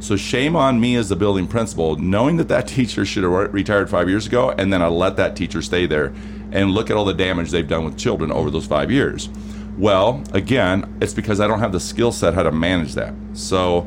So 0.00 0.16
shame 0.16 0.56
on 0.56 0.80
me 0.80 0.96
as 0.96 1.08
the 1.08 1.16
building 1.16 1.46
principal, 1.46 1.96
knowing 1.96 2.38
that 2.38 2.48
that 2.48 2.66
teacher 2.78 3.04
should 3.04 3.22
have 3.22 3.54
retired 3.54 3.88
five 3.88 4.08
years 4.08 4.26
ago, 4.26 4.50
and 4.50 4.72
then 4.72 4.82
I 4.82 4.88
let 4.88 5.16
that 5.16 5.36
teacher 5.36 5.62
stay 5.62 5.86
there, 5.86 6.12
and 6.50 6.70
look 6.72 6.90
at 6.90 6.96
all 6.96 7.04
the 7.04 7.14
damage 7.14 7.50
they've 7.50 7.68
done 7.68 7.84
with 7.84 7.98
children 7.98 8.32
over 8.32 8.50
those 8.50 8.66
five 8.66 8.90
years. 8.90 9.28
Well, 9.76 10.24
again, 10.32 10.98
it's 11.00 11.14
because 11.14 11.38
I 11.38 11.46
don't 11.46 11.60
have 11.60 11.72
the 11.72 11.78
skill 11.78 12.10
set 12.10 12.34
how 12.34 12.42
to 12.42 12.50
manage 12.50 12.94
that. 12.94 13.14
So, 13.34 13.82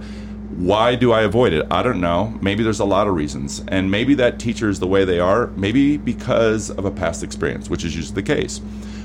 why 0.56 0.96
do 0.96 1.12
I 1.12 1.24
avoid 1.24 1.54
it? 1.54 1.66
I 1.72 1.82
don't 1.82 2.00
know. 2.00 2.38
Maybe 2.42 2.62
there's 2.62 2.82
a 2.82 2.86
lot 2.86 3.08
of 3.08 3.16
reasons. 3.16 3.64
And 3.70 3.90
maybe 3.90 4.14
that 4.16 4.38
teacher 4.38 4.70
is 4.70 4.80
the 4.80 4.88
way 4.88 5.06
they 5.06 5.20
are, 5.20 5.48
maybe 5.56 5.98
because 5.98 6.70
of 6.70 6.86
a 6.86 6.92
past 6.92 7.24
experience, 7.24 7.70
which 7.70 7.84
is 7.84 7.96
usually 7.96 8.16
the 8.16 8.24
case. 8.36 8.62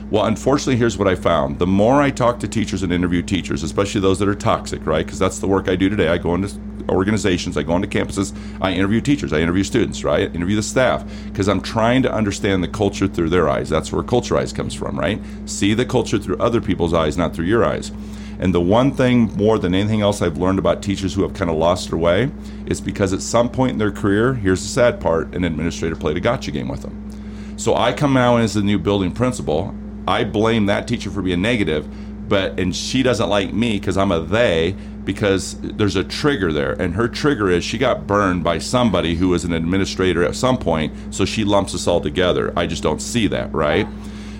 Well, 0.09 0.27
unfortunately, 0.27 0.77
here's 0.77 0.97
what 0.97 1.09
I 1.09 1.17
found. 1.17 1.59
The 1.59 1.67
more 1.67 2.01
I 2.01 2.11
talk 2.11 2.39
to 2.41 2.49
teachers 2.49 2.85
and 2.85 2.93
interview 2.93 3.23
teachers, 3.23 3.65
especially 3.65 4.01
those 4.01 4.21
that 4.21 4.29
are 4.29 4.37
toxic, 4.37 4.87
right? 4.87 5.05
Because 5.05 5.19
that's 5.19 5.41
the 5.41 5.49
work 5.49 5.69
I 5.69 5.75
do 5.75 5.89
today. 5.89 6.07
I 6.07 6.19
go 6.19 6.37
into 6.37 6.57
organizations, 6.89 7.57
I 7.57 7.65
go 7.65 7.75
into 7.75 7.89
campuses, 7.89 8.33
I 8.61 8.71
interview 8.71 9.01
teachers, 9.01 9.33
I 9.33 9.41
interview 9.41 9.65
students, 9.65 10.05
right? 10.05 10.31
I 10.31 10.33
interview 10.33 10.55
the 10.55 10.63
staff 10.63 11.05
because 11.25 11.49
I'm 11.49 11.61
trying 11.61 12.05
to 12.05 12.13
understand 12.13 12.63
the 12.63 12.69
culture 12.69 13.09
through 13.09 13.31
their 13.31 13.49
eyes. 13.49 13.69
That's 13.69 13.91
where 13.91 14.05
Culturize 14.05 14.55
comes 14.55 14.75
from, 14.75 14.97
right? 14.97 15.21
See 15.47 15.75
the 15.75 15.85
culture 15.85 16.19
through 16.19 16.37
other 16.37 16.61
people's 16.61 16.95
eyes, 16.95 17.19
not 17.19 17.35
through 17.35 17.47
your 17.47 17.65
eyes. 17.65 17.91
And 18.39 18.55
the 18.55 18.61
one 18.61 18.93
thing 18.93 19.35
more 19.37 19.59
than 19.59 19.75
anything 19.75 20.03
else 20.03 20.23
I've 20.23 20.37
learned 20.37 20.61
about 20.61 20.83
teachers 20.83 21.15
who 21.15 21.23
have 21.23 21.35
kind 21.35 21.51
of 21.51 21.57
lost 21.57 21.91
their 21.91 21.99
way 21.99 22.31
is 22.67 22.81
because 22.81 23.13
at 23.13 23.23
some 23.23 23.51
point 23.51 23.73
in 23.73 23.79
their 23.79 23.91
career, 23.91 24.35
here's 24.35 24.63
the 24.63 24.69
sad 24.69 25.01
part, 25.01 25.35
an 25.35 25.43
administrator 25.43 25.97
played 25.97 26.17
a 26.17 26.21
gotcha 26.21 26.53
game 26.53 26.69
with 26.69 26.83
them. 26.83 27.57
So 27.57 27.75
I 27.75 27.93
come 27.93 28.17
in 28.17 28.41
as 28.43 28.55
the 28.55 28.63
new 28.63 28.79
building 28.79 29.11
principal. 29.11 29.75
I 30.07 30.25
blame 30.25 30.67
that 30.67 30.87
teacher 30.87 31.11
for 31.11 31.23
being 31.23 31.43
negative, 31.43 31.89
but 32.29 32.59
and 32.59 32.75
she 32.75 33.03
doesn't 33.03 33.29
like 33.29 33.53
me 33.53 33.79
because 33.79 33.97
I'm 33.97 34.13
a 34.13 34.21
they 34.21 34.77
because 35.05 35.59
there's 35.61 35.97
a 35.97 36.05
trigger 36.05 36.53
there. 36.53 36.73
And 36.73 36.95
her 36.95 37.09
trigger 37.09 37.49
is 37.49 37.65
she 37.65 37.79
got 37.79 38.07
burned 38.07 38.45
by 38.45 38.59
somebody 38.59 39.15
who 39.15 39.29
was 39.29 39.45
an 39.45 39.53
administrator 39.53 40.25
at 40.25 40.35
some 40.35 40.59
point 40.59 40.93
so 41.15 41.25
she 41.25 41.45
lumps 41.45 41.75
us 41.75 41.87
all 41.87 42.01
together. 42.01 42.53
I 42.57 42.67
just 42.67 42.83
don't 42.83 43.01
see 43.01 43.27
that 43.29 43.53
right? 43.55 43.87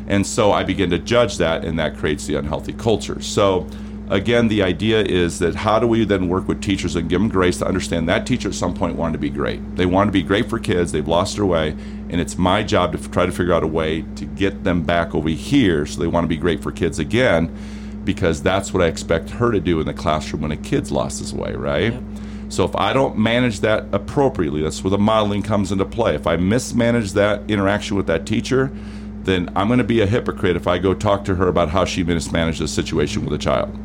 And 0.09 0.27
so 0.27 0.53
i 0.53 0.63
begin 0.63 0.91
to 0.91 0.99
judge 0.99 1.39
that 1.39 1.65
and 1.65 1.79
that 1.79 1.97
creates 1.97 2.27
the 2.27 2.35
unhealthy 2.35 2.73
culture. 2.73 3.21
So 3.23 3.67
again 4.11 4.49
the 4.49 4.63
idea 4.63 5.03
is 5.03 5.39
that 5.39 5.55
how 5.55 5.79
do 5.79 5.87
we 5.87 6.05
then 6.05 6.29
work 6.29 6.47
with 6.49 6.61
teachers 6.61 6.97
and 6.97 7.09
give 7.09 7.21
them 7.21 7.29
grace 7.29 7.59
to 7.59 7.67
understand 7.67 8.09
that 8.09 8.27
teacher 8.27 8.49
at 8.49 8.55
some 8.55 8.75
point 8.75 8.97
wanted 8.97 9.15
to 9.15 9.19
be 9.19 9.31
great. 9.31 9.77
They 9.77 9.87
wanted 9.87 10.07
to 10.07 10.13
be 10.13 10.23
great 10.23 10.51
for 10.51 10.59
kids. 10.59 10.93
They've 10.93 11.07
lost 11.07 11.37
their 11.37 11.47
way 11.47 11.77
and 12.11 12.21
it's 12.21 12.39
my 12.39 12.63
job 12.63 12.93
to 12.93 13.11
try 13.11 13.27
to 13.27 13.33
figure 13.33 13.53
out 13.53 13.63
a 13.63 13.67
way 13.67 14.03
to 14.17 14.25
get 14.25 14.65
them 14.65 14.83
back 14.83 15.15
over 15.15 15.29
here 15.29 15.87
so 15.87 16.01
they 16.01 16.07
want 16.07 16.25
to 16.25 16.29
be 16.29 16.37
great 16.37 16.63
for 16.63 16.73
kids 16.73 16.99
again 16.99 17.55
because 18.05 18.43
that's 18.43 18.73
what 18.73 18.83
I 18.83 18.87
expect 18.87 19.31
her 19.31 19.51
to 19.51 19.61
do 19.61 19.81
in 19.81 19.87
the 19.87 19.95
classroom 19.95 20.43
when 20.43 20.53
a 20.53 20.57
kid's 20.57 20.93
lost 20.93 21.19
his 21.19 21.35
way, 21.35 21.55
right? 21.55 21.93
Yep. 21.93 22.03
So 22.49 22.65
if 22.65 22.77
I 22.77 22.93
don't 22.93 23.19
manage 23.19 23.61
that 23.61 23.87
appropriately, 23.93 24.63
that's 24.63 24.83
where 24.85 24.91
the 24.93 24.99
modeling 24.99 25.43
comes 25.43 25.73
into 25.73 25.85
play. 25.85 26.15
If 26.15 26.27
I 26.27 26.37
mismanage 26.37 27.13
that 27.13 27.51
interaction 27.51 27.97
with 27.97 28.07
that 28.07 28.25
teacher, 28.25 28.71
then 29.23 29.51
I'm 29.57 29.67
going 29.67 29.79
to 29.79 29.85
be 29.85 30.01
a 30.01 30.07
hypocrite 30.07 30.55
if 30.55 30.69
I 30.69 30.79
go 30.79 30.95
talk 30.95 31.25
to 31.25 31.35
her 31.35 31.49
about 31.49 31.69
how 31.69 31.85
she 31.85 32.05
mismanaged 32.05 32.61
the 32.61 32.69
situation 32.69 33.25
with 33.25 33.35
a 33.35 33.39
child. 33.39 33.77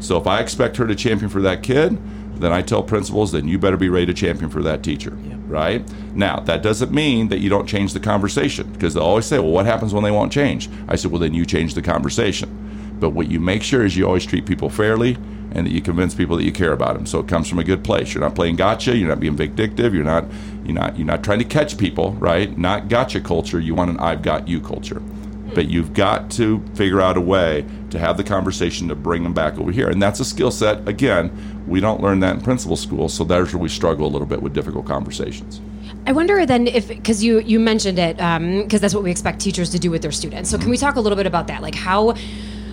So 0.00 0.16
if 0.16 0.26
I 0.26 0.40
expect 0.40 0.76
her 0.78 0.86
to 0.88 0.94
champion 0.96 1.30
for 1.30 1.40
that 1.42 1.62
kid, 1.62 1.96
then 2.40 2.52
I 2.52 2.62
tell 2.62 2.82
principals, 2.82 3.32
then 3.32 3.48
you 3.48 3.58
better 3.58 3.76
be 3.76 3.88
ready 3.88 4.06
to 4.06 4.14
champion 4.14 4.50
for 4.50 4.62
that 4.62 4.82
teacher, 4.82 5.16
yep. 5.24 5.38
right? 5.46 6.14
Now, 6.14 6.40
that 6.40 6.62
doesn't 6.62 6.92
mean 6.92 7.28
that 7.28 7.38
you 7.38 7.48
don't 7.48 7.66
change 7.66 7.92
the 7.92 8.00
conversation 8.00 8.72
because 8.72 8.94
they 8.94 9.00
always 9.00 9.26
say, 9.26 9.38
well, 9.38 9.50
what 9.50 9.66
happens 9.66 9.94
when 9.94 10.04
they 10.04 10.10
won't 10.10 10.32
change? 10.32 10.68
I 10.88 10.96
said, 10.96 11.10
well, 11.10 11.20
then 11.20 11.34
you 11.34 11.44
change 11.46 11.74
the 11.74 11.82
conversation. 11.82 12.96
But 13.00 13.10
what 13.10 13.30
you 13.30 13.40
make 13.40 13.62
sure 13.62 13.84
is 13.84 13.96
you 13.96 14.06
always 14.06 14.26
treat 14.26 14.46
people 14.46 14.70
fairly 14.70 15.16
and 15.52 15.66
that 15.66 15.70
you 15.70 15.80
convince 15.80 16.14
people 16.14 16.36
that 16.36 16.44
you 16.44 16.52
care 16.52 16.72
about 16.72 16.94
them. 16.94 17.06
So 17.06 17.20
it 17.20 17.28
comes 17.28 17.48
from 17.48 17.58
a 17.58 17.64
good 17.64 17.84
place. 17.84 18.12
You're 18.12 18.22
not 18.22 18.34
playing 18.34 18.56
gotcha. 18.56 18.96
You're 18.96 19.08
not 19.08 19.20
being 19.20 19.36
vindictive. 19.36 19.94
You're 19.94 20.04
not 20.04 20.24
you're 20.64 20.74
not 20.74 20.98
you're 20.98 21.06
not 21.06 21.22
trying 21.22 21.38
to 21.38 21.44
catch 21.44 21.78
people, 21.78 22.12
right? 22.14 22.56
Not 22.58 22.88
gotcha 22.88 23.20
culture. 23.20 23.60
You 23.60 23.74
want 23.74 23.90
an 23.90 23.98
I've 23.98 24.22
got 24.22 24.48
you 24.48 24.60
culture. 24.60 24.98
Hmm. 24.98 25.54
But 25.54 25.68
you've 25.68 25.94
got 25.94 26.30
to 26.32 26.62
figure 26.74 27.00
out 27.00 27.16
a 27.16 27.20
way 27.20 27.64
to 27.90 27.98
have 27.98 28.16
the 28.16 28.24
conversation 28.24 28.88
to 28.88 28.94
bring 28.94 29.22
them 29.22 29.32
back 29.32 29.58
over 29.58 29.72
here. 29.72 29.88
And 29.88 30.02
that's 30.02 30.20
a 30.20 30.24
skill 30.24 30.50
set. 30.50 30.86
Again, 30.86 31.57
we 31.68 31.80
don't 31.80 32.00
learn 32.00 32.20
that 32.20 32.36
in 32.36 32.40
principal 32.40 32.76
school, 32.76 33.08
so 33.08 33.24
there's 33.24 33.52
where 33.52 33.62
we 33.62 33.68
struggle 33.68 34.06
a 34.06 34.10
little 34.10 34.26
bit 34.26 34.42
with 34.42 34.54
difficult 34.54 34.86
conversations. 34.86 35.60
I 36.06 36.12
wonder 36.12 36.46
then 36.46 36.66
if 36.66 36.88
because 36.88 37.22
you 37.22 37.40
you 37.40 37.60
mentioned 37.60 37.98
it 37.98 38.16
because 38.16 38.36
um, 38.38 38.80
that's 38.80 38.94
what 38.94 39.04
we 39.04 39.10
expect 39.10 39.40
teachers 39.40 39.70
to 39.70 39.78
do 39.78 39.90
with 39.90 40.02
their 40.02 40.12
students. 40.12 40.48
So 40.50 40.58
can 40.58 40.70
we 40.70 40.76
talk 40.76 40.96
a 40.96 41.00
little 41.00 41.16
bit 41.16 41.26
about 41.26 41.46
that? 41.48 41.60
Like 41.60 41.74
how 41.74 42.14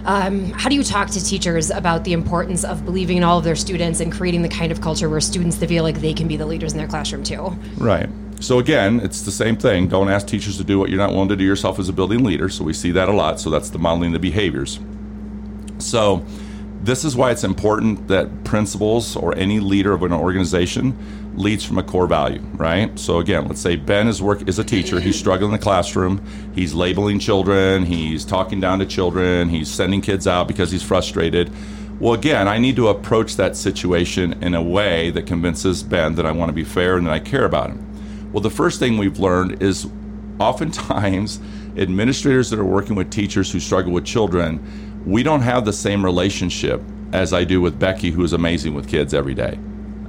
um, 0.06 0.52
how 0.52 0.70
do 0.70 0.76
you 0.76 0.84
talk 0.84 1.10
to 1.10 1.24
teachers 1.24 1.70
about 1.72 2.04
the 2.04 2.14
importance 2.14 2.64
of 2.64 2.86
believing 2.86 3.18
in 3.18 3.24
all 3.24 3.40
of 3.40 3.44
their 3.44 3.56
students 3.56 4.00
and 4.00 4.12
creating 4.12 4.44
the 4.44 4.50
kind 4.50 4.72
of 4.72 4.80
culture 4.80 5.10
where 5.10 5.20
students 5.20 5.58
feel 5.58 5.84
like 5.84 6.00
they 6.00 6.14
can 6.14 6.28
be 6.28 6.38
the 6.38 6.46
leaders 6.46 6.74
in 6.74 6.78
their 6.78 6.88
classroom 6.88 7.24
too? 7.24 7.58
Right. 7.78 8.08
So 8.40 8.60
again, 8.60 9.00
it's 9.00 9.22
the 9.24 9.32
same 9.32 9.58
thing. 9.58 9.88
Don't 9.88 10.10
ask 10.10 10.28
teachers 10.28 10.58
to 10.58 10.64
do 10.64 10.78
what 10.78 10.90
you're 10.90 11.00
not 11.00 11.12
willing 11.12 11.30
to 11.30 11.36
do 11.36 11.44
yourself 11.44 11.80
as 11.80 11.90
a 11.90 11.94
building 11.94 12.24
leader. 12.24 12.50
So 12.50 12.64
we 12.64 12.74
see 12.74 12.92
that 12.92 13.10
a 13.10 13.14
lot. 13.14 13.40
So 13.40 13.50
that's 13.50 13.70
the 13.70 13.80
modeling 13.80 14.12
the 14.12 14.20
behaviors. 14.20 14.80
So 15.80 16.24
this 16.86 17.04
is 17.04 17.16
why 17.16 17.32
it's 17.32 17.44
important 17.44 18.08
that 18.10 18.44
principals 18.44 19.16
or 19.16 19.36
any 19.36 19.60
leader 19.60 19.92
of 19.92 20.04
an 20.04 20.14
organization 20.14 20.96
leads 21.36 21.66
from 21.66 21.80
a 21.80 21.84
core 21.84 22.06
value, 22.06 22.42
right? 22.58 22.98
So 23.00 23.18
again, 23.18 23.48
let's 23.48 23.60
say 23.60 23.76
Ben 23.76 24.08
is 24.08 24.22
work 24.22 24.48
is 24.48 24.60
a 24.60 24.64
teacher. 24.64 25.00
He's 25.00 25.18
struggling 25.18 25.52
in 25.52 25.58
the 25.58 25.64
classroom. 25.64 26.24
He's 26.54 26.76
labeling 26.76 27.18
children. 27.18 27.86
He's 27.86 28.24
talking 28.24 28.62
down 28.62 28.78
to 28.80 28.86
children. 28.86 29.50
He's 29.50 29.68
sending 29.68 30.02
kids 30.02 30.28
out 30.28 30.48
because 30.48 30.70
he's 30.70 30.84
frustrated. 30.84 31.52
Well, 32.00 32.14
again, 32.14 32.48
I 32.48 32.60
need 32.60 32.76
to 32.76 32.90
approach 32.90 33.36
that 33.38 33.58
situation 33.58 34.44
in 34.44 34.54
a 34.54 34.62
way 34.62 35.10
that 35.10 35.26
convinces 35.26 35.82
Ben 35.82 36.14
that 36.16 36.26
I 36.28 36.32
want 36.34 36.50
to 36.50 36.54
be 36.54 36.64
fair 36.64 36.98
and 36.98 37.08
that 37.08 37.14
I 37.14 37.20
care 37.20 37.46
about 37.46 37.72
him. 37.72 38.32
Well, 38.32 38.42
the 38.42 38.52
first 38.52 38.80
thing 38.80 39.00
we've 39.00 39.18
learned 39.18 39.64
is 39.64 39.88
oftentimes 40.40 41.40
administrators 41.78 42.52
that 42.52 42.60
are 42.60 42.66
working 42.66 42.96
with 42.96 43.10
teachers 43.10 43.52
who 43.52 43.60
struggle 43.60 43.92
with 43.92 44.06
children, 44.06 44.60
we 45.06 45.24
don't 45.24 45.42
have 45.42 45.66
the 45.66 45.74
same 45.74 46.04
relationship 46.04 46.82
as 47.14 47.34
I 47.34 47.44
do 47.44 47.62
with 47.62 47.80
Becky, 47.80 48.12
who 48.12 48.24
is 48.24 48.34
amazing 48.34 48.74
with 48.74 48.88
kids 48.88 49.14
every 49.14 49.34
day. 49.34 49.58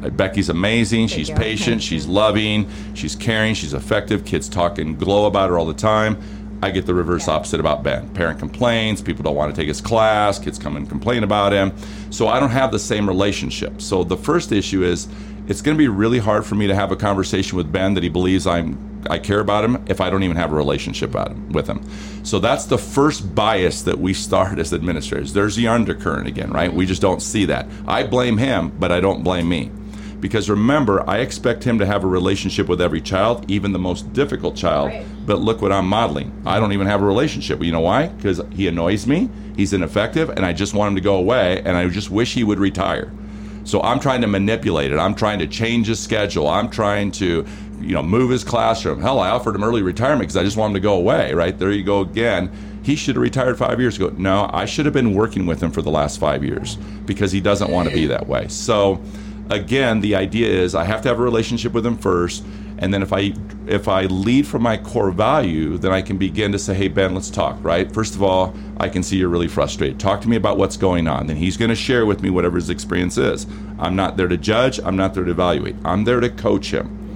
Uh, 0.02 0.10
Becky's 0.10 0.48
amazing. 0.48 1.08
She's 1.08 1.30
patient. 1.30 1.82
She's 1.82 2.06
loving. 2.06 2.68
She's 2.94 3.14
caring. 3.14 3.54
She's 3.54 3.74
effective. 3.74 4.24
Kids 4.24 4.48
talk 4.48 4.78
and 4.78 4.98
glow 4.98 5.26
about 5.26 5.50
her 5.50 5.58
all 5.58 5.66
the 5.66 5.74
time. 5.74 6.20
I 6.62 6.70
get 6.70 6.86
the 6.86 6.94
reverse 6.94 7.28
opposite 7.28 7.60
about 7.60 7.82
Ben. 7.82 8.08
Parent 8.14 8.38
complains. 8.38 9.02
People 9.02 9.22
don't 9.22 9.36
want 9.36 9.54
to 9.54 9.60
take 9.60 9.68
his 9.68 9.80
class. 9.80 10.38
Kids 10.38 10.58
come 10.58 10.76
and 10.76 10.88
complain 10.88 11.22
about 11.22 11.52
him. 11.52 11.72
So 12.10 12.28
I 12.28 12.40
don't 12.40 12.50
have 12.50 12.72
the 12.72 12.78
same 12.78 13.06
relationship. 13.06 13.82
So 13.82 14.04
the 14.04 14.16
first 14.16 14.52
issue 14.52 14.82
is 14.82 15.06
it's 15.48 15.60
going 15.60 15.76
to 15.76 15.78
be 15.78 15.88
really 15.88 16.18
hard 16.18 16.46
for 16.46 16.54
me 16.54 16.66
to 16.66 16.74
have 16.74 16.90
a 16.90 16.96
conversation 16.96 17.56
with 17.56 17.70
Ben 17.70 17.94
that 17.94 18.02
he 18.02 18.08
believes 18.08 18.46
I'm 18.46 18.95
I 19.10 19.18
care 19.18 19.40
about 19.40 19.64
him 19.64 19.84
if 19.86 20.00
I 20.00 20.10
don't 20.10 20.22
even 20.22 20.36
have 20.36 20.52
a 20.52 20.56
relationship 20.56 21.14
with 21.50 21.66
him. 21.66 21.82
So 22.24 22.38
that's 22.38 22.66
the 22.66 22.78
first 22.78 23.34
bias 23.34 23.82
that 23.82 23.98
we 23.98 24.14
start 24.14 24.58
as 24.58 24.72
administrators. 24.72 25.32
There's 25.32 25.56
the 25.56 25.68
undercurrent 25.68 26.28
again, 26.28 26.50
right? 26.50 26.72
We 26.72 26.86
just 26.86 27.02
don't 27.02 27.20
see 27.20 27.44
that. 27.46 27.66
I 27.86 28.04
blame 28.04 28.38
him, 28.38 28.70
but 28.78 28.92
I 28.92 29.00
don't 29.00 29.22
blame 29.22 29.48
me. 29.48 29.70
Because 30.20 30.48
remember, 30.48 31.08
I 31.08 31.18
expect 31.18 31.62
him 31.62 31.78
to 31.78 31.86
have 31.86 32.02
a 32.02 32.06
relationship 32.06 32.68
with 32.68 32.80
every 32.80 33.00
child, 33.00 33.50
even 33.50 33.72
the 33.72 33.78
most 33.78 34.12
difficult 34.12 34.56
child. 34.56 34.88
Right. 34.88 35.06
But 35.26 35.40
look 35.40 35.60
what 35.60 35.72
I'm 35.72 35.86
modeling. 35.86 36.42
I 36.46 36.58
don't 36.58 36.72
even 36.72 36.86
have 36.86 37.02
a 37.02 37.04
relationship. 37.04 37.62
You 37.62 37.72
know 37.72 37.80
why? 37.80 38.08
Because 38.08 38.40
he 38.52 38.66
annoys 38.66 39.06
me, 39.06 39.28
he's 39.56 39.72
ineffective, 39.72 40.30
and 40.30 40.44
I 40.44 40.52
just 40.52 40.74
want 40.74 40.88
him 40.88 40.94
to 40.96 41.02
go 41.02 41.16
away, 41.16 41.60
and 41.60 41.76
I 41.76 41.86
just 41.88 42.10
wish 42.10 42.34
he 42.34 42.44
would 42.44 42.58
retire. 42.58 43.12
So 43.66 43.82
I'm 43.82 43.98
trying 43.98 44.20
to 44.20 44.28
manipulate 44.28 44.92
it. 44.92 44.98
I'm 44.98 45.14
trying 45.14 45.40
to 45.40 45.46
change 45.46 45.88
his 45.88 45.98
schedule. 45.98 46.46
I'm 46.46 46.70
trying 46.70 47.10
to, 47.12 47.44
you 47.80 47.94
know, 47.94 48.02
move 48.02 48.30
his 48.30 48.44
classroom. 48.44 49.02
Hell, 49.02 49.18
I 49.18 49.28
offered 49.30 49.56
him 49.56 49.64
early 49.64 49.82
retirement 49.82 50.20
because 50.20 50.36
I 50.36 50.44
just 50.44 50.56
want 50.56 50.70
him 50.70 50.74
to 50.74 50.80
go 50.80 50.94
away, 50.94 51.34
right? 51.34 51.58
There 51.58 51.72
you 51.72 51.82
go 51.82 52.00
again. 52.00 52.50
He 52.84 52.94
should 52.94 53.16
have 53.16 53.22
retired 53.22 53.58
five 53.58 53.80
years 53.80 53.96
ago. 53.96 54.14
No, 54.16 54.48
I 54.52 54.64
should 54.64 54.86
have 54.86 54.94
been 54.94 55.14
working 55.14 55.46
with 55.46 55.60
him 55.60 55.72
for 55.72 55.82
the 55.82 55.90
last 55.90 56.20
five 56.20 56.44
years 56.44 56.76
because 57.04 57.32
he 57.32 57.40
doesn't 57.40 57.68
want 57.68 57.88
to 57.88 57.94
be 57.94 58.06
that 58.06 58.28
way. 58.28 58.46
So, 58.46 59.02
again, 59.50 60.00
the 60.00 60.14
idea 60.14 60.48
is 60.48 60.74
I 60.74 60.84
have 60.84 61.02
to 61.02 61.08
have 61.08 61.18
a 61.18 61.22
relationship 61.22 61.72
with 61.72 61.84
him 61.84 61.96
first, 61.96 62.44
and 62.78 62.92
then 62.92 63.02
if 63.02 63.12
I 63.12 63.32
if 63.66 63.88
I 63.88 64.02
lead 64.02 64.46
from 64.46 64.62
my 64.62 64.76
core 64.76 65.10
value, 65.10 65.78
then 65.78 65.92
I 65.92 66.02
can 66.02 66.18
begin 66.18 66.52
to 66.52 66.58
say, 66.58 66.74
"Hey 66.74 66.88
Ben, 66.88 67.14
let's 67.14 67.30
talk." 67.30 67.56
Right? 67.62 67.90
First 67.92 68.14
of 68.14 68.22
all, 68.22 68.54
I 68.78 68.88
can 68.88 69.02
see 69.02 69.16
you're 69.16 69.28
really 69.28 69.48
frustrated. 69.48 69.98
Talk 69.98 70.20
to 70.22 70.28
me 70.28 70.36
about 70.36 70.58
what's 70.58 70.76
going 70.76 71.08
on. 71.08 71.26
Then 71.26 71.36
he's 71.36 71.56
going 71.56 71.70
to 71.70 71.76
share 71.76 72.04
with 72.04 72.20
me 72.22 72.30
whatever 72.30 72.56
his 72.56 72.70
experience 72.70 73.16
is. 73.16 73.46
I'm 73.78 73.96
not 73.96 74.16
there 74.16 74.28
to 74.28 74.36
judge. 74.36 74.78
I'm 74.80 74.96
not 74.96 75.14
there 75.14 75.24
to 75.24 75.30
evaluate. 75.30 75.76
I'm 75.84 76.04
there 76.04 76.20
to 76.20 76.28
coach 76.28 76.72
him. 76.72 77.06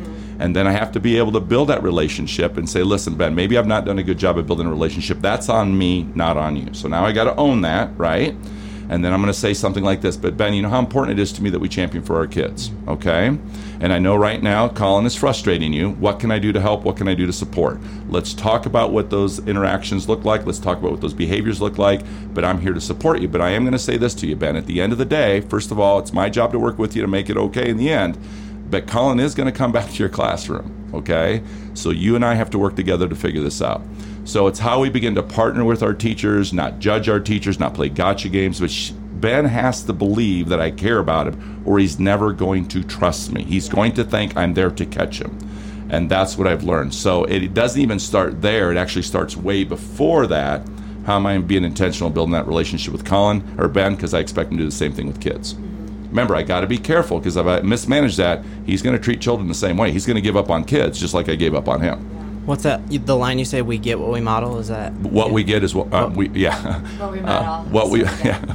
And 0.40 0.56
then 0.56 0.66
I 0.66 0.72
have 0.72 0.90
to 0.92 1.00
be 1.00 1.18
able 1.18 1.32
to 1.32 1.40
build 1.40 1.68
that 1.68 1.82
relationship 1.82 2.56
and 2.56 2.68
say, 2.68 2.82
listen, 2.82 3.14
Ben, 3.14 3.34
maybe 3.34 3.58
I've 3.58 3.66
not 3.66 3.84
done 3.84 3.98
a 3.98 4.02
good 4.02 4.18
job 4.18 4.38
of 4.38 4.46
building 4.46 4.66
a 4.66 4.70
relationship. 4.70 5.20
That's 5.20 5.50
on 5.50 5.76
me, 5.76 6.04
not 6.14 6.38
on 6.38 6.56
you. 6.56 6.72
So 6.72 6.88
now 6.88 7.04
I 7.04 7.12
got 7.12 7.24
to 7.24 7.36
own 7.36 7.60
that, 7.60 7.90
right? 7.98 8.34
And 8.90 9.04
then 9.04 9.12
I'm 9.12 9.20
going 9.20 9.32
to 9.32 9.38
say 9.38 9.54
something 9.54 9.84
like 9.84 10.00
this. 10.00 10.16
But 10.16 10.36
Ben, 10.36 10.52
you 10.52 10.62
know 10.62 10.68
how 10.68 10.80
important 10.80 11.16
it 11.16 11.22
is 11.22 11.32
to 11.34 11.42
me 11.42 11.50
that 11.50 11.60
we 11.60 11.68
champion 11.68 12.02
for 12.02 12.16
our 12.16 12.26
kids, 12.26 12.72
okay? 12.88 13.26
And 13.80 13.92
I 13.92 14.00
know 14.00 14.16
right 14.16 14.42
now 14.42 14.68
Colin 14.68 15.06
is 15.06 15.14
frustrating 15.14 15.72
you. 15.72 15.90
What 15.90 16.18
can 16.18 16.32
I 16.32 16.40
do 16.40 16.52
to 16.52 16.60
help? 16.60 16.82
What 16.82 16.96
can 16.96 17.06
I 17.06 17.14
do 17.14 17.24
to 17.24 17.32
support? 17.32 17.78
Let's 18.08 18.34
talk 18.34 18.66
about 18.66 18.92
what 18.92 19.08
those 19.08 19.38
interactions 19.46 20.08
look 20.08 20.24
like. 20.24 20.44
Let's 20.44 20.58
talk 20.58 20.78
about 20.78 20.90
what 20.90 21.00
those 21.00 21.14
behaviors 21.14 21.60
look 21.60 21.78
like. 21.78 22.00
But 22.34 22.44
I'm 22.44 22.60
here 22.60 22.74
to 22.74 22.80
support 22.80 23.20
you. 23.20 23.28
But 23.28 23.40
I 23.40 23.50
am 23.50 23.62
going 23.62 23.72
to 23.72 23.78
say 23.78 23.96
this 23.96 24.12
to 24.16 24.26
you, 24.26 24.34
Ben. 24.34 24.56
At 24.56 24.66
the 24.66 24.80
end 24.80 24.90
of 24.90 24.98
the 24.98 25.04
day, 25.04 25.40
first 25.42 25.70
of 25.70 25.78
all, 25.78 26.00
it's 26.00 26.12
my 26.12 26.28
job 26.28 26.50
to 26.50 26.58
work 26.58 26.76
with 26.76 26.96
you 26.96 27.02
to 27.02 27.08
make 27.08 27.30
it 27.30 27.36
okay 27.36 27.70
in 27.70 27.76
the 27.76 27.90
end. 27.90 28.18
But 28.68 28.88
Colin 28.88 29.20
is 29.20 29.36
going 29.36 29.50
to 29.50 29.56
come 29.56 29.70
back 29.70 29.88
to 29.88 29.96
your 29.96 30.08
classroom, 30.08 30.79
okay? 30.94 31.42
So 31.74 31.90
you 31.90 32.16
and 32.16 32.24
I 32.24 32.34
have 32.34 32.50
to 32.50 32.58
work 32.58 32.76
together 32.76 33.08
to 33.08 33.14
figure 33.14 33.42
this 33.42 33.62
out. 33.62 33.82
So 34.24 34.46
it's 34.46 34.58
how 34.58 34.80
we 34.80 34.90
begin 34.90 35.14
to 35.16 35.22
partner 35.22 35.64
with 35.64 35.82
our 35.82 35.94
teachers, 35.94 36.52
not 36.52 36.78
judge 36.78 37.08
our 37.08 37.20
teachers, 37.20 37.58
not 37.58 37.74
play 37.74 37.88
gotcha 37.88 38.28
games, 38.28 38.60
but 38.60 38.70
Ben 39.20 39.44
has 39.44 39.82
to 39.84 39.92
believe 39.92 40.48
that 40.48 40.60
I 40.60 40.70
care 40.70 40.98
about 40.98 41.28
him 41.28 41.62
or 41.64 41.78
he's 41.78 41.98
never 41.98 42.32
going 42.32 42.68
to 42.68 42.82
trust 42.82 43.32
me. 43.32 43.42
He's 43.44 43.68
going 43.68 43.92
to 43.94 44.04
think 44.04 44.36
I'm 44.36 44.54
there 44.54 44.70
to 44.70 44.86
catch 44.86 45.20
him. 45.20 45.36
And 45.90 46.10
that's 46.10 46.38
what 46.38 46.46
I've 46.46 46.62
learned. 46.62 46.94
So 46.94 47.24
it 47.24 47.52
doesn't 47.52 47.80
even 47.80 47.98
start 47.98 48.40
there. 48.40 48.70
It 48.70 48.76
actually 48.76 49.02
starts 49.02 49.36
way 49.36 49.64
before 49.64 50.26
that. 50.28 50.66
How 51.04 51.16
am 51.16 51.26
I 51.26 51.38
being 51.38 51.64
intentional 51.64 52.10
building 52.10 52.32
that 52.32 52.46
relationship 52.46 52.92
with 52.92 53.04
Colin 53.04 53.56
or 53.58 53.68
Ben? 53.68 53.96
Because 53.96 54.14
I 54.14 54.20
expect 54.20 54.52
him 54.52 54.58
to 54.58 54.64
do 54.64 54.68
the 54.68 54.76
same 54.76 54.92
thing 54.92 55.06
with 55.06 55.20
kids. 55.20 55.56
Remember, 56.10 56.34
I 56.34 56.42
got 56.42 56.60
to 56.60 56.66
be 56.66 56.78
careful 56.78 57.18
because 57.18 57.36
if 57.36 57.46
I 57.46 57.60
mismanage 57.60 58.16
that, 58.16 58.44
he's 58.66 58.82
going 58.82 58.96
to 58.96 59.02
treat 59.02 59.20
children 59.20 59.48
the 59.48 59.54
same 59.54 59.76
way. 59.76 59.92
He's 59.92 60.06
going 60.06 60.16
to 60.16 60.20
give 60.20 60.36
up 60.36 60.50
on 60.50 60.64
kids 60.64 60.98
just 60.98 61.14
like 61.14 61.28
I 61.28 61.36
gave 61.36 61.54
up 61.54 61.68
on 61.68 61.80
him. 61.80 61.98
What's 62.46 62.64
that? 62.64 62.80
The 63.06 63.16
line 63.16 63.38
you 63.38 63.44
say, 63.44 63.62
"We 63.62 63.78
get 63.78 64.00
what 64.00 64.10
we 64.10 64.20
model." 64.20 64.58
Is 64.58 64.68
that 64.68 64.92
what 64.94 65.28
yeah. 65.28 65.32
we 65.32 65.44
get 65.44 65.62
is 65.62 65.74
what 65.74 65.92
uh, 65.92 66.10
we 66.12 66.28
yeah. 66.30 66.80
What 66.98 67.12
we 67.12 67.20
model. 67.20 67.48
Uh, 67.48 67.64
what 67.64 67.90
we 67.90 68.02
yeah. 68.02 68.44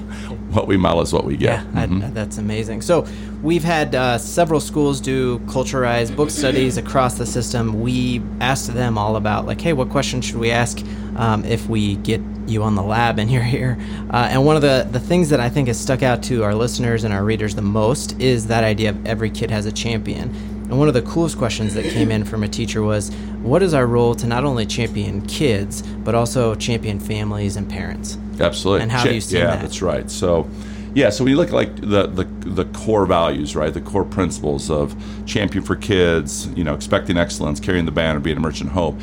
What 0.56 0.68
we 0.68 0.78
model 0.78 1.01
is 1.01 1.12
what 1.12 1.26
we 1.26 1.36
get. 1.36 1.60
Yeah, 1.60 1.86
mm-hmm. 1.86 2.03
I, 2.03 2.10
that's 2.12 2.38
amazing. 2.38 2.82
So 2.82 3.06
we've 3.43 3.64
had 3.64 3.93
uh, 3.93 4.18
several 4.18 4.62
schools 4.62 5.01
do 5.01 5.39
culturized 5.39 6.16
book 6.16 6.30
studies 6.30 6.78
across 6.78 7.16
the 7.16 7.26
system. 7.26 7.82
We 7.82 8.22
asked 8.39 8.74
them 8.74 8.97
all 8.97 9.18
about 9.18 9.45
like, 9.45 9.60
hey, 9.60 9.74
what 9.74 9.89
questions 9.89 10.24
should 10.24 10.38
we 10.38 10.51
ask 10.51 10.82
um, 11.18 11.43
if 11.43 11.68
we 11.68 11.97
get 11.97 12.22
you 12.48 12.64
on 12.64 12.76
the 12.76 12.84
lab 12.84 13.20
and 13.20 13.32
you're 13.32 13.43
here. 13.43 13.78
Uh, 14.10 14.28
and 14.30 14.46
one 14.46 14.56
of 14.56 14.62
the, 14.62 14.88
the 14.91 15.00
things 15.00 15.30
that 15.30 15.39
I 15.39 15.50
think 15.50 15.68
has 15.68 15.80
stuck 15.80 16.04
out 16.04 16.24
to 16.24 16.43
our 16.43 16.56
listeners 16.56 17.04
and 17.04 17.14
our 17.14 17.24
readers 17.24 17.56
the 17.56 17.62
most 17.62 18.20
is 18.20 18.48
that 18.48 18.64
idea 18.64 18.91
of 18.91 19.06
every 19.06 19.30
kid 19.30 19.52
has 19.52 19.66
a 19.66 19.72
champion. 19.72 20.30
And 20.66 20.80
one 20.80 20.88
of 20.88 20.96
the 20.96 21.04
coolest 21.04 21.38
questions 21.38 21.76
that 21.76 21.86
came 21.86 22.10
in 22.10 22.24
from 22.24 22.43
a 22.43 22.48
teacher 22.48 22.82
was 22.82 23.12
what 23.43 23.62
is 23.62 23.76
our 23.76 23.86
role 23.86 24.16
to 24.16 24.26
not 24.26 24.43
only 24.43 24.66
champion 24.66 25.22
kids, 25.28 25.84
but 25.84 26.16
also 26.16 26.56
champion 26.56 27.00
families 27.00 27.56
and 27.56 27.70
parents? 27.70 28.18
Absolutely. 28.39 28.82
And 28.82 28.91
how 28.91 29.04
do 29.04 29.14
you 29.14 29.22
see 29.22 29.38
yeah, 29.38 29.48
that? 29.48 29.62
that's 29.62 29.84
right. 29.84 30.10
So, 30.10 30.50
yeah, 30.96 31.12
so 31.12 31.24
when 31.24 31.32
you 31.32 31.38
look 31.38 31.50
at 31.50 31.54
like 31.54 31.76
the, 31.76 32.08
the 32.08 32.24
the 32.46 32.66
core 32.66 33.06
values, 33.06 33.56
right, 33.56 33.74
the 33.74 33.82
core 33.82 34.06
principles 34.06 34.72
of 34.72 34.96
champion 35.26 35.64
for 35.64 35.76
kids, 35.76 36.48
you 36.50 36.64
know, 36.64 36.74
expecting 36.74 37.18
excellence, 37.18 37.60
carrying 37.60 37.86
the 37.86 37.91
banner, 37.91 38.20
being 38.20 38.38
a 38.38 38.39
merchant 38.39 38.72
hope, 38.72 38.96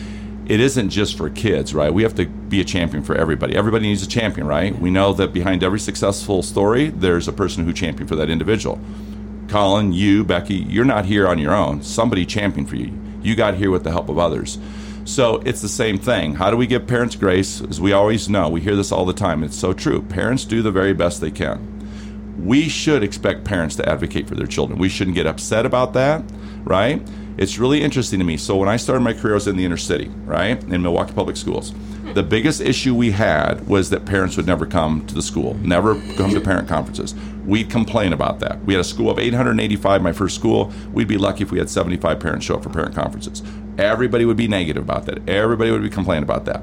it 0.47 0.61
isn't 0.61 0.91
just 0.91 1.17
for 1.17 1.31
kids, 1.31 1.75
right? 1.75 1.93
We 1.93 2.03
have 2.03 2.15
to 2.17 2.27
be 2.27 2.61
a 2.61 2.65
champion 2.65 3.03
for 3.03 3.15
everybody. 3.15 3.55
Everybody 3.55 3.87
needs 3.87 4.03
a 4.03 4.09
champion, 4.09 4.47
right? 4.47 4.77
We 4.79 4.91
know 4.91 5.13
that 5.13 5.33
behind 5.33 5.63
every 5.63 5.79
successful 5.81 6.43
story, 6.43 6.89
there's 6.89 7.29
a 7.29 7.33
person 7.33 7.65
who 7.65 7.73
championed 7.73 8.09
for 8.09 8.17
that 8.17 8.29
individual. 8.29 8.81
Colin, 9.49 9.93
you, 9.93 10.25
Becky, 10.25 10.55
you're 10.55 10.85
not 10.85 11.05
here 11.05 11.29
on 11.29 11.39
your 11.39 11.55
own. 11.55 11.83
Somebody 11.83 12.27
championed 12.27 12.69
for 12.69 12.77
you. 12.77 12.93
You 13.23 13.37
got 13.37 13.55
here 13.55 13.71
with 13.71 13.85
the 13.85 13.91
help 13.93 14.09
of 14.09 14.19
others. 14.19 14.59
So 15.05 15.37
it's 15.45 15.61
the 15.61 15.69
same 15.69 15.99
thing. 15.99 16.35
How 16.35 16.51
do 16.51 16.57
we 16.57 16.67
give 16.67 16.87
parents 16.87 17.17
grace? 17.17 17.61
As 17.61 17.81
we 17.81 17.93
always 17.93 18.29
know, 18.29 18.49
we 18.49 18.61
hear 18.61 18.77
this 18.77 18.93
all 18.93 19.05
the 19.05 19.13
time. 19.13 19.45
It's 19.45 19.57
so 19.57 19.73
true. 19.73 20.03
Parents 20.03 20.45
do 20.45 20.63
the 20.63 20.71
very 20.71 20.93
best 20.93 21.21
they 21.21 21.31
can. 21.31 21.69
We 22.45 22.69
should 22.69 23.03
expect 23.03 23.45
parents 23.45 23.77
to 23.77 23.89
advocate 23.89 24.27
for 24.27 24.35
their 24.35 24.47
children. 24.47 24.79
We 24.79 24.89
shouldn't 24.89 25.15
get 25.15 25.27
upset 25.27 25.67
about 25.67 25.93
that, 25.95 26.25
right? 26.65 27.01
It's 27.39 27.59
really 27.59 27.83
interesting 27.83 28.19
to 28.19 28.25
me. 28.25 28.37
So 28.37 28.57
when 28.57 28.69
I 28.69 28.77
started 28.77 29.01
my 29.01 29.15
career, 29.15 29.35
I 29.35 29.37
was 29.37 29.49
in 29.49 29.57
the 29.57 29.65
inner 29.65 29.77
city, 29.77 30.09
right, 30.25 30.63
in 30.65 30.83
Milwaukee 30.83 31.15
Public 31.15 31.37
Schools. 31.37 31.71
Hmm. 31.71 32.13
The 32.13 32.23
biggest 32.23 32.61
issue 32.61 32.95
we 32.95 33.11
had 33.13 33.67
was 33.67 33.91
that 33.91 34.05
parents 34.05 34.37
would 34.37 34.47
never 34.47 34.67
come 34.67 35.07
to 35.07 35.15
the 35.15 35.23
school, 35.23 35.55
never 35.55 35.95
come 36.17 36.31
to 36.31 36.41
parent 36.41 36.69
conferences. 36.69 37.15
We'd 37.47 37.71
complain 37.71 38.13
about 38.13 38.41
that. 38.41 38.63
We 38.65 38.75
had 38.75 38.81
a 38.81 38.85
school 38.85 39.11
of 39.11 39.19
885, 39.19 40.03
my 40.03 40.13
first 40.13 40.37
school. 40.37 40.73
We'd 40.93 41.09
be 41.09 41.17
lucky 41.17 41.43
if 41.43 41.51
we 41.51 41.59
had 41.59 41.71
75 41.71 42.21
parents 42.21 42.47
show 42.47 42.57
up 42.57 42.63
for 42.63 42.71
parent 42.71 42.95
conferences. 42.95 43.43
Everybody 43.79 44.25
would 44.27 44.37
be 44.37 44.47
negative 44.47 44.83
about 44.83 45.07
that. 45.07 45.27
Everybody 45.29 45.71
would 45.71 45.83
be 45.83 45.91
complaining 45.91 46.25
about 46.25 46.45
that. 46.45 46.63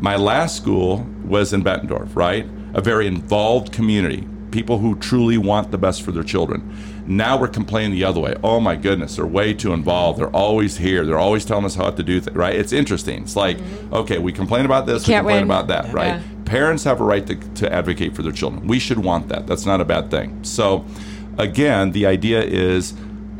My 0.00 0.16
last 0.16 0.56
school 0.56 1.06
was 1.24 1.52
in 1.52 1.64
Bettendorf, 1.64 2.14
right? 2.14 2.46
A 2.74 2.80
very 2.80 3.06
involved 3.06 3.72
community, 3.72 4.26
people 4.50 4.78
who 4.78 4.96
truly 4.96 5.38
want 5.38 5.70
the 5.70 5.78
best 5.78 6.02
for 6.02 6.12
their 6.12 6.22
children. 6.22 6.93
Now 7.06 7.38
we're 7.38 7.48
complaining 7.48 7.92
the 7.92 8.04
other 8.04 8.20
way. 8.20 8.34
Oh 8.42 8.60
my 8.60 8.76
goodness, 8.76 9.16
they're 9.16 9.26
way 9.26 9.52
too 9.52 9.72
involved. 9.72 10.18
They're 10.18 10.34
always 10.34 10.76
here. 10.78 11.04
They're 11.04 11.18
always 11.18 11.44
telling 11.44 11.64
us 11.64 11.74
how 11.74 11.90
to 11.90 12.02
do 12.02 12.20
things, 12.20 12.36
right? 12.36 12.54
It's 12.54 12.72
interesting. 12.72 13.22
It's 13.22 13.36
like, 13.36 13.58
mm-hmm. 13.58 13.94
okay, 13.94 14.18
we 14.18 14.32
complain 14.32 14.64
about 14.64 14.86
this, 14.86 15.06
we 15.06 15.14
complain 15.14 15.36
win. 15.36 15.44
about 15.44 15.66
that, 15.68 15.92
right? 15.92 16.22
Parents 16.44 16.84
have 16.84 17.00
a 17.00 17.04
right 17.04 17.26
to, 17.26 17.34
to 17.36 17.72
advocate 17.72 18.14
for 18.14 18.22
their 18.22 18.32
children. 18.32 18.66
We 18.66 18.78
should 18.78 18.98
want 18.98 19.28
that. 19.28 19.46
That's 19.46 19.66
not 19.66 19.80
a 19.80 19.84
bad 19.84 20.10
thing. 20.10 20.44
So, 20.44 20.84
again, 21.38 21.92
the 21.92 22.06
idea 22.06 22.42
is 22.42 22.94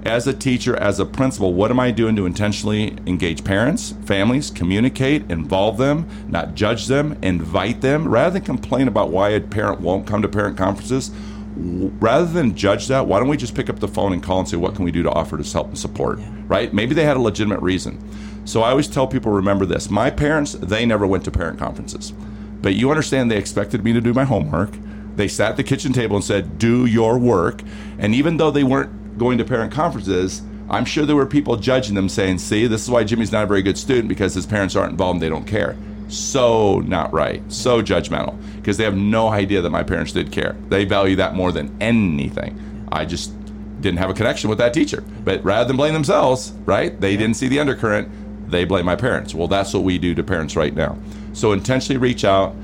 as 0.05 0.27
a 0.27 0.35
teacher, 0.35 0.77
as 0.77 1.01
a 1.01 1.07
principal, 1.07 1.55
what 1.55 1.71
am 1.71 1.81
I 1.81 1.91
doing 1.91 2.15
to 2.17 2.27
intentionally 2.27 2.97
engage 3.07 3.43
parents, 3.43 3.95
families, 4.05 4.51
communicate, 4.51 5.31
involve 5.31 5.79
them, 5.79 6.07
not 6.29 6.55
judge 6.55 6.87
them, 6.89 7.19
invite 7.23 7.81
them, 7.81 8.07
rather 8.09 8.35
than 8.35 8.43
complain 8.43 8.89
about 8.89 9.11
why 9.11 9.31
a 9.31 9.41
parent 9.41 9.81
won't 9.81 10.07
come 10.07 10.21
to 10.21 10.29
parent 10.29 10.59
conferences? 10.59 11.11
Rather 11.57 12.27
than 12.27 12.57
judge 12.57 12.89
that, 12.89 13.07
why 13.07 13.19
don't 13.19 13.29
we 13.29 13.37
just 13.37 13.55
pick 13.55 13.71
up 13.71 13.79
the 13.79 13.89
phone 13.89 14.13
and 14.13 14.23
call 14.23 14.41
and 14.41 14.49
say, 14.49 14.57
what 14.57 14.75
can 14.75 14.85
we 14.85 14.91
do 14.91 15.03
to 15.03 15.11
offer 15.11 15.39
to 15.39 15.53
help 15.53 15.69
and 15.69 15.79
support? 15.79 16.19
Right? 16.49 16.73
Maybe 16.75 16.95
they 16.95 17.05
had 17.05 17.17
a 17.17 17.21
legitimate 17.21 17.61
reason. 17.61 17.99
So 18.45 18.63
I 18.63 18.71
always 18.71 18.89
tell 18.89 19.07
people, 19.07 19.33
remember 19.33 19.65
this 19.65 19.89
my 19.89 20.11
parents, 20.11 20.53
they 20.53 20.85
never 20.85 21.07
went 21.07 21.25
to 21.25 21.31
parent 21.31 21.59
conferences. 21.59 22.13
But 22.61 22.75
you 22.75 22.91
understand 22.91 23.31
they 23.31 23.37
expected 23.37 23.85
me 23.85 23.93
to 23.93 24.01
do 24.01 24.13
my 24.13 24.25
homework. 24.25 24.71
They 25.17 25.29
sat 25.29 25.51
at 25.51 25.57
the 25.57 25.63
kitchen 25.63 25.93
table 25.93 26.17
and 26.17 26.25
said, 26.25 26.59
Do 26.59 26.87
your 26.87 27.19
work. 27.19 27.63
And 27.99 28.15
even 28.15 28.37
though 28.37 28.51
they 28.51 28.65
weren't 28.65 29.19
going 29.19 29.39
to 29.39 29.45
parent 29.45 29.73
conferences, 29.73 30.43
I'm 30.69 30.85
sure 30.85 31.07
there 31.07 31.15
were 31.15 31.27
people 31.27 31.57
judging 31.57 31.95
them 31.95 32.09
saying, 32.09 32.39
See, 32.39 32.67
this 32.67 32.83
is 32.83 32.91
why 32.91 33.05
Jimmy's 33.05 33.31
not 33.31 33.45
a 33.45 33.47
very 33.47 33.63
good 33.63 33.79
student 33.79 34.09
because 34.09 34.35
his 34.35 34.47
parents 34.47 34.75
aren't 34.75 34.93
involved 34.93 35.17
and 35.17 35.23
they 35.23 35.29
don't 35.29 35.47
care. 35.47 35.77
So 36.09 36.81
not 36.81 37.13
right. 37.13 37.43
So 37.53 37.83
judgmental 37.83 38.39
because 38.57 38.77
they 38.77 38.85
have 38.85 38.97
no 38.97 39.29
idea 39.29 39.61
that 39.63 39.71
my 39.71 39.83
parents 39.83 40.13
did 40.13 40.33
care. 40.33 40.57
They 40.69 40.85
value 40.85 41.17
that 41.17 41.35
more 41.35 41.53
than 41.53 41.77
anything. 41.81 42.61
I 42.91 43.05
just 43.05 43.33
didn't 43.81 43.99
have 43.99 44.11
a 44.11 44.15
connection 44.15 44.49
with 44.49 44.59
that 44.59 44.73
teacher. 44.73 45.03
But 45.25 45.45
rather 45.45 45.67
than 45.67 45.77
blame 45.77 45.93
themselves, 45.95 46.53
right? 46.65 46.99
They 47.01 47.17
didn't 47.17 47.37
see 47.37 47.49
the 47.49 47.61
undercurrent. 47.61 48.09
They 48.51 48.65
blame 48.65 48.87
my 48.87 48.97
parents. 48.97 49.35
Well, 49.35 49.49
that's 49.49 49.75
what 49.75 49.83
we 49.83 49.99
do 49.99 50.15
to 50.15 50.23
parents 50.23 50.57
right 50.57 50.75
now. 50.75 50.97
So 51.33 51.53
intentionally 51.53 51.99
reach 51.99 52.25
out, 52.25 52.55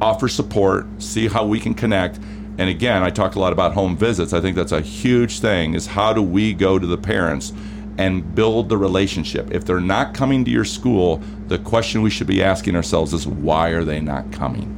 offer 0.00 0.28
support, 0.28 0.86
see 1.02 1.28
how 1.28 1.44
we 1.44 1.60
can 1.60 1.74
connect. 1.74 2.18
And 2.58 2.70
again, 2.70 3.02
I 3.02 3.10
talked 3.10 3.34
a 3.34 3.40
lot 3.40 3.52
about 3.52 3.74
home 3.74 3.96
visits. 3.96 4.32
I 4.32 4.40
think 4.40 4.56
that's 4.56 4.72
a 4.72 4.80
huge 4.80 5.40
thing 5.40 5.74
is 5.74 5.86
how 5.86 6.12
do 6.12 6.22
we 6.22 6.54
go 6.54 6.78
to 6.78 6.86
the 6.86 6.96
parents 6.96 7.52
and 7.98 8.34
build 8.34 8.68
the 8.68 8.76
relationship? 8.76 9.50
If 9.52 9.64
they're 9.64 9.80
not 9.80 10.14
coming 10.14 10.44
to 10.44 10.50
your 10.50 10.64
school, 10.64 11.22
the 11.48 11.58
question 11.58 12.02
we 12.02 12.10
should 12.10 12.26
be 12.26 12.42
asking 12.42 12.76
ourselves 12.76 13.12
is 13.12 13.26
why 13.26 13.70
are 13.70 13.84
they 13.84 14.00
not 14.00 14.30
coming? 14.32 14.72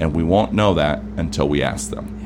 And 0.00 0.14
we 0.14 0.22
won't 0.22 0.52
know 0.52 0.74
that 0.74 1.00
until 1.16 1.48
we 1.48 1.62
ask 1.62 1.90
them. 1.90 2.16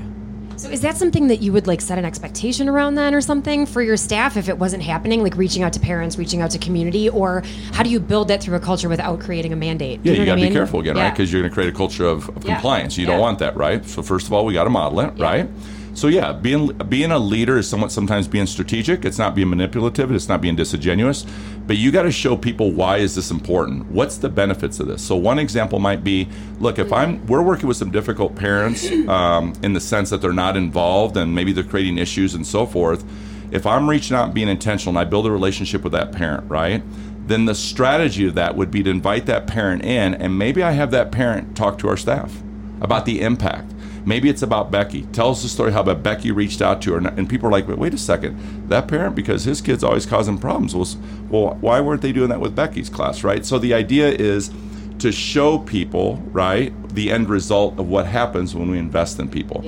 So 0.56 0.70
is 0.70 0.80
that 0.82 0.96
something 0.96 1.26
that 1.28 1.42
you 1.42 1.52
would 1.52 1.66
like 1.66 1.80
set 1.80 1.98
an 1.98 2.04
expectation 2.04 2.68
around 2.68 2.94
then 2.94 3.12
or 3.12 3.20
something 3.20 3.66
for 3.66 3.82
your 3.82 3.96
staff 3.96 4.36
if 4.36 4.48
it 4.48 4.56
wasn't 4.56 4.84
happening, 4.84 5.22
like 5.22 5.36
reaching 5.36 5.64
out 5.64 5.72
to 5.72 5.80
parents, 5.80 6.16
reaching 6.16 6.40
out 6.42 6.52
to 6.52 6.58
community, 6.58 7.08
or 7.08 7.42
how 7.72 7.82
do 7.82 7.90
you 7.90 7.98
build 7.98 8.28
that 8.28 8.40
through 8.40 8.56
a 8.56 8.60
culture 8.60 8.88
without 8.88 9.18
creating 9.20 9.52
a 9.52 9.56
mandate? 9.56 10.00
Yeah, 10.04 10.12
know 10.12 10.18
you 10.18 10.18
what 10.20 10.26
got 10.26 10.38
I 10.38 10.42
to 10.42 10.46
be 10.48 10.52
careful 10.52 10.80
again, 10.80 10.96
right? 10.96 11.10
Because 11.10 11.32
you're 11.32 11.42
going 11.42 11.50
to 11.50 11.54
create 11.54 11.68
a 11.68 11.76
culture 11.76 12.06
of, 12.06 12.28
of 12.30 12.44
Yeah. 12.44 12.54
compliance. 12.54 12.96
You 12.96 13.04
Yeah. 13.04 13.12
don't 13.12 13.20
want 13.20 13.40
that, 13.40 13.56
right? 13.56 13.84
So 13.84 14.00
first 14.00 14.26
of 14.28 14.32
all, 14.32 14.46
we 14.46 14.54
got 14.54 14.64
to 14.64 14.70
model 14.70 15.00
it, 15.00 15.12
right? 15.18 15.48
So 15.94 16.08
yeah, 16.08 16.32
being 16.32 16.68
being 16.88 17.12
a 17.12 17.18
leader 17.18 17.56
is 17.56 17.68
somewhat 17.68 17.92
sometimes 17.92 18.26
being 18.26 18.46
strategic. 18.46 19.04
It's 19.04 19.18
not 19.18 19.34
being 19.34 19.48
manipulative. 19.48 20.10
It's 20.10 20.28
not 20.28 20.40
being 20.40 20.56
disingenuous. 20.56 21.24
But 21.66 21.76
you 21.76 21.92
got 21.92 22.02
to 22.02 22.12
show 22.12 22.36
people 22.36 22.72
why 22.72 22.98
is 22.98 23.14
this 23.14 23.30
important? 23.30 23.86
What's 23.90 24.18
the 24.18 24.28
benefits 24.28 24.80
of 24.80 24.88
this? 24.88 25.02
So 25.02 25.16
one 25.16 25.38
example 25.38 25.78
might 25.78 26.04
be, 26.04 26.28
look, 26.58 26.78
if 26.78 26.92
I'm 26.92 27.24
we're 27.26 27.42
working 27.42 27.68
with 27.68 27.76
some 27.76 27.90
difficult 27.90 28.34
parents 28.34 28.90
um, 29.08 29.52
in 29.62 29.72
the 29.72 29.80
sense 29.80 30.10
that 30.10 30.20
they're 30.20 30.32
not 30.32 30.56
involved 30.56 31.16
and 31.16 31.34
maybe 31.34 31.52
they're 31.52 31.64
creating 31.64 31.98
issues 31.98 32.34
and 32.34 32.46
so 32.46 32.66
forth. 32.66 33.04
If 33.52 33.66
I'm 33.66 33.88
reaching 33.88 34.16
out 34.16 34.24
and 34.24 34.34
being 34.34 34.48
intentional 34.48 34.98
and 34.98 35.06
I 35.06 35.08
build 35.08 35.26
a 35.26 35.30
relationship 35.30 35.84
with 35.84 35.92
that 35.92 36.10
parent, 36.12 36.50
right? 36.50 36.82
then 37.26 37.46
the 37.46 37.54
strategy 37.54 38.26
of 38.26 38.34
that 38.34 38.54
would 38.54 38.70
be 38.70 38.82
to 38.82 38.90
invite 38.90 39.26
that 39.26 39.46
parent 39.46 39.82
in 39.82 40.14
and 40.14 40.36
maybe 40.38 40.62
I 40.62 40.72
have 40.72 40.90
that 40.90 41.10
parent 41.10 41.56
talk 41.56 41.78
to 41.78 41.88
our 41.88 41.96
staff 41.96 42.42
about 42.80 43.06
the 43.06 43.22
impact. 43.22 43.73
Maybe 44.04 44.28
it's 44.28 44.42
about 44.42 44.70
Becky. 44.70 45.02
Tell 45.12 45.30
us 45.30 45.42
the 45.42 45.48
story 45.48 45.72
how 45.72 45.80
about 45.80 46.02
Becky 46.02 46.30
reached 46.30 46.60
out 46.60 46.82
to 46.82 46.92
her, 46.92 46.98
and, 46.98 47.06
and 47.06 47.28
people 47.28 47.48
are 47.48 47.52
like, 47.52 47.66
"Wait 47.68 47.94
a 47.94 47.98
second, 47.98 48.68
that 48.68 48.88
parent 48.88 49.14
because 49.14 49.44
his 49.44 49.60
kid's 49.60 49.82
always 49.82 50.06
causing 50.06 50.38
problems." 50.38 50.74
Well, 50.74 50.86
well, 51.30 51.54
why 51.60 51.80
weren't 51.80 52.02
they 52.02 52.12
doing 52.12 52.28
that 52.28 52.40
with 52.40 52.54
Becky's 52.54 52.90
class, 52.90 53.24
right? 53.24 53.44
So 53.44 53.58
the 53.58 53.74
idea 53.74 54.08
is 54.10 54.50
to 54.98 55.10
show 55.10 55.58
people, 55.58 56.16
right, 56.32 56.72
the 56.90 57.10
end 57.10 57.28
result 57.28 57.78
of 57.78 57.88
what 57.88 58.06
happens 58.06 58.54
when 58.54 58.70
we 58.70 58.78
invest 58.78 59.18
in 59.18 59.28
people. 59.28 59.64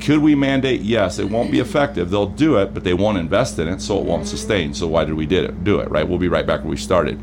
Could 0.00 0.18
we 0.18 0.34
mandate? 0.34 0.82
Yes, 0.82 1.18
it 1.18 1.30
won't 1.30 1.50
be 1.50 1.58
effective. 1.58 2.10
They'll 2.10 2.26
do 2.26 2.56
it, 2.56 2.74
but 2.74 2.84
they 2.84 2.94
won't 2.94 3.18
invest 3.18 3.58
in 3.58 3.68
it, 3.68 3.80
so 3.80 3.98
it 3.98 4.04
won't 4.04 4.22
mm-hmm. 4.22 4.28
sustain. 4.28 4.74
So 4.74 4.86
why 4.86 5.04
did 5.04 5.14
we 5.14 5.26
did 5.26 5.44
it? 5.44 5.64
Do 5.64 5.80
it 5.80 5.90
right? 5.90 6.06
We'll 6.06 6.18
be 6.18 6.28
right 6.28 6.46
back 6.46 6.60
where 6.60 6.70
we 6.70 6.76
started. 6.76 7.18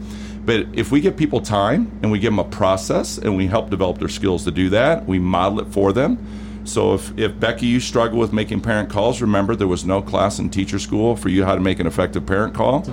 But 0.45 0.67
if 0.73 0.91
we 0.91 0.99
give 0.99 1.15
people 1.15 1.41
time 1.41 1.91
and 2.01 2.11
we 2.11 2.19
give 2.19 2.33
them 2.33 2.39
a 2.39 2.43
process 2.43 3.17
and 3.17 3.37
we 3.37 3.47
help 3.47 3.69
develop 3.69 3.99
their 3.99 4.09
skills 4.09 4.43
to 4.43 4.51
do 4.51 4.69
that, 4.69 5.05
we 5.05 5.19
model 5.19 5.61
it 5.61 5.67
for 5.67 5.93
them. 5.93 6.17
So 6.65 6.93
if, 6.93 7.17
if 7.17 7.39
Becky, 7.39 7.65
you 7.65 7.79
struggle 7.79 8.19
with 8.19 8.31
making 8.31 8.61
parent 8.61 8.89
calls, 8.89 9.21
remember 9.21 9.55
there 9.55 9.67
was 9.67 9.85
no 9.85 10.01
class 10.01 10.39
in 10.39 10.49
teacher 10.49 10.79
school 10.79 11.15
for 11.15 11.29
you 11.29 11.43
how 11.43 11.55
to 11.55 11.61
make 11.61 11.79
an 11.79 11.87
effective 11.87 12.25
parent 12.25 12.53
call. 12.53 12.85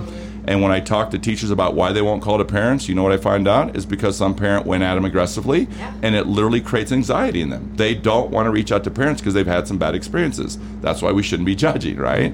And 0.45 0.61
when 0.61 0.71
I 0.71 0.79
talk 0.79 1.11
to 1.11 1.19
teachers 1.19 1.51
about 1.51 1.75
why 1.75 1.91
they 1.91 2.01
won't 2.01 2.21
call 2.21 2.37
to 2.39 2.45
parents, 2.45 2.89
you 2.89 2.95
know 2.95 3.03
what 3.03 3.11
I 3.11 3.17
find 3.17 3.47
out 3.47 3.75
is 3.75 3.85
because 3.85 4.17
some 4.17 4.35
parent 4.35 4.65
went 4.65 4.83
at 4.83 4.95
them 4.95 5.05
aggressively, 5.05 5.67
and 6.01 6.15
it 6.15 6.27
literally 6.27 6.61
creates 6.61 6.91
anxiety 6.91 7.41
in 7.41 7.49
them. 7.49 7.71
They 7.75 7.93
don't 7.93 8.31
want 8.31 8.47
to 8.47 8.51
reach 8.51 8.71
out 8.71 8.83
to 8.85 8.91
parents 8.91 9.21
because 9.21 9.35
they've 9.35 9.45
had 9.45 9.67
some 9.67 9.77
bad 9.77 9.93
experiences. 9.93 10.57
That's 10.81 11.01
why 11.01 11.11
we 11.11 11.21
shouldn't 11.21 11.45
be 11.45 11.55
judging, 11.55 11.97
right? 11.97 12.33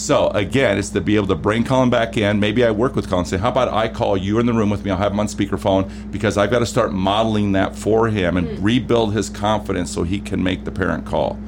So 0.00 0.28
again, 0.28 0.78
it's 0.78 0.88
to 0.90 1.00
be 1.02 1.16
able 1.16 1.26
to 1.26 1.34
bring 1.34 1.62
Colin 1.62 1.90
back 1.90 2.16
in. 2.16 2.40
Maybe 2.40 2.64
I 2.64 2.70
work 2.70 2.96
with 2.96 3.08
Colin. 3.10 3.26
Say, 3.26 3.36
how 3.36 3.50
about 3.50 3.68
I 3.68 3.86
call 3.86 4.16
you 4.16 4.38
in 4.38 4.46
the 4.46 4.54
room 4.54 4.70
with 4.70 4.82
me? 4.82 4.90
I'll 4.90 4.96
have 4.96 5.12
him 5.12 5.20
on 5.20 5.26
speakerphone 5.26 6.10
because 6.10 6.38
I've 6.38 6.50
got 6.50 6.60
to 6.60 6.66
start 6.66 6.94
modeling 6.94 7.52
that 7.52 7.76
for 7.76 8.08
him 8.08 8.38
and 8.38 8.58
rebuild 8.64 9.12
his 9.12 9.28
confidence 9.28 9.90
so 9.90 10.02
he 10.02 10.18
can 10.18 10.42
make 10.42 10.64
the 10.64 10.70
parent 10.70 11.04
call. 11.04 11.38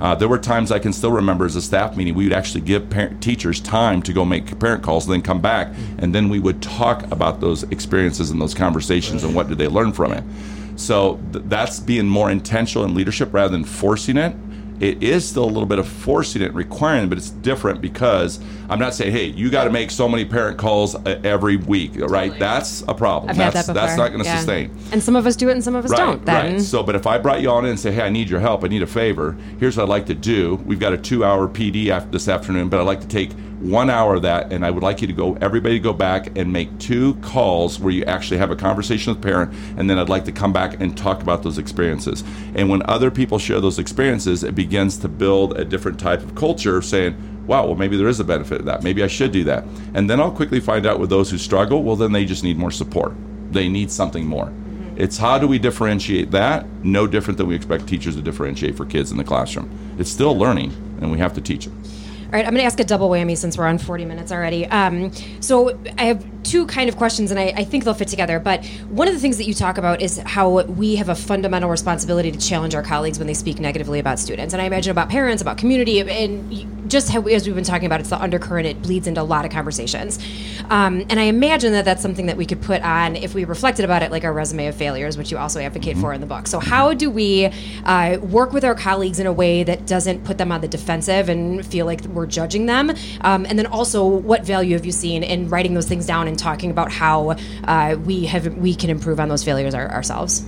Uh, 0.00 0.14
there 0.14 0.28
were 0.28 0.38
times 0.38 0.70
I 0.70 0.78
can 0.78 0.92
still 0.92 1.10
remember 1.10 1.46
as 1.46 1.56
a 1.56 1.62
staff 1.62 1.96
meeting, 1.96 2.14
we 2.14 2.24
would 2.24 2.32
actually 2.32 2.60
give 2.60 2.88
parent, 2.88 3.20
teachers 3.20 3.60
time 3.60 4.02
to 4.02 4.12
go 4.12 4.24
make 4.24 4.56
parent 4.60 4.84
calls, 4.84 5.06
and 5.06 5.14
then 5.14 5.22
come 5.22 5.40
back, 5.40 5.74
and 5.98 6.14
then 6.14 6.28
we 6.28 6.38
would 6.38 6.62
talk 6.62 7.02
about 7.10 7.40
those 7.40 7.64
experiences 7.64 8.30
and 8.30 8.40
those 8.40 8.54
conversations 8.54 9.24
and 9.24 9.34
what 9.34 9.48
did 9.48 9.58
they 9.58 9.68
learn 9.68 9.92
from 9.92 10.12
it. 10.12 10.22
So 10.76 11.18
th- 11.32 11.46
that's 11.48 11.80
being 11.80 12.06
more 12.06 12.30
intentional 12.30 12.84
in 12.84 12.94
leadership 12.94 13.32
rather 13.32 13.50
than 13.50 13.64
forcing 13.64 14.16
it 14.16 14.36
it 14.80 15.02
is 15.02 15.26
still 15.28 15.44
a 15.44 15.46
little 15.46 15.66
bit 15.66 15.78
of 15.78 15.88
forcing 15.88 16.42
it, 16.42 16.52
requiring 16.54 17.04
it, 17.04 17.08
but 17.08 17.18
it's 17.18 17.30
different 17.30 17.80
because 17.80 18.40
I'm 18.68 18.78
not 18.78 18.94
saying, 18.94 19.12
hey, 19.12 19.26
you 19.26 19.50
got 19.50 19.64
to 19.64 19.70
make 19.70 19.90
so 19.90 20.08
many 20.08 20.24
parent 20.24 20.58
calls 20.58 20.94
uh, 20.94 21.20
every 21.24 21.56
week, 21.56 21.92
right? 21.96 22.24
Totally. 22.24 22.38
That's 22.38 22.82
a 22.82 22.94
problem. 22.94 23.30
I've 23.30 23.36
that's, 23.36 23.56
had 23.56 23.66
that 23.66 23.72
before. 23.72 23.86
That's 23.86 23.98
not 23.98 24.08
going 24.08 24.20
to 24.22 24.26
Yeah. 24.26 24.36
sustain. 24.36 24.76
And 24.92 25.02
some 25.02 25.16
of 25.16 25.26
us 25.26 25.36
do 25.36 25.48
it, 25.48 25.52
and 25.52 25.64
some 25.64 25.74
of 25.74 25.84
us 25.84 25.90
Right, 25.90 25.98
don't. 25.98 26.24
Then 26.24 26.52
right. 26.54 26.62
So, 26.62 26.82
but 26.82 26.94
if 26.94 27.06
I 27.06 27.18
brought 27.18 27.40
you 27.42 27.50
on 27.50 27.64
in 27.64 27.70
and 27.70 27.80
say, 27.80 27.92
"Hey, 27.92 28.02
I 28.02 28.10
need 28.10 28.28
your 28.28 28.40
help. 28.40 28.64
I 28.64 28.68
need 28.68 28.82
a 28.82 28.86
favor. 28.86 29.36
Here's 29.58 29.76
what 29.76 29.84
I'd 29.84 29.88
like 29.88 30.06
to 30.06 30.14
do. 30.14 30.56
We've 30.66 30.80
got 30.80 30.92
a 30.92 30.98
two-hour 30.98 31.48
PD 31.48 31.88
after 31.90 32.10
this 32.10 32.28
afternoon, 32.28 32.68
but 32.68 32.80
I'd 32.80 32.86
like 32.86 33.00
to 33.00 33.08
take 33.08 33.30
one 33.60 33.88
hour 33.88 34.16
of 34.16 34.22
that, 34.22 34.52
and 34.52 34.64
I 34.64 34.70
would 34.70 34.82
like 34.82 35.00
you 35.00 35.06
to 35.06 35.12
go, 35.12 35.34
everybody, 35.40 35.78
go 35.78 35.92
back 35.92 36.36
and 36.36 36.52
make 36.52 36.78
two 36.78 37.14
calls 37.16 37.80
where 37.80 37.92
you 37.92 38.04
actually 38.04 38.36
have 38.38 38.50
a 38.50 38.56
conversation 38.56 39.12
with 39.12 39.22
the 39.22 39.28
parent, 39.28 39.52
and 39.76 39.88
then 39.88 39.98
I'd 39.98 40.08
like 40.08 40.24
to 40.26 40.32
come 40.32 40.52
back 40.52 40.80
and 40.80 40.96
talk 40.96 41.22
about 41.22 41.42
those 41.42 41.58
experiences. 41.58 42.22
And 42.54 42.68
when 42.68 42.82
other 42.84 43.10
people 43.10 43.38
share 43.38 43.60
those 43.60 43.78
experiences, 43.78 44.44
it 44.44 44.54
begins 44.54 44.98
to 44.98 45.08
build 45.08 45.58
a 45.58 45.64
different 45.64 45.98
type 45.98 46.22
of 46.22 46.34
culture, 46.34 46.82
saying." 46.82 47.16
Wow, 47.46 47.66
well, 47.66 47.76
maybe 47.76 47.96
there 47.96 48.08
is 48.08 48.18
a 48.18 48.24
benefit 48.24 48.58
to 48.58 48.64
that. 48.64 48.82
Maybe 48.82 49.04
I 49.04 49.06
should 49.06 49.30
do 49.30 49.44
that. 49.44 49.64
And 49.94 50.10
then 50.10 50.18
I'll 50.20 50.32
quickly 50.32 50.58
find 50.58 50.84
out 50.84 50.98
with 50.98 51.10
those 51.10 51.30
who 51.30 51.38
struggle, 51.38 51.84
well, 51.84 51.94
then 51.94 52.10
they 52.10 52.24
just 52.24 52.42
need 52.42 52.58
more 52.58 52.72
support. 52.72 53.14
They 53.52 53.68
need 53.68 53.92
something 53.92 54.26
more. 54.26 54.46
Mm-hmm. 54.46 55.00
It's 55.00 55.16
how 55.16 55.38
do 55.38 55.46
we 55.46 55.60
differentiate 55.60 56.32
that? 56.32 56.66
No 56.82 57.06
different 57.06 57.38
than 57.38 57.46
we 57.46 57.54
expect 57.54 57.86
teachers 57.86 58.16
to 58.16 58.22
differentiate 58.22 58.76
for 58.76 58.84
kids 58.84 59.12
in 59.12 59.16
the 59.16 59.22
classroom. 59.22 59.70
It's 59.96 60.10
still 60.10 60.36
learning, 60.36 60.72
and 61.00 61.12
we 61.12 61.18
have 61.18 61.34
to 61.34 61.40
teach 61.40 61.68
it. 61.68 61.72
All 62.26 62.32
right, 62.32 62.44
I'm 62.44 62.54
going 62.54 62.62
to 62.62 62.64
ask 62.64 62.80
a 62.80 62.84
double 62.84 63.08
whammy 63.08 63.36
since 63.36 63.56
we're 63.56 63.68
on 63.68 63.78
40 63.78 64.04
minutes 64.04 64.32
already. 64.32 64.66
Um, 64.66 65.12
so 65.40 65.78
I 65.96 66.06
have 66.06 66.26
two 66.42 66.66
kind 66.66 66.88
of 66.88 66.96
questions, 66.96 67.30
and 67.30 67.38
I, 67.38 67.52
I 67.56 67.64
think 67.64 67.84
they'll 67.84 67.94
fit 67.94 68.08
together. 68.08 68.40
But 68.40 68.64
one 68.88 69.06
of 69.06 69.14
the 69.14 69.20
things 69.20 69.36
that 69.38 69.44
you 69.44 69.54
talk 69.54 69.78
about 69.78 70.02
is 70.02 70.18
how 70.18 70.62
we 70.64 70.96
have 70.96 71.08
a 71.08 71.14
fundamental 71.14 71.70
responsibility 71.70 72.32
to 72.32 72.38
challenge 72.38 72.74
our 72.74 72.82
colleagues 72.82 73.18
when 73.18 73.28
they 73.28 73.34
speak 73.34 73.60
negatively 73.60 74.00
about 74.00 74.18
students. 74.18 74.54
And 74.54 74.60
I 74.60 74.66
imagine 74.66 74.90
about 74.90 75.08
parents, 75.08 75.40
about 75.40 75.56
community, 75.56 76.00
and 76.00 76.90
just 76.90 77.10
how, 77.10 77.22
as 77.22 77.46
we've 77.46 77.54
been 77.54 77.64
talking 77.64 77.86
about, 77.86 78.00
it's 78.00 78.10
the 78.10 78.20
undercurrent. 78.20 78.66
It 78.66 78.82
bleeds 78.82 79.06
into 79.06 79.20
a 79.20 79.24
lot 79.24 79.44
of 79.44 79.50
conversations. 79.50 80.18
Um, 80.70 81.04
and 81.08 81.18
I 81.18 81.24
imagine 81.24 81.72
that 81.72 81.84
that's 81.84 82.02
something 82.02 82.26
that 82.26 82.36
we 82.36 82.46
could 82.46 82.62
put 82.62 82.82
on 82.82 83.16
if 83.16 83.34
we 83.34 83.44
reflected 83.44 83.84
about 83.84 84.02
it, 84.02 84.10
like 84.10 84.24
our 84.24 84.32
resume 84.32 84.66
of 84.66 84.74
failures, 84.74 85.16
which 85.16 85.30
you 85.30 85.38
also 85.38 85.60
advocate 85.60 85.96
for 85.96 86.12
in 86.12 86.20
the 86.20 86.26
book. 86.26 86.46
So 86.46 86.58
how 86.58 86.94
do 86.94 87.10
we 87.10 87.46
uh, 87.84 88.18
work 88.20 88.52
with 88.52 88.64
our 88.64 88.74
colleagues 88.74 89.18
in 89.18 89.26
a 89.26 89.32
way 89.32 89.64
that 89.64 89.86
doesn't 89.86 90.24
put 90.24 90.38
them 90.38 90.52
on 90.52 90.60
the 90.60 90.68
defensive 90.68 91.28
and 91.28 91.64
feel 91.64 91.86
like 91.86 92.02
we're 92.16 92.26
judging 92.26 92.66
them? 92.66 92.90
Um, 93.20 93.46
and 93.46 93.58
then 93.58 93.66
also, 93.66 94.04
what 94.04 94.44
value 94.44 94.74
have 94.74 94.84
you 94.84 94.92
seen 94.92 95.22
in 95.22 95.48
writing 95.48 95.74
those 95.74 95.86
things 95.86 96.06
down 96.06 96.26
and 96.26 96.38
talking 96.38 96.70
about 96.70 96.90
how 96.90 97.36
uh, 97.64 97.96
we 98.04 98.24
have 98.26 98.56
we 98.56 98.74
can 98.74 98.90
improve 98.90 99.20
on 99.20 99.28
those 99.28 99.44
failures 99.44 99.74
our, 99.74 99.88
ourselves? 99.88 100.44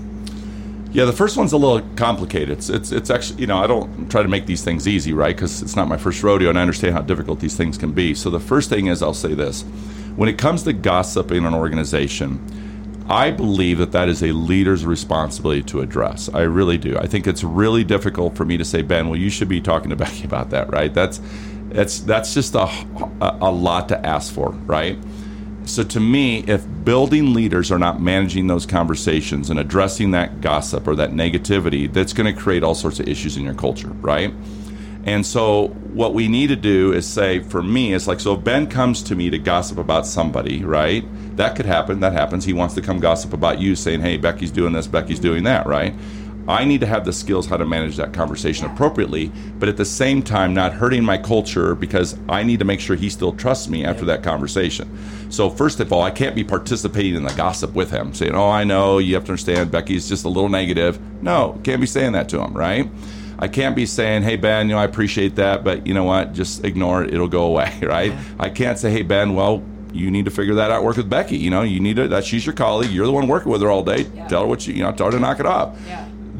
Yeah, 0.91 1.05
the 1.05 1.12
first 1.12 1.37
one's 1.37 1.53
a 1.53 1.59
little 1.59 1.87
complicated. 1.97 2.51
It's, 2.51 2.71
it's, 2.71 2.93
it's 2.93 3.11
actually, 3.11 3.43
you 3.43 3.47
know, 3.47 3.59
I 3.59 3.66
don't 3.66 4.11
try 4.11 4.23
to 4.23 4.29
make 4.29 4.47
these 4.47 4.64
things 4.64 4.89
easy, 4.89 5.12
right? 5.12 5.37
Because 5.37 5.61
it's 5.61 5.77
not 5.77 5.87
my 5.87 5.99
first 5.99 6.23
rodeo 6.23 6.49
and 6.49 6.59
I 6.59 6.62
understand 6.62 6.95
how 6.95 7.03
difficult 7.03 7.41
these 7.41 7.55
things 7.55 7.77
can 7.77 7.93
be. 7.93 8.14
So 8.14 8.31
the 8.31 8.41
first 8.41 8.71
thing 8.71 8.87
is 8.87 9.03
I'll 9.03 9.12
say 9.12 9.35
this 9.35 9.62
when 10.16 10.29
it 10.29 10.39
comes 10.39 10.62
to 10.62 10.73
gossip 10.73 11.31
in 11.31 11.45
an 11.45 11.55
organization, 11.55 12.41
I 13.09 13.31
believe 13.31 13.79
that 13.79 13.93
that 13.93 14.09
is 14.09 14.23
a 14.23 14.33
leader's 14.33 14.85
responsibility 14.85 15.62
to 15.64 15.81
address. 15.81 16.29
I 16.33 16.43
really 16.43 16.77
do. 16.77 16.99
I 16.99 17.07
think 17.07 17.27
it's 17.27 17.45
really 17.45 17.85
difficult 17.85 18.37
for 18.37 18.45
me 18.45 18.57
to 18.57 18.64
say, 18.64 18.83
Ben, 18.83 19.09
well, 19.09 19.19
you 19.19 19.31
should 19.31 19.49
be 19.49 19.61
talking 19.61 19.91
to 19.91 19.97
Becky 19.97 20.25
about 20.25 20.51
that, 20.51 20.71
right? 20.71 20.93
That's 20.93 21.21
that's 21.71 22.01
that's 22.01 22.35
just 22.35 22.55
a, 22.55 22.66
a, 23.21 23.51
lot 23.51 23.89
to 23.91 24.07
ask 24.07 24.33
for, 24.33 24.51
right? 24.51 24.99
So 25.64 25.85
to 25.85 26.01
me, 26.01 26.45
if 26.47 26.66
building 26.85 27.35
leaders 27.35 27.71
are 27.71 27.79
not 27.79 28.01
managing 28.01 28.47
those 28.47 28.64
conversations 28.64 29.51
and 29.51 29.61
addressing 29.61 30.12
that 30.12 30.41
gossip 30.41 30.89
or 30.89 30.97
that 30.97 31.11
negativity, 31.11 31.93
that's 31.93 32.14
going 32.14 32.35
to 32.35 32.41
create 32.41 32.62
all 32.62 32.75
sorts 32.75 33.01
of 33.01 33.09
issues 33.09 33.37
in 33.37 33.45
your 33.45 33.55
culture, 33.55 33.89
right? 34.01 34.33
And 35.05 35.25
so 35.25 35.69
what 35.69 36.14
we 36.14 36.29
need 36.29 36.49
to 36.49 36.57
do 36.57 36.93
is 36.93 37.07
say, 37.07 37.41
for 37.41 37.62
me, 37.62 37.95
it's 37.95 38.07
like, 38.07 38.21
so 38.21 38.35
if 38.35 38.45
Ben 38.45 38.66
comes 38.66 39.03
to 39.05 39.14
me 39.14 39.31
to 39.31 39.39
gossip 39.39 39.79
about 39.79 40.07
somebody, 40.07 40.64
right? 40.64 41.05
That 41.37 41.57
could 41.57 41.66
happen. 41.66 42.01
That 42.01 42.12
happens. 42.12 42.45
He 42.45 42.53
wants 42.53 42.75
to 42.75 42.83
come 42.83 43.01
gossip 43.01 43.33
about 43.33 43.61
you, 43.61 43.77
saying, 43.77 44.01
hey, 44.01 44.16
Becky's 44.16 44.51
doing 44.51 44.73
this, 44.73 44.87
Becky's 44.87 45.21
doing 45.21 45.45
that, 45.45 45.66
right? 45.66 45.95
I 46.49 46.64
need 46.64 46.80
to 46.80 46.86
have 46.86 47.05
the 47.05 47.12
skills 47.12 47.46
how 47.46 47.59
to 47.59 47.66
manage 47.66 47.96
that 47.96 48.14
conversation 48.14 48.66
appropriately, 48.66 49.30
but 49.59 49.68
at 49.68 49.76
the 49.76 49.84
same 49.84 50.22
time, 50.22 50.55
not 50.55 50.72
hurting 50.72 51.05
my 51.05 51.18
culture 51.18 51.74
because 51.74 52.18
I 52.28 52.42
need 52.42 52.59
to 52.61 52.64
make 52.64 52.80
sure 52.80 52.96
he 52.96 53.11
still 53.11 53.32
trusts 53.32 53.68
me 53.68 53.84
after 53.84 54.07
that 54.07 54.22
conversation. 54.22 54.99
So, 55.30 55.51
first 55.51 55.78
of 55.78 55.92
all, 55.92 56.03
I 56.03 56.11
can't 56.11 56.34
be 56.34 56.42
participating 56.42 57.16
in 57.16 57.22
the 57.22 57.34
gossip 57.34 57.74
with 57.74 57.90
him, 57.90 58.14
saying, 58.14 58.34
Oh, 58.34 58.49
I 58.49 58.64
know, 58.64 58.96
you 58.96 59.14
have 59.14 59.24
to 59.24 59.32
understand, 59.32 59.70
Becky's 59.70 60.09
just 60.09 60.24
a 60.24 60.28
little 60.28 60.49
negative. 60.49 60.99
No, 61.22 61.61
can't 61.64 61.82
be 61.82 61.86
saying 61.86 62.12
that 62.12 62.30
to 62.30 62.40
him, 62.40 62.55
right? 62.55 62.88
I 63.38 63.46
can't 63.46 63.76
be 63.76 63.86
saying, 63.86 64.24
"Hey 64.24 64.34
Ben, 64.36 64.68
you 64.68 64.74
know 64.74 64.80
I 64.80 64.84
appreciate 64.84 65.36
that, 65.36 65.62
but 65.62 65.86
you 65.86 65.94
know 65.94 66.03
what? 66.03 66.32
Just 66.32 66.64
ignore 66.64 67.05
it; 67.05 67.14
it'll 67.14 67.28
go 67.28 67.44
away." 67.44 67.72
Right? 67.82 68.12
I 68.38 68.51
can't 68.51 68.78
say, 68.78 68.90
"Hey 68.90 69.03
Ben, 69.03 69.34
well, 69.34 69.62
you 69.92 70.11
need 70.11 70.24
to 70.24 70.30
figure 70.30 70.55
that 70.55 70.70
out. 70.70 70.82
Work 70.82 70.96
with 70.96 71.09
Becky. 71.09 71.36
You 71.36 71.51
know, 71.51 71.62
you 71.62 71.78
need 71.78 71.96
to. 71.96 72.09
That 72.09 72.24
she's 72.24 72.44
your 72.44 72.55
colleague. 72.55 72.90
You're 72.90 73.07
the 73.07 73.12
one 73.12 73.28
working 73.28 73.53
with 73.53 73.62
her 73.62 73.70
all 73.70 73.84
day. 73.84 74.05
Tell 74.28 74.42
her 74.42 74.46
what 74.46 74.66
you, 74.66 74.74
you 74.74 74.82
know. 74.82 74.90
Tell 74.92 75.07
her 75.07 75.12
to 75.12 75.20
knock 75.20 75.38
it 75.38 75.46
off." 75.46 75.78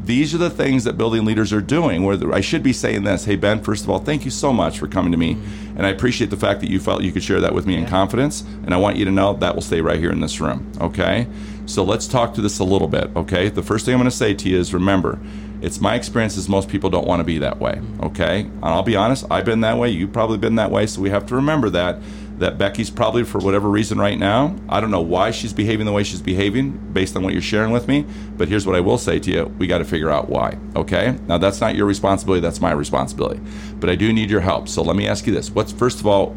These 0.09 0.33
are 0.33 0.39
the 0.39 0.49
things 0.49 0.85
that 0.85 0.97
building 0.97 1.23
leaders 1.23 1.53
are 1.53 1.61
doing. 1.61 2.03
Where 2.03 2.33
I 2.33 2.41
should 2.41 2.63
be 2.63 2.73
saying 2.73 3.03
this, 3.03 3.25
"Hey 3.25 3.35
Ben, 3.35 3.61
first 3.61 3.83
of 3.83 3.91
all, 3.91 3.99
thank 3.99 4.25
you 4.25 4.31
so 4.31 4.51
much 4.51 4.79
for 4.79 4.87
coming 4.87 5.11
to 5.11 5.19
me, 5.19 5.37
and 5.77 5.85
I 5.85 5.89
appreciate 5.89 6.31
the 6.31 6.35
fact 6.35 6.61
that 6.61 6.69
you 6.71 6.79
felt 6.79 7.03
you 7.03 7.11
could 7.11 7.21
share 7.21 7.39
that 7.39 7.53
with 7.53 7.67
me 7.67 7.75
in 7.75 7.85
confidence. 7.85 8.43
And 8.65 8.73
I 8.73 8.77
want 8.77 8.97
you 8.97 9.05
to 9.05 9.11
know 9.11 9.33
that 9.33 9.53
will 9.53 9.61
stay 9.61 9.81
right 9.81 9.99
here 9.99 10.09
in 10.09 10.19
this 10.19 10.41
room. 10.41 10.65
Okay? 10.81 11.27
So 11.67 11.83
let's 11.83 12.07
talk 12.07 12.33
to 12.33 12.41
this 12.41 12.57
a 12.57 12.63
little 12.63 12.87
bit. 12.87 13.11
Okay? 13.15 13.49
The 13.49 13.61
first 13.61 13.85
thing 13.85 13.93
I'm 13.93 13.99
going 13.99 14.09
to 14.09 14.17
say 14.17 14.33
to 14.33 14.49
you 14.49 14.57
is 14.57 14.73
remember." 14.73 15.19
It's 15.61 15.79
my 15.79 15.93
experience 15.93 16.37
is 16.37 16.49
most 16.49 16.69
people 16.69 16.89
don't 16.89 17.05
want 17.05 17.19
to 17.19 17.25
be 17.25 17.37
that 17.39 17.59
way. 17.59 17.79
Okay, 18.01 18.39
and 18.39 18.63
I'll 18.63 18.81
be 18.81 18.95
honest, 18.95 19.25
I've 19.29 19.45
been 19.45 19.61
that 19.61 19.77
way. 19.77 19.89
You've 19.89 20.13
probably 20.13 20.39
been 20.39 20.55
that 20.55 20.71
way. 20.71 20.87
So 20.87 21.01
we 21.01 21.11
have 21.11 21.27
to 21.27 21.35
remember 21.35 21.69
that 21.69 21.99
that 22.39 22.57
Becky's 22.57 22.89
probably 22.89 23.23
for 23.23 23.39
whatever 23.39 23.69
reason 23.69 23.99
right 23.99 24.17
now. 24.17 24.55
I 24.67 24.79
don't 24.79 24.91
know 24.91 25.01
why 25.01 25.31
she's 25.31 25.53
behaving 25.53 25.85
the 25.85 25.91
way 25.91 26.03
she's 26.03 26.21
behaving 26.21 26.71
based 26.93 27.15
on 27.15 27.23
what 27.23 27.33
you're 27.33 27.41
sharing 27.41 27.71
with 27.71 27.87
me. 27.87 28.05
But 28.37 28.47
here's 28.47 28.65
what 28.65 28.75
I 28.75 28.79
will 28.79 28.97
say 28.97 29.19
to 29.19 29.31
you: 29.31 29.45
we 29.57 29.67
got 29.67 29.79
to 29.79 29.85
figure 29.85 30.09
out 30.09 30.29
why. 30.29 30.57
Okay, 30.75 31.17
now 31.27 31.37
that's 31.37 31.61
not 31.61 31.75
your 31.75 31.85
responsibility. 31.85 32.41
That's 32.41 32.61
my 32.61 32.71
responsibility. 32.71 33.41
But 33.79 33.89
I 33.89 33.95
do 33.95 34.11
need 34.11 34.29
your 34.29 34.41
help. 34.41 34.67
So 34.67 34.81
let 34.81 34.95
me 34.95 35.07
ask 35.07 35.27
you 35.27 35.33
this: 35.33 35.51
What's 35.51 35.71
first 35.71 35.99
of 35.99 36.07
all, 36.07 36.31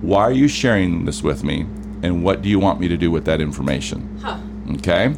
why 0.00 0.22
are 0.22 0.32
you 0.32 0.48
sharing 0.48 1.06
this 1.06 1.22
with 1.22 1.42
me, 1.42 1.66
and 2.02 2.22
what 2.22 2.42
do 2.42 2.48
you 2.48 2.58
want 2.58 2.78
me 2.78 2.88
to 2.88 2.96
do 2.96 3.10
with 3.10 3.24
that 3.24 3.40
information? 3.40 4.20
Okay. 4.76 5.14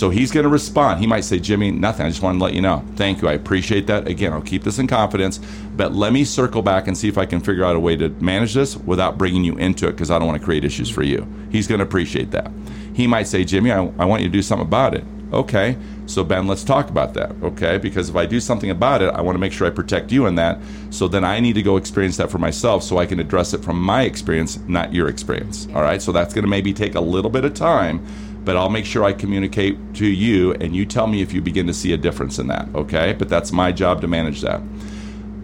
So 0.00 0.08
he's 0.08 0.30
going 0.30 0.44
to 0.44 0.48
respond. 0.48 0.98
He 0.98 1.06
might 1.06 1.24
say, 1.24 1.38
Jimmy, 1.38 1.70
nothing. 1.70 2.06
I 2.06 2.08
just 2.08 2.22
want 2.22 2.38
to 2.38 2.42
let 2.42 2.54
you 2.54 2.62
know. 2.62 2.82
Thank 2.96 3.20
you. 3.20 3.28
I 3.28 3.34
appreciate 3.34 3.86
that. 3.88 4.08
Again, 4.08 4.32
I'll 4.32 4.40
keep 4.40 4.64
this 4.64 4.78
in 4.78 4.86
confidence, 4.86 5.38
but 5.76 5.92
let 5.92 6.14
me 6.14 6.24
circle 6.24 6.62
back 6.62 6.86
and 6.88 6.96
see 6.96 7.06
if 7.06 7.18
I 7.18 7.26
can 7.26 7.38
figure 7.38 7.66
out 7.66 7.76
a 7.76 7.78
way 7.78 7.96
to 7.96 8.08
manage 8.08 8.54
this 8.54 8.78
without 8.78 9.18
bringing 9.18 9.44
you 9.44 9.58
into 9.58 9.88
it 9.88 9.92
because 9.92 10.10
I 10.10 10.18
don't 10.18 10.26
want 10.26 10.40
to 10.40 10.44
create 10.44 10.64
issues 10.64 10.88
for 10.88 11.02
you. 11.02 11.28
He's 11.52 11.66
going 11.66 11.80
to 11.80 11.84
appreciate 11.84 12.30
that. 12.30 12.50
He 12.94 13.06
might 13.06 13.24
say, 13.24 13.44
Jimmy, 13.44 13.72
I, 13.72 13.92
I 13.98 14.06
want 14.06 14.22
you 14.22 14.28
to 14.28 14.32
do 14.32 14.40
something 14.40 14.66
about 14.66 14.94
it. 14.94 15.04
Okay. 15.34 15.76
So, 16.06 16.24
Ben, 16.24 16.46
let's 16.46 16.64
talk 16.64 16.88
about 16.88 17.12
that. 17.14 17.32
Okay. 17.42 17.76
Because 17.76 18.08
if 18.08 18.16
I 18.16 18.24
do 18.24 18.40
something 18.40 18.70
about 18.70 19.02
it, 19.02 19.10
I 19.10 19.20
want 19.20 19.34
to 19.34 19.38
make 19.38 19.52
sure 19.52 19.66
I 19.66 19.70
protect 19.70 20.10
you 20.10 20.24
in 20.24 20.34
that. 20.36 20.60
So 20.88 21.08
then 21.08 21.24
I 21.24 21.40
need 21.40 21.56
to 21.56 21.62
go 21.62 21.76
experience 21.76 22.16
that 22.16 22.30
for 22.30 22.38
myself 22.38 22.82
so 22.82 22.96
I 22.96 23.04
can 23.04 23.20
address 23.20 23.52
it 23.52 23.62
from 23.62 23.78
my 23.78 24.04
experience, 24.04 24.58
not 24.66 24.94
your 24.94 25.08
experience. 25.08 25.68
All 25.74 25.82
right. 25.82 26.00
So 26.00 26.10
that's 26.10 26.32
going 26.32 26.44
to 26.44 26.50
maybe 26.50 26.72
take 26.72 26.94
a 26.94 27.00
little 27.00 27.30
bit 27.30 27.44
of 27.44 27.52
time 27.52 28.06
but 28.44 28.56
I'll 28.56 28.70
make 28.70 28.84
sure 28.84 29.04
I 29.04 29.12
communicate 29.12 29.94
to 29.94 30.06
you 30.06 30.54
and 30.54 30.74
you 30.74 30.86
tell 30.86 31.06
me 31.06 31.22
if 31.22 31.32
you 31.32 31.42
begin 31.42 31.66
to 31.66 31.74
see 31.74 31.92
a 31.92 31.96
difference 31.96 32.38
in 32.38 32.46
that, 32.48 32.68
okay? 32.74 33.12
But 33.12 33.28
that's 33.28 33.52
my 33.52 33.72
job 33.72 34.00
to 34.00 34.08
manage 34.08 34.40
that. 34.40 34.60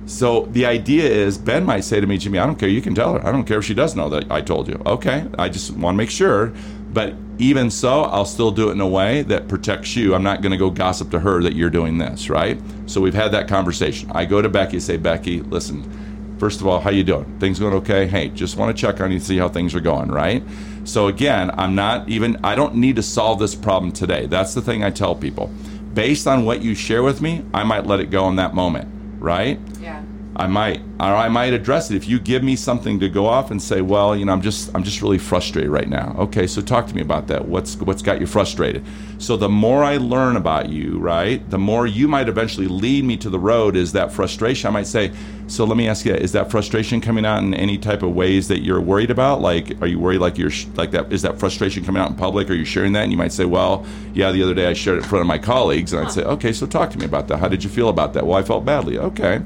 So 0.07 0.47
the 0.53 0.67
idea 0.67 1.05
is 1.05 1.37
Ben 1.37 1.65
might 1.65 1.83
say 1.83 2.01
to 2.01 2.07
me, 2.07 2.17
Jimmy, 2.17 2.39
I 2.39 2.47
don't 2.47 2.59
care, 2.59 2.69
you 2.69 2.81
can 2.81 2.95
tell 2.95 3.15
her. 3.15 3.27
I 3.27 3.33
don't 3.33 3.45
care 3.45 3.59
if 3.59 3.65
she 3.65 3.75
does 3.75 3.97
know 3.97 4.09
that 4.11 4.31
I 4.31 4.41
told 4.41 4.69
you. 4.69 4.81
Okay, 4.87 5.27
I 5.37 5.49
just 5.49 5.73
want 5.73 5.95
to 5.95 5.99
make 5.99 6.11
sure. 6.11 6.53
But 6.93 7.15
even 7.39 7.71
so, 7.71 8.05
I'll 8.05 8.25
still 8.25 8.51
do 8.51 8.71
it 8.71 8.73
in 8.73 8.81
a 8.81 8.89
way 8.89 9.23
that 9.23 9.49
protects 9.49 9.97
you. 9.97 10.15
I'm 10.15 10.23
not 10.23 10.41
going 10.41 10.53
to 10.53 10.57
go 10.57 10.71
gossip 10.71 11.11
to 11.11 11.21
her 11.21 11.43
that 11.43 11.55
you're 11.55 11.71
doing 11.71 11.99
this, 11.99 12.31
right? 12.31 12.59
So 12.87 13.01
we've 13.01 13.15
had 13.15 13.33
that 13.33 13.49
conversation. 13.49 14.11
I 14.15 14.25
go 14.25 14.41
to 14.41 14.49
Becky, 14.49 14.77
and 14.77 14.83
say, 14.83 14.97
Becky, 14.97 15.43
listen, 15.43 16.37
first 16.39 16.61
of 16.61 16.67
all, 16.67 16.81
how 16.81 16.91
you 16.91 17.05
doing? 17.05 17.39
Things 17.39 17.59
going 17.59 17.75
okay? 17.75 18.07
Hey, 18.07 18.29
just 18.29 18.57
want 18.57 18.75
to 18.75 18.81
check 18.81 19.01
on 19.01 19.13
you, 19.13 19.19
see 19.19 19.37
how 19.37 19.49
things 19.49 19.75
are 19.75 19.81
going, 19.81 20.09
right? 20.09 20.43
So 20.87 21.09
again, 21.09 21.51
I'm 21.59 21.75
not 21.75 22.09
even 22.09 22.39
I 22.45 22.55
don't 22.55 22.77
need 22.77 22.97
to 22.97 23.03
solve 23.03 23.41
this 23.41 23.55
problem 23.57 23.91
today. 23.91 24.27
That's 24.27 24.55
the 24.55 24.63
thing 24.63 24.85
I 24.85 24.91
tell 24.91 25.17
people. 25.17 25.51
Based 25.95 26.27
on 26.29 26.45
what 26.45 26.63
you 26.63 26.75
share 26.75 27.03
with 27.03 27.21
me, 27.21 27.45
I 27.53 27.65
might 27.65 27.87
let 27.87 27.99
it 27.99 28.11
go 28.11 28.29
in 28.29 28.37
that 28.37 28.55
moment, 28.55 28.89
right? 29.19 29.59
Yeah. 29.81 30.03
I 30.39 30.47
might, 30.47 30.81
or 31.01 31.07
I 31.07 31.29
might 31.29 31.55
address 31.55 31.91
it 31.91 31.97
if 31.97 32.07
you 32.07 32.21
give 32.21 32.43
me 32.43 32.57
something 32.57 33.01
to 33.01 33.09
go 33.09 33.27
off 33.27 33.51
and 33.51 33.61
say, 33.61 33.81
well, 33.81 34.15
you 34.15 34.27
know, 34.27 34.33
I'm 34.33 34.43
just, 34.43 34.71
I'm 34.75 34.83
just 34.83 35.01
really 35.01 35.17
frustrated 35.17 35.71
right 35.71 35.89
now. 35.89 36.15
Okay, 36.19 36.47
so 36.47 36.61
talk 36.61 36.87
to 36.89 36.95
me 36.95 37.01
about 37.01 37.27
that. 37.29 37.49
What's, 37.49 37.77
what's 37.77 38.03
got 38.03 38.21
you 38.21 38.27
frustrated? 38.27 38.85
So 39.17 39.39
the 39.39 39.49
more 39.49 39.83
I 39.83 39.97
learn 39.97 40.37
about 40.37 40.69
you, 40.69 40.99
right, 40.99 41.49
the 41.49 41.59
more 41.59 41.87
you 41.87 42.07
might 42.07 42.29
eventually 42.29 42.69
lead 42.69 43.05
me 43.05 43.17
to 43.17 43.31
the 43.31 43.39
road. 43.39 43.77
Is 43.77 43.93
that 43.93 44.13
frustration? 44.13 44.69
I 44.69 44.71
might 44.73 44.87
say, 44.87 45.11
so 45.47 45.65
let 45.65 45.79
me 45.79 45.89
ask 45.89 46.05
you, 46.05 46.13
is 46.13 46.33
that 46.33 46.51
frustration 46.51 47.01
coming 47.01 47.25
out 47.25 47.43
in 47.43 47.55
any 47.55 47.79
type 47.79 48.03
of 48.03 48.15
ways 48.15 48.49
that 48.49 48.63
you're 48.63 48.81
worried 48.81 49.11
about? 49.11 49.41
Like, 49.41 49.81
are 49.81 49.87
you 49.87 49.99
worried 49.99 50.21
like 50.21 50.37
you're 50.37 50.51
sh- 50.51 50.67
like 50.75 50.91
that? 50.91 51.11
Is 51.11 51.23
that 51.23 51.39
frustration 51.39 51.83
coming 51.83 52.03
out 52.03 52.11
in 52.11 52.17
public? 52.17 52.51
Are 52.51 52.55
you 52.55 52.67
sharing 52.67 52.93
that? 52.93 53.05
And 53.05 53.13
you 53.13 53.17
might 53.17 53.33
say, 53.33 53.47
well, 53.47 53.87
yeah, 54.13 54.33
the 54.33 54.43
other 54.43 54.55
day 54.55 54.67
I 54.67 54.75
shared 54.75 54.99
it 54.99 55.05
in 55.05 55.09
front 55.09 55.23
of 55.23 55.27
my 55.27 55.39
colleagues, 55.39 55.95
and 55.95 56.05
I'd 56.05 56.13
say, 56.13 56.25
okay, 56.25 56.53
so 56.53 56.67
talk 56.67 56.91
to 56.91 56.99
me 56.99 57.07
about 57.07 57.29
that. 57.29 57.39
How 57.39 57.49
did 57.49 57.65
you 57.65 57.71
feel 57.71 57.89
about 57.89 58.13
that? 58.15 58.27
Well, 58.27 58.37
I 58.37 58.43
felt 58.43 58.67
badly. 58.67 58.99
Okay. 58.99 59.41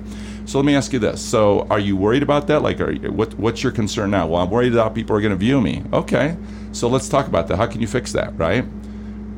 So 0.51 0.59
let 0.59 0.65
me 0.65 0.75
ask 0.75 0.93
you 0.93 0.99
this: 0.99 1.25
So 1.25 1.65
are 1.71 1.79
you 1.79 1.97
worried 1.97 2.25
about 2.25 2.49
that? 2.49 2.61
Like, 2.61 2.81
are 2.81 2.91
you, 2.91 3.13
what 3.13 3.35
what's 3.35 3.63
your 3.63 3.71
concern 3.71 4.11
now? 4.11 4.27
Well, 4.27 4.43
I'm 4.43 4.51
worried 4.51 4.71
that 4.71 4.95
people 4.95 5.15
are 5.15 5.21
going 5.21 5.31
to 5.31 5.37
view 5.37 5.61
me. 5.61 5.85
Okay, 5.93 6.37
so 6.73 6.89
let's 6.89 7.09
talk 7.09 7.29
about 7.29 7.47
that. 7.47 7.57
How 7.57 7.69
can 7.69 7.81
you 7.81 7.87
fix 7.87 8.13
that? 8.15 8.37
Right? 8.37 8.65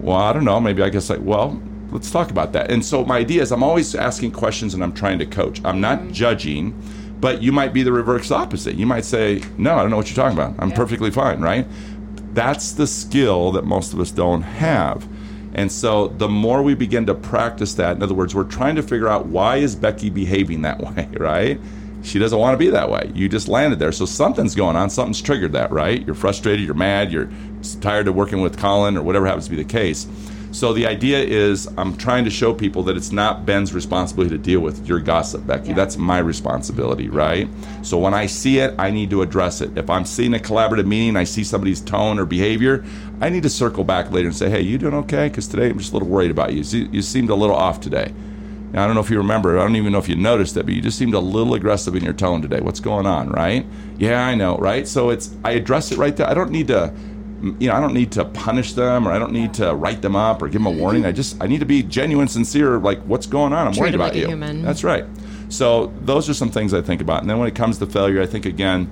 Well, 0.01 0.17
I 0.17 0.33
don't 0.33 0.47
know. 0.47 0.59
Maybe 0.59 0.83
I 0.83 0.89
guess 0.89 1.11
like, 1.11 1.21
well, 1.21 1.61
let's 1.91 2.11
talk 2.11 2.31
about 2.31 2.55
that. 2.55 2.71
And 2.71 2.83
so 2.83 3.05
my 3.05 3.19
idea 3.19 3.43
is 3.43 3.53
I'm 3.53 3.63
always 3.63 3.95
asking 3.95 4.31
questions 4.31 4.73
and 4.73 4.83
I'm 4.83 4.95
trying 4.95 5.19
to 5.19 5.27
coach. 5.27 5.61
I'm 5.67 5.83
not 5.83 5.99
mm-hmm. 5.99 6.13
judging, 6.13 6.83
but 7.21 7.43
you 7.43 7.53
might 7.53 7.75
be 7.75 7.83
the 7.83 7.93
reverse 7.93 8.31
opposite. 8.31 8.77
You 8.77 8.87
might 8.87 9.05
say, 9.05 9.43
no, 9.59 9.75
I 9.75 9.83
don't 9.83 9.91
know 9.91 9.99
what 9.99 10.09
you're 10.09 10.17
talking 10.17 10.39
about. 10.39 10.55
I'm 10.61 10.73
perfectly 10.73 11.11
fine, 11.11 11.43
right? 11.43 11.67
That's 12.33 12.73
the 12.73 12.87
skill 12.87 13.53
that 13.53 13.67
most 13.67 13.93
of 13.93 14.01
us 14.01 14.13
don't 14.13 14.41
have. 14.41 15.07
And 15.55 15.71
so 15.71 16.09
the 16.09 16.29
more 16.29 16.63
we 16.63 16.75
begin 16.75 17.07
to 17.07 17.15
practice 17.15 17.75
that, 17.75 17.97
in 17.97 18.03
other 18.03 18.15
words, 18.15 18.35
we're 18.35 18.45
trying 18.45 18.77
to 18.77 18.83
figure 18.83 19.09
out 19.09 19.27
why 19.27 19.57
is 19.57 19.77
Becky 19.77 20.11
behaving 20.11 20.63
that 20.63 20.81
way, 20.97 21.09
right? 21.19 21.61
She 22.03 22.19
doesn't 22.19 22.39
want 22.39 22.55
to 22.55 22.59
be 22.59 22.71
that 22.71 22.91
way. 22.91 23.13
You 23.15 23.29
just 23.29 23.49
landed 23.49 23.79
there. 23.79 23.93
So 23.93 24.07
something's 24.07 24.55
going 24.55 24.77
on. 24.77 24.91
Something's 24.91 25.23
triggered 25.23 25.53
that, 25.53 25.71
right? 25.71 26.05
You're 26.05 26.17
frustrated, 26.17 26.65
you're 26.65 26.75
mad, 26.75 27.13
you're 27.13 27.31
tired 27.81 28.09
of 28.09 28.15
working 28.15 28.41
with 28.41 28.59
Colin 28.59 28.97
or 28.97 29.03
whatever 29.03 29.27
happens 29.27 29.45
to 29.45 29.51
be 29.51 29.57
the 29.57 29.65
case. 29.65 30.07
So 30.53 30.75
the 30.75 30.87
idea 30.87 31.19
is 31.19 31.67
I'm 31.79 31.97
trying 31.97 32.25
to 32.25 32.31
show 32.31 32.53
people 32.53 32.83
that 32.85 32.97
it's 32.97 33.11
not 33.11 33.47
Ben's 33.47 33.73
responsibility 33.73 34.37
to 34.37 34.43
deal 34.43 34.61
with 34.61 34.87
your 34.87 35.01
gossip, 35.01 35.47
Becky. 35.47 35.69
Yeah. 35.69 35.75
That's 35.75 35.97
my 35.97 36.19
responsibility, 36.19 37.09
right? 37.09 37.49
So 37.81 37.99
when 37.99 38.13
I 38.13 38.27
see 38.27 38.59
it, 38.59 38.75
I 38.79 38.91
need 38.91 39.09
to 39.11 39.23
address 39.23 39.63
it. 39.63 39.77
If 39.79 39.89
I'm 39.89 40.05
seeing 40.05 40.35
a 40.35 40.39
collaborative 40.39 40.87
meeting, 40.87 41.17
I 41.17 41.25
see 41.25 41.43
somebody's 41.43 41.81
tone 41.81 42.19
or 42.19 42.27
behavior, 42.27 42.85
I 43.23 43.31
need 43.31 43.45
to 43.45 43.51
circle 43.51 43.83
back 43.83 44.11
later 44.11 44.29
and 44.29 44.37
say, 44.37 44.51
"Hey, 44.51 44.61
you 44.61 44.77
doing 44.77 44.95
okay?" 44.95 45.29
Because 45.29 45.49
today 45.49 45.71
I'm 45.71 45.79
just 45.79 45.93
a 45.93 45.95
little 45.95 46.09
worried 46.09 46.31
about 46.31 46.53
you. 46.53 46.63
You 46.63 46.89
you 46.93 47.03
seemed 47.03 47.31
a 47.31 47.35
little 47.35 47.57
off 47.57 47.81
today. 47.81 48.13
Now, 48.73 48.85
I 48.85 48.87
don't 48.87 48.95
know 48.95 49.03
if 49.03 49.11
you 49.11 49.19
remember. 49.19 49.59
I 49.59 49.63
don't 49.63 49.77
even 49.77 49.93
know 49.93 49.99
if 49.99 50.09
you 50.09 50.17
noticed 50.17 50.57
it, 50.57 50.65
but 50.65 50.75
you 50.75 50.81
just 50.81 50.99
seemed 50.99 51.15
a 51.15 51.21
little 51.21 51.55
aggressive 51.55 51.95
in 51.95 52.03
your 52.03 52.15
tone 52.15 52.41
today. 52.41 52.61
What's 52.61 52.81
going 52.81 53.07
on, 53.07 53.29
right? 53.29 53.67
Yeah, 53.99 54.27
I 54.27 54.35
know, 54.35 54.57
right? 54.57 54.89
So 54.89 55.11
it's 55.11 55.35
I 55.45 55.53
address 55.53 55.93
it 55.93 55.99
right 55.99 56.17
there. 56.17 56.27
I 56.27 56.35
don't 56.35 56.51
need 56.51 56.69
to 56.69 56.93
you 57.43 57.69
know, 57.69 57.75
I 57.75 57.81
don't 57.81 57.95
need 57.95 58.13
to 58.13 58.25
punish 58.25 58.75
them 58.75 59.07
or 59.07 59.13
I 59.13 59.19
don't 59.19 59.33
need 59.33 59.55
to 59.55 59.75
write 59.75 60.01
them 60.01 60.15
up 60.15 60.43
or 60.43 60.47
give 60.47 60.63
them 60.63 60.67
a 60.67 60.71
warning. 60.71 61.05
I 61.05 61.13
just 61.13 61.43
I 61.43 61.47
need 61.47 61.61
to 61.61 61.67
be 61.67 61.83
genuine, 61.83 62.29
sincere. 62.29 62.79
Like, 62.79 63.01
what's 63.03 63.27
going 63.27 63.53
on? 63.53 63.67
I'm 63.67 63.73
Treat 63.73 63.81
worried 63.81 63.95
about 63.97 64.15
like 64.15 64.29
you. 64.29 64.63
That's 64.63 64.85
right. 64.85 65.05
So 65.49 65.93
those 66.03 66.31
are 66.31 66.35
some 66.35 66.51
things 66.51 66.73
I 66.73 66.83
think 66.83 67.01
about. 67.01 67.21
And 67.21 67.29
then 67.29 67.39
when 67.39 67.49
it 67.49 67.55
comes 67.55 67.79
to 67.79 67.87
failure, 67.87 68.23
I 68.23 68.27
think 68.27 68.47
again, 68.47 68.89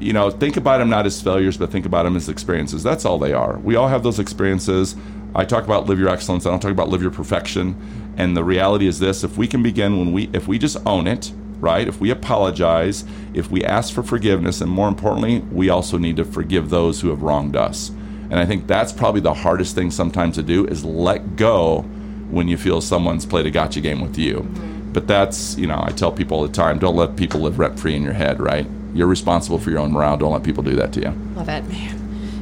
you 0.00 0.12
know, 0.12 0.30
think 0.30 0.56
about 0.56 0.78
them 0.78 0.90
not 0.90 1.06
as 1.06 1.22
failures, 1.22 1.56
but 1.56 1.70
think 1.70 1.86
about 1.86 2.02
them 2.02 2.16
as 2.16 2.28
experiences. 2.28 2.82
That's 2.82 3.04
all 3.04 3.18
they 3.18 3.32
are. 3.32 3.58
We 3.58 3.76
all 3.76 3.88
have 3.88 4.02
those 4.02 4.18
experiences. 4.18 4.96
I 5.34 5.44
talk 5.44 5.64
about 5.64 5.86
live 5.86 5.98
your 5.98 6.08
excellence. 6.08 6.44
I 6.44 6.50
don't 6.50 6.60
talk 6.60 6.72
about 6.72 6.88
live 6.88 7.02
your 7.02 7.10
perfection. 7.10 8.14
And 8.16 8.36
the 8.36 8.44
reality 8.44 8.86
is 8.86 8.98
this: 8.98 9.22
if 9.22 9.36
we 9.38 9.46
can 9.46 9.62
begin 9.62 9.98
when 9.98 10.12
we, 10.12 10.28
if 10.32 10.48
we 10.48 10.58
just 10.58 10.76
own 10.86 11.06
it, 11.06 11.32
right? 11.60 11.86
If 11.86 12.00
we 12.00 12.10
apologize, 12.10 13.04
if 13.34 13.50
we 13.50 13.64
ask 13.64 13.94
for 13.94 14.02
forgiveness, 14.02 14.60
and 14.60 14.70
more 14.70 14.88
importantly, 14.88 15.40
we 15.40 15.68
also 15.68 15.98
need 15.98 16.16
to 16.16 16.24
forgive 16.24 16.70
those 16.70 17.00
who 17.00 17.08
have 17.10 17.22
wronged 17.22 17.56
us. 17.56 17.90
And 18.28 18.34
I 18.34 18.46
think 18.46 18.66
that's 18.66 18.92
probably 18.92 19.20
the 19.20 19.34
hardest 19.34 19.74
thing 19.74 19.90
sometimes 19.90 20.34
to 20.36 20.42
do 20.42 20.66
is 20.66 20.84
let 20.84 21.36
go 21.36 21.82
when 22.30 22.48
you 22.48 22.56
feel 22.56 22.80
someone's 22.80 23.24
played 23.24 23.46
a 23.46 23.50
gotcha 23.50 23.80
game 23.80 24.00
with 24.00 24.18
you. 24.18 24.38
Mm-hmm. 24.38 24.92
But 24.92 25.06
that's, 25.06 25.56
you 25.56 25.66
know, 25.66 25.80
I 25.82 25.90
tell 25.90 26.10
people 26.10 26.38
all 26.38 26.42
the 26.42 26.52
time 26.52 26.78
don't 26.78 26.96
let 26.96 27.16
people 27.16 27.40
live 27.40 27.58
rent 27.58 27.78
free 27.78 27.94
in 27.94 28.02
your 28.02 28.14
head, 28.14 28.40
right? 28.40 28.66
You're 28.94 29.06
responsible 29.06 29.58
for 29.58 29.70
your 29.70 29.78
own 29.78 29.92
morale. 29.92 30.16
Don't 30.16 30.32
let 30.32 30.42
people 30.42 30.62
do 30.62 30.74
that 30.76 30.92
to 30.94 31.00
you. 31.02 31.10
Love 31.36 31.48
it. 31.48 31.64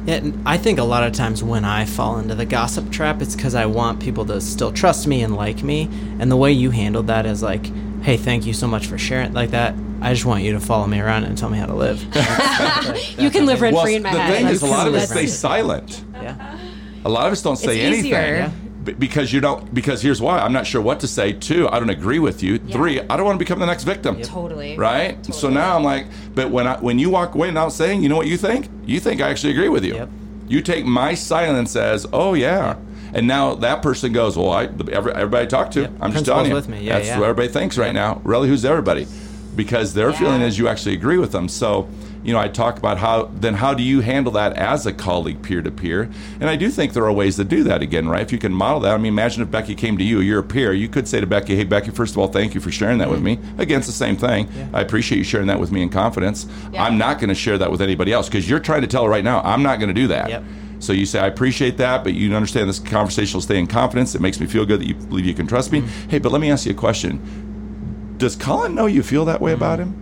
Yeah, 0.05 0.31
I 0.45 0.57
think 0.57 0.79
a 0.79 0.83
lot 0.83 1.03
of 1.03 1.13
times 1.13 1.43
when 1.43 1.65
I 1.65 1.85
fall 1.85 2.17
into 2.19 2.35
the 2.35 2.45
gossip 2.45 2.91
trap, 2.91 3.21
it's 3.21 3.35
because 3.35 3.55
I 3.55 3.65
want 3.65 3.99
people 3.99 4.25
to 4.27 4.39
still 4.39 4.71
trust 4.71 5.07
me 5.07 5.21
and 5.23 5.35
like 5.35 5.63
me. 5.63 5.89
And 6.19 6.31
the 6.31 6.37
way 6.37 6.51
you 6.51 6.69
handled 6.69 7.07
that 7.07 7.25
is 7.25 7.43
like, 7.43 7.65
hey, 8.05 8.17
thank 8.17 8.45
you 8.45 8.53
so 8.53 8.67
much 8.67 8.85
for 8.87 8.97
sharing 8.97 9.33
like 9.33 9.49
that. 9.51 9.73
I 10.01 10.13
just 10.13 10.25
want 10.25 10.43
you 10.43 10.51
to 10.53 10.59
follow 10.59 10.85
me 10.87 10.99
around 10.99 11.23
and 11.23 11.37
tell 11.37 11.49
me 11.49 11.57
how 11.57 11.65
to 11.65 11.73
live. 11.75 12.01
You 13.19 13.29
can 13.31 13.45
live 13.45 13.61
rent 13.61 13.73
Well, 13.75 13.83
free 13.83 13.95
in 13.95 14.03
my 14.03 14.13
the 14.13 14.19
head. 14.19 14.35
thing 14.37 14.47
is, 14.47 14.61
a 14.61 14.65
lot 14.67 14.87
of 14.87 14.93
us 14.93 15.09
That's- 15.09 15.09
stay 15.09 15.27
silent. 15.27 16.03
yeah. 16.13 16.57
A 17.03 17.09
lot 17.09 17.25
of 17.27 17.31
us 17.33 17.41
don't 17.41 17.55
say 17.57 17.79
It's 17.79 17.85
anything 17.85 18.05
easier. 18.05 18.51
B- 18.83 18.93
because 18.93 19.31
you 19.33 19.39
don't. 19.41 19.71
Because 19.73 20.01
here's 20.01 20.21
why: 20.21 20.39
I'm 20.39 20.53
not 20.53 20.65
sure 20.67 20.81
what 20.81 20.99
to 21.01 21.07
say. 21.07 21.33
Two, 21.33 21.67
I 21.69 21.79
don't 21.79 21.89
agree 21.89 22.19
with 22.19 22.41
you. 22.43 22.57
Three, 22.59 22.99
I 23.01 23.15
don't 23.17 23.25
want 23.25 23.35
to 23.37 23.43
become 23.45 23.59
the 23.59 23.65
next 23.65 23.83
victim. 23.83 24.21
Totally. 24.21 24.75
Right. 24.77 25.23
So 25.33 25.49
now 25.49 25.75
I'm 25.75 25.83
like, 25.83 26.07
but 26.35 26.49
when 26.51 26.67
I 26.67 26.77
when 26.79 26.97
you 26.99 27.09
walk 27.11 27.33
away 27.35 27.47
without 27.47 27.69
saying, 27.73 28.01
you 28.03 28.09
know 28.09 28.15
what 28.15 28.27
you 28.27 28.37
think? 28.37 28.69
You 28.85 28.99
think 28.99 29.21
I 29.21 29.29
actually 29.29 29.53
agree 29.53 29.69
with 29.69 29.83
you. 29.85 29.95
Yep. 29.95 30.09
You 30.47 30.61
take 30.61 30.85
my 30.85 31.13
silence 31.15 31.75
as, 31.75 32.05
oh 32.13 32.33
yeah. 32.35 32.75
And 33.15 33.27
now 33.27 33.55
that 33.55 33.81
person 33.81 34.11
goes, 34.11 34.37
well, 34.37 34.51
I 34.51 34.65
every, 34.65 35.13
everybody 35.13 35.45
I 35.45 35.47
talk 35.47 35.71
to, 35.71 35.81
Yep. 35.81 35.89
I'm 35.89 36.11
just 36.11 36.25
Principal's 36.25 36.25
telling 36.25 36.49
you, 36.49 36.55
with 36.55 36.69
me. 36.69 36.81
Yeah, 36.81 36.95
that's 36.97 37.07
yeah. 37.07 37.19
what 37.19 37.29
everybody 37.29 37.47
thinks 37.47 37.77
right 37.77 37.93
now. 37.93 38.21
Really, 38.25 38.49
who's 38.49 38.65
everybody? 38.65 39.07
Because 39.55 39.93
their 39.93 40.09
Yeah. 40.09 40.19
feeling 40.19 40.41
is 40.41 40.59
you 40.59 40.67
actually 40.67 40.95
agree 40.95 41.17
with 41.17 41.31
them. 41.31 41.47
So, 41.47 41.87
you 42.25 42.33
know, 42.33 42.39
I 42.39 42.49
talk 42.49 42.77
about 42.77 42.97
how 42.97 43.29
then 43.33 43.53
how 43.53 43.73
do 43.73 43.83
you 43.83 44.01
handle 44.01 44.33
that 44.33 44.53
as 44.57 44.85
a 44.85 44.91
colleague 44.91 45.41
peer 45.43 45.61
to 45.61 45.71
peer? 45.71 46.09
And 46.41 46.49
I 46.49 46.57
do 46.57 46.69
think 46.69 46.91
there 46.91 47.05
are 47.05 47.11
ways 47.13 47.37
to 47.37 47.45
do 47.45 47.63
that 47.63 47.81
again, 47.81 48.09
right? 48.09 48.21
If 48.21 48.33
you 48.33 48.37
can 48.37 48.51
model 48.51 48.81
that. 48.81 48.93
I 48.93 48.97
mean, 48.97 49.13
imagine 49.13 49.43
if 49.43 49.49
Becky 49.51 49.75
came 49.75 49.97
to 49.97 50.03
you, 50.03 50.19
you're 50.19 50.39
a 50.39 50.43
peer, 50.43 50.73
you 50.73 50.89
could 50.89 51.07
say 51.07 51.21
to 51.21 51.27
Becky, 51.27 51.55
"Hey, 51.55 51.63
Becky, 51.63 51.91
first 51.91 52.15
of 52.15 52.17
all, 52.17 52.27
thank 52.27 52.53
you 52.53 52.59
for 52.59 52.71
sharing 52.71 52.97
that 52.97 53.09
with 53.09 53.19
mm-hmm. 53.23 53.41
me." 53.41 53.63
Again, 53.63 53.77
it's 53.77 53.87
the 53.87 53.93
same 53.93 54.17
thing. 54.17 54.49
I 54.73 54.81
appreciate 54.81 55.19
you 55.19 55.23
sharing 55.23 55.47
that 55.47 55.59
with 55.59 55.71
me 55.71 55.83
in 55.83 55.89
confidence. 55.89 56.47
Yeah. 56.73 56.83
I'm 56.83 56.97
not 56.97 57.19
going 57.19 57.29
to 57.29 57.35
share 57.35 57.57
that 57.59 57.71
with 57.71 57.81
anybody 57.81 58.11
else 58.11 58.27
because 58.27 58.49
you're 58.49 58.59
trying 58.59 58.81
to 58.81 58.87
tell 58.87 59.03
her 59.05 59.09
right 59.09 59.23
now, 59.23 59.39
I'm 59.41 59.63
not 59.63 59.79
going 59.79 59.89
to 59.89 60.01
do 60.01 60.07
that. 60.07 60.29
Yep. 60.29 60.43
So 60.85 60.93
you 60.93 61.05
say, 61.05 61.19
I 61.19 61.27
appreciate 61.27 61.77
that, 61.77 62.03
but 62.03 62.13
you 62.13 62.33
understand 62.35 62.69
this 62.69 62.79
conversation 62.79 63.37
will 63.37 63.41
stay 63.41 63.57
in 63.57 63.67
confidence. 63.67 64.15
It 64.15 64.21
makes 64.21 64.39
me 64.39 64.47
feel 64.47 64.65
good 64.65 64.79
that 64.81 64.87
you 64.87 64.95
believe 64.95 65.25
you 65.25 65.33
can 65.33 65.47
trust 65.47 65.71
me. 65.71 65.81
Mm-hmm. 65.81 66.09
Hey, 66.09 66.19
but 66.19 66.31
let 66.31 66.41
me 66.41 66.51
ask 66.51 66.65
you 66.65 66.71
a 66.71 66.75
question. 66.75 68.15
Does 68.17 68.35
Colin 68.35 68.75
know 68.75 68.85
you 68.85 69.03
feel 69.03 69.25
that 69.25 69.41
way 69.41 69.51
mm-hmm. 69.51 69.61
about 69.61 69.79
him? 69.79 70.01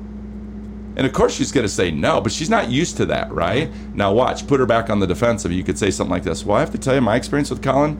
And 0.95 1.07
of 1.07 1.13
course 1.13 1.33
she's 1.33 1.51
going 1.51 1.65
to 1.65 1.73
say 1.73 1.89
no, 1.89 2.21
but 2.21 2.31
she's 2.31 2.49
not 2.49 2.69
used 2.69 2.97
to 2.97 3.05
that, 3.07 3.31
right? 3.31 3.69
Mm-hmm. 3.69 3.97
Now 3.97 4.13
watch, 4.13 4.45
put 4.45 4.59
her 4.59 4.65
back 4.65 4.89
on 4.89 4.99
the 4.99 5.07
defensive. 5.07 5.51
You 5.51 5.63
could 5.63 5.79
say 5.79 5.89
something 5.89 6.11
like 6.11 6.23
this. 6.23 6.45
Well, 6.45 6.57
I 6.57 6.59
have 6.59 6.71
to 6.71 6.77
tell 6.77 6.93
you 6.93 7.01
my 7.01 7.15
experience 7.15 7.49
with 7.49 7.63
Colin, 7.63 7.97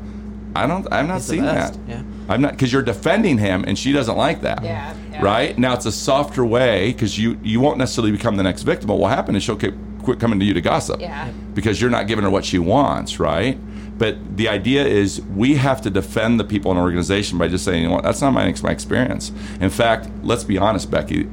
I 0.56 0.68
don't 0.68 0.88
I'm 0.92 1.08
not 1.08 1.16
He's 1.16 1.26
seeing 1.26 1.46
that. 1.46 1.76
yeah. 1.88 2.04
I'm 2.30 2.42
not 2.42 2.52
because 2.52 2.72
you're 2.72 2.84
defending 2.84 3.38
him 3.38 3.64
and 3.66 3.78
she 3.78 3.92
doesn't 3.92 4.16
like 4.16 4.42
that. 4.42 4.64
Yeah, 4.64 4.96
yeah. 5.12 5.24
Right? 5.24 5.58
Now 5.58 5.74
it's 5.74 5.86
a 5.86 5.92
softer 5.92 6.46
way 6.46 6.92
because 6.94 7.18
you 7.18 7.40
you 7.44 7.60
won't 7.60 7.78
necessarily 7.78 8.12
become 8.12 8.36
the 8.36 8.44
next 8.44 8.64
victim. 8.64 8.88
But 8.88 8.96
what 8.96 9.10
will 9.10 9.16
happen 9.16 9.36
is 9.36 9.44
she'll 9.44 9.56
keep, 9.56 9.74
quit 10.04 10.20
coming 10.20 10.40
to 10.40 10.46
you 10.46 10.54
to 10.54 10.62
gossip 10.62 11.02
Yeah. 11.02 11.30
because 11.54 11.82
you're 11.82 11.90
not 11.90 12.08
giving 12.08 12.24
her 12.24 12.30
what 12.30 12.46
she 12.46 12.60
wants, 12.60 13.20
right? 13.20 13.58
But 13.98 14.38
the 14.38 14.50
idea 14.50 14.86
is 14.86 15.22
we 15.22 15.56
have 15.56 15.82
to 15.82 15.90
defend 15.90 16.40
the 16.40 16.44
people 16.44 16.72
in 16.72 16.78
an 16.78 16.84
organization 16.84 17.38
by 17.38 17.48
just 17.48 17.64
saying, 17.64 17.84
you 17.84 17.88
know 17.90 17.96
what, 17.96 18.04
that's 18.04 18.22
not 18.22 18.32
my, 18.32 18.54
my 18.64 18.72
experience. 18.72 19.32
In 19.62 19.70
fact, 19.70 20.10
let's 20.24 20.44
be 20.44 20.58
honest, 20.58 20.90
Becky. 20.90 21.28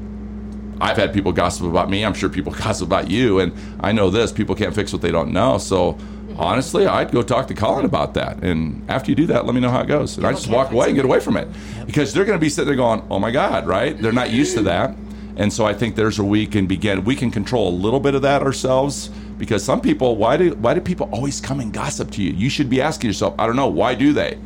I've 0.81 0.97
had 0.97 1.13
people 1.13 1.33
gossip 1.33 1.67
about 1.67 1.91
me. 1.91 2.05
I'm 2.05 2.15
sure 2.15 2.29
people 2.29 2.53
gossip 2.65 2.87
about 2.87 3.11
you. 3.11 3.41
And 3.41 3.53
I 3.81 3.93
know 3.93 4.09
this 4.11 4.33
people 4.33 4.55
can't 4.55 4.75
fix 4.75 4.93
what 4.93 5.03
they 5.03 5.11
don't 5.11 5.33
know. 5.33 5.59
So 5.59 5.99
honestly, 6.37 6.87
I'd 6.87 7.11
go 7.13 7.23
talk 7.23 7.49
to 7.49 7.55
Colin 7.55 7.85
about 7.85 8.15
that. 8.15 8.43
And 8.43 8.89
after 8.91 9.11
you 9.11 9.15
do 9.17 9.27
that, 9.27 9.45
let 9.47 9.55
me 9.55 9.61
know 9.61 9.71
how 9.71 9.81
it 9.81 9.89
goes. 9.89 10.17
And 10.17 10.27
I 10.27 10.33
just 10.33 10.49
walk 10.49 10.71
away 10.71 10.87
and 10.87 10.97
get 10.97 11.05
away 11.05 11.21
from 11.21 11.37
it 11.37 11.49
because 11.87 12.15
they're 12.15 12.25
going 12.25 12.39
to 12.39 12.41
be 12.41 12.49
sitting 12.49 12.67
there 12.69 12.77
going, 12.77 13.03
oh 13.11 13.19
my 13.19 13.31
God, 13.31 13.67
right? 13.67 13.97
They're 14.01 14.13
not 14.13 14.31
used 14.31 14.55
to 14.57 14.63
that. 14.63 14.95
And 15.37 15.53
so 15.53 15.65
I 15.65 15.75
think 15.75 15.97
there's 15.97 16.19
where 16.19 16.29
we 16.29 16.47
can 16.47 16.67
begin. 16.67 17.05
We 17.05 17.17
can 17.17 17.31
control 17.31 17.69
a 17.69 17.75
little 17.75 18.01
bit 18.01 18.15
of 18.15 18.23
that 18.23 18.43
ourselves 18.43 19.09
because 19.39 19.65
some 19.65 19.81
people, 19.81 20.17
why 20.17 20.37
do 20.37 20.51
why 20.57 20.75
do 20.75 20.81
people 20.81 21.09
always 21.13 21.41
come 21.41 21.61
and 21.61 21.73
gossip 21.73 22.11
to 22.13 22.23
you? 22.23 22.33
You 22.33 22.51
should 22.51 22.69
be 22.69 22.81
asking 22.81 23.09
yourself, 23.09 23.35
I 23.39 23.47
don't 23.47 23.57
know, 23.57 23.69
why 23.69 23.95
do 23.95 24.13
they? 24.13 24.39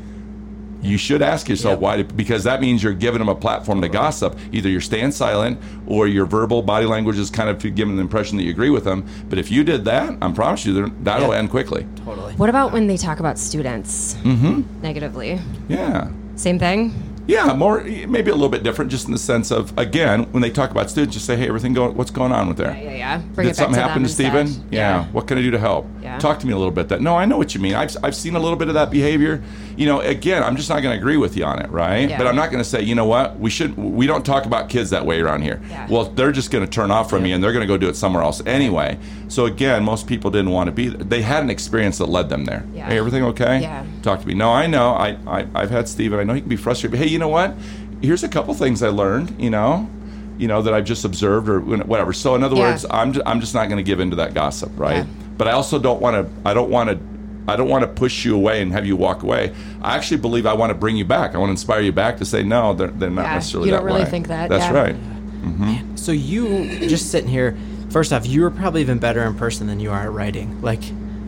You 0.82 0.98
should 0.98 1.22
ask 1.22 1.48
yourself 1.48 1.76
Yep. 1.76 1.80
why, 1.80 1.96
do, 2.02 2.04
because 2.04 2.44
that 2.44 2.60
means 2.60 2.82
you're 2.82 2.92
giving 2.92 3.18
them 3.18 3.30
a 3.30 3.34
platform 3.34 3.80
to 3.80 3.88
gossip. 3.88 4.38
Either 4.52 4.68
you're 4.68 4.82
staying 4.82 5.12
silent, 5.12 5.58
or 5.86 6.06
your 6.06 6.26
verbal 6.26 6.60
body 6.60 6.84
language 6.84 7.18
is 7.18 7.30
kind 7.30 7.48
of 7.48 7.58
giving 7.74 7.96
the 7.96 8.02
impression 8.02 8.36
that 8.36 8.44
you 8.44 8.50
agree 8.50 8.68
with 8.68 8.84
them. 8.84 9.02
But 9.30 9.38
if 9.38 9.50
you 9.50 9.64
did 9.64 9.86
that, 9.86 10.18
I 10.20 10.30
promise 10.32 10.66
you, 10.66 10.92
that'll 11.02 11.30
Yeah. 11.32 11.38
end 11.38 11.48
quickly. 11.48 11.86
Totally. 12.04 12.34
What 12.34 12.50
about 12.50 12.72
when 12.72 12.86
they 12.86 12.98
talk 12.98 13.18
about 13.18 13.38
students 13.38 14.14
mm-hmm. 14.24 14.60
negatively? 14.82 15.40
Yeah, 15.68 16.08
Same 16.36 16.58
thing. 16.58 16.92
Yeah, 17.26 17.52
more 17.54 17.82
maybe 17.82 18.30
a 18.30 18.34
little 18.34 18.48
bit 18.48 18.62
different, 18.62 18.90
just 18.90 19.06
in 19.06 19.12
the 19.12 19.18
sense 19.18 19.50
of 19.50 19.76
again, 19.78 20.24
when 20.32 20.42
they 20.42 20.50
talk 20.50 20.70
about 20.70 20.90
students, 20.90 21.14
just 21.14 21.26
say, 21.26 21.36
"Hey, 21.36 21.48
everything 21.48 21.72
going? 21.72 21.96
What's 21.96 22.10
going 22.10 22.32
on 22.32 22.48
with 22.48 22.56
there?" 22.56 22.72
Yeah, 22.76 22.82
yeah, 22.82 22.96
yeah. 22.96 23.18
Bring 23.18 23.46
Did 23.46 23.52
it 23.52 23.56
something 23.56 23.74
to 23.74 23.80
happen 23.80 24.02
them 24.02 24.08
to 24.08 24.14
Stephen? 24.14 24.46
instead. 24.46 24.64
Yeah. 24.70 25.04
What 25.06 25.26
can 25.26 25.38
I 25.38 25.42
do 25.42 25.50
to 25.50 25.58
help? 25.58 25.86
Yeah. 26.02 26.18
Talk 26.18 26.38
to 26.40 26.46
me 26.46 26.52
a 26.52 26.56
little 26.56 26.72
bit. 26.72 26.88
That 26.88 27.00
no, 27.00 27.16
I 27.16 27.24
know 27.24 27.38
what 27.38 27.54
you 27.54 27.60
mean. 27.60 27.74
I've, 27.74 27.96
I've 28.02 28.14
seen 28.14 28.36
a 28.36 28.40
little 28.40 28.56
bit 28.56 28.68
of 28.68 28.74
that 28.74 28.90
behavior. 28.90 29.42
You 29.76 29.86
know, 29.86 30.00
again, 30.00 30.42
I'm 30.42 30.56
just 30.56 30.68
not 30.68 30.82
going 30.82 30.94
to 30.94 30.98
agree 30.98 31.16
with 31.16 31.36
you 31.36 31.44
on 31.44 31.60
it, 31.60 31.70
right? 31.70 32.08
Yeah. 32.08 32.18
But 32.18 32.26
I'm 32.26 32.36
not 32.36 32.50
going 32.50 32.62
to 32.62 32.68
say, 32.68 32.82
you 32.82 32.94
know 32.94 33.06
what, 33.06 33.38
we 33.40 33.50
should. 33.50 33.76
We 33.76 34.06
don't 34.06 34.24
talk 34.24 34.46
about 34.46 34.68
kids 34.68 34.90
that 34.90 35.04
way 35.04 35.20
around 35.20 35.42
here. 35.42 35.60
Yeah. 35.68 35.86
Well, 35.90 36.04
they're 36.04 36.32
just 36.32 36.50
going 36.50 36.64
to 36.64 36.70
turn 36.70 36.90
off 36.90 37.10
from 37.10 37.22
me, 37.22 37.32
and 37.32 37.42
they're 37.42 37.52
going 37.52 37.62
to 37.62 37.66
go 37.66 37.76
do 37.76 37.88
it 37.88 37.96
somewhere 37.96 38.22
else 38.22 38.40
anyway. 38.46 38.98
So 39.28 39.46
again, 39.46 39.84
most 39.84 40.06
people 40.06 40.30
didn't 40.30 40.50
want 40.50 40.68
to 40.68 40.72
be. 40.72 40.88
there. 40.88 41.02
They 41.04 41.22
had 41.22 41.42
an 41.42 41.50
experience 41.50 41.98
that 41.98 42.06
led 42.06 42.28
them 42.28 42.44
there. 42.44 42.64
Yeah. 42.72 42.86
Hey, 42.86 42.98
everything 42.98 43.24
okay? 43.24 43.60
Yeah. 43.62 43.84
Talk 44.02 44.20
to 44.20 44.26
me. 44.26 44.34
No, 44.34 44.50
I 44.52 44.66
know. 44.66 44.90
I, 44.90 45.16
I 45.26 45.46
I've 45.54 45.70
had 45.70 45.88
Stephen. 45.88 46.18
I 46.20 46.24
know 46.24 46.34
he 46.34 46.40
can 46.40 46.48
be 46.48 46.56
frustrated. 46.56 46.92
But 46.98 47.04
hey, 47.06 47.10
you 47.12 47.18
know 47.18 47.28
what? 47.28 47.54
Here's 48.02 48.22
a 48.22 48.28
couple 48.28 48.54
things 48.54 48.82
I 48.82 48.88
learned. 48.88 49.40
You 49.40 49.50
know. 49.50 49.88
You 50.36 50.48
know 50.48 50.62
that 50.62 50.74
I've 50.74 50.84
just 50.84 51.04
observed 51.04 51.48
or 51.48 51.60
whatever. 51.60 52.12
So 52.12 52.34
in 52.34 52.42
other 52.42 52.56
Yeah. 52.56 52.70
words, 52.72 52.84
I'm 52.90 53.12
just, 53.12 53.24
I'm 53.26 53.40
just 53.40 53.54
not 53.54 53.68
going 53.68 53.76
to 53.78 53.84
give 53.84 54.00
into 54.00 54.16
that 54.16 54.34
gossip, 54.34 54.72
right? 54.76 54.98
Yeah. 54.98 55.06
But 55.38 55.46
I 55.48 55.52
also 55.52 55.78
don't 55.78 56.00
want 56.00 56.14
to. 56.16 56.48
I 56.48 56.54
don't 56.54 56.70
want 56.70 56.90
to. 56.90 56.98
I 57.46 57.56
don't 57.56 57.68
want 57.68 57.82
to 57.82 57.83
push 57.94 58.24
you 58.24 58.34
away 58.34 58.60
and 58.62 58.72
have 58.72 58.86
you 58.86 58.96
walk 58.96 59.22
away. 59.22 59.54
I 59.82 59.96
actually 59.96 60.18
believe 60.18 60.46
I 60.46 60.52
want 60.52 60.70
to 60.70 60.74
bring 60.74 60.96
you 60.96 61.04
back. 61.04 61.34
I 61.34 61.38
want 61.38 61.48
to 61.48 61.52
inspire 61.52 61.80
you 61.80 61.92
back 61.92 62.16
to 62.18 62.24
say 62.24 62.42
no, 62.42 62.74
they're, 62.74 62.88
they're 62.88 63.10
not 63.10 63.22
Yeah, 63.22 63.34
necessarily 63.34 63.68
you 63.70 63.76
don't 63.76 63.84
really 63.84 64.04
way. 64.04 64.10
think 64.10 64.28
that, 64.28 64.48
That's 64.48 64.64
yeah. 64.64 64.72
right. 64.72 64.96
Man, 65.44 65.96
so 65.96 66.10
you 66.12 66.88
just 66.88 67.10
sitting 67.10 67.28
here. 67.28 67.56
First 67.90 68.12
off, 68.12 68.26
you 68.26 68.40
were 68.42 68.50
probably 68.50 68.80
even 68.80 68.98
better 68.98 69.22
in 69.24 69.34
person 69.34 69.66
than 69.66 69.78
you 69.78 69.90
are 69.90 70.02
at 70.04 70.10
writing. 70.12 70.60
Like, 70.62 70.82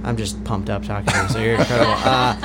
I'm 0.04 0.16
just 0.16 0.42
pumped 0.44 0.70
up 0.70 0.84
talking 0.84 1.12
to 1.12 1.22
you. 1.22 1.28
So 1.28 1.38
you're 1.38 1.54
incredible. 1.56 1.92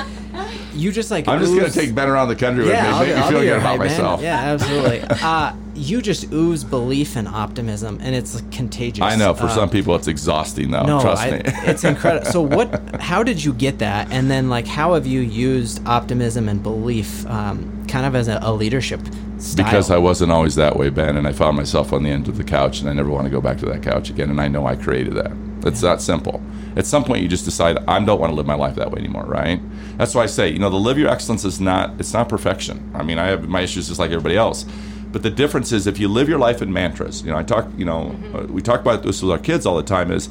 Uh, 0.34 0.48
you 0.74 0.90
just 0.90 1.10
like 1.10 1.28
I'm 1.28 1.38
just 1.38 1.54
gonna 1.54 1.70
take 1.70 1.94
Ben 1.94 2.08
around 2.08 2.28
the 2.28 2.36
country 2.36 2.64
with 2.64 2.72
yeah, 2.72 2.84
me, 2.84 2.88
I'll, 2.88 3.00
make 3.00 3.08
me 3.08 3.14
I'll 3.14 3.28
feel 3.28 3.40
good 3.40 3.46
your 3.46 3.56
about 3.58 3.66
hype 3.66 3.78
man. 3.80 3.88
myself. 3.88 4.22
Yeah, 4.22 4.38
absolutely. 4.38 5.00
uh, 5.10 5.52
you 5.82 6.00
just 6.00 6.32
ooze 6.32 6.64
belief 6.64 7.16
and 7.16 7.26
optimism, 7.26 7.98
and 8.00 8.14
it's 8.14 8.40
contagious. 8.50 9.02
I 9.02 9.16
know 9.16 9.34
for 9.34 9.48
some 9.48 9.68
people 9.68 9.94
it's 9.96 10.08
exhausting 10.08 10.70
though. 10.70 10.84
no, 10.84 11.00
trust 11.00 11.22
I, 11.22 11.30
me. 11.30 11.40
it's 11.44 11.84
incredible. 11.84 12.30
So 12.30 12.40
what? 12.40 12.96
How 13.00 13.22
did 13.22 13.42
you 13.42 13.52
get 13.52 13.78
that? 13.80 14.10
And 14.12 14.30
then 14.30 14.48
like, 14.48 14.66
how 14.66 14.94
have 14.94 15.06
you 15.06 15.20
used 15.20 15.86
optimism 15.86 16.48
and 16.48 16.62
belief, 16.62 17.26
um, 17.26 17.86
kind 17.88 18.06
of 18.06 18.14
as 18.14 18.28
a, 18.28 18.38
a 18.42 18.52
leadership 18.52 19.00
style? 19.38 19.66
because 19.66 19.90
I 19.90 19.98
wasn't 19.98 20.30
always 20.30 20.54
that 20.54 20.76
way, 20.76 20.88
Ben, 20.88 21.16
and 21.16 21.26
I 21.26 21.32
found 21.32 21.56
myself 21.56 21.92
on 21.92 22.04
the 22.04 22.10
end 22.10 22.28
of 22.28 22.36
the 22.36 22.44
couch, 22.44 22.80
and 22.80 22.88
I 22.88 22.92
never 22.92 23.10
want 23.10 23.24
to 23.24 23.30
go 23.30 23.40
back 23.40 23.58
to 23.58 23.66
that 23.66 23.82
couch 23.82 24.08
again. 24.08 24.30
And 24.30 24.40
I 24.40 24.48
know 24.48 24.66
I 24.66 24.76
created 24.76 25.14
that. 25.14 25.32
It's 25.66 25.80
that 25.80 26.00
simple. 26.00 26.42
At 26.76 26.86
some 26.86 27.04
point, 27.04 27.22
you 27.22 27.28
just 27.28 27.44
decide 27.44 27.78
I 27.86 28.02
don't 28.02 28.20
want 28.20 28.30
to 28.30 28.34
live 28.34 28.46
my 28.46 28.54
life 28.54 28.76
that 28.76 28.90
way 28.90 28.98
anymore, 28.98 29.24
right? 29.24 29.60
That's 29.98 30.14
why 30.14 30.22
I 30.22 30.26
say, 30.26 30.48
you 30.48 30.58
know, 30.58 30.70
the 30.70 30.76
live 30.76 30.98
your 30.98 31.10
excellence 31.10 31.44
is 31.44 31.60
not 31.60 31.98
it's 31.98 32.12
not 32.12 32.28
perfection. 32.28 32.90
I 32.94 33.02
mean, 33.02 33.18
I 33.18 33.26
have 33.26 33.48
my 33.48 33.60
issues 33.60 33.88
just 33.88 34.00
like 34.00 34.10
everybody 34.10 34.36
else. 34.36 34.64
But 35.12 35.22
the 35.22 35.30
difference 35.30 35.72
is 35.72 35.86
if 35.86 35.98
you 35.98 36.08
live 36.08 36.28
your 36.28 36.38
life 36.38 36.62
in 36.62 36.72
mantras. 36.72 37.22
You 37.22 37.30
know, 37.30 37.36
I 37.36 37.42
talk, 37.42 37.68
you 37.76 37.84
know, 37.84 38.16
uh, 38.34 38.46
we 38.48 38.62
talk 38.62 38.80
about 38.80 39.02
this 39.02 39.22
with 39.22 39.30
our 39.30 39.38
kids 39.38 39.66
all 39.66 39.76
the 39.76 39.82
time. 39.82 40.10
Is 40.10 40.28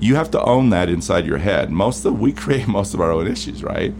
you 0.00 0.14
have 0.14 0.30
to 0.30 0.42
own 0.42 0.70
that 0.70 0.88
inside 0.88 1.26
your 1.26 1.38
head. 1.38 1.70
Most 1.70 2.04
of 2.04 2.18
we 2.18 2.32
create 2.44 2.66
most 2.66 2.94
of 2.94 3.00
our 3.00 3.12
own 3.12 3.26
issues, 3.26 3.62
right? 3.62 3.92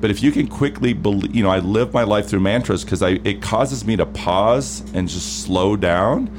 But 0.00 0.10
if 0.10 0.22
you 0.22 0.30
can 0.30 0.46
quickly 0.46 0.92
believe, 0.92 1.34
you 1.34 1.42
know, 1.42 1.50
I 1.50 1.58
live 1.58 1.94
my 1.94 2.02
life 2.02 2.28
through 2.28 2.40
mantras 2.40 2.84
because 2.84 3.02
I 3.02 3.18
it 3.24 3.40
causes 3.40 3.84
me 3.84 3.96
to 3.96 4.06
pause 4.06 4.82
and 4.92 5.08
just 5.08 5.42
slow 5.42 5.74
down 5.74 6.30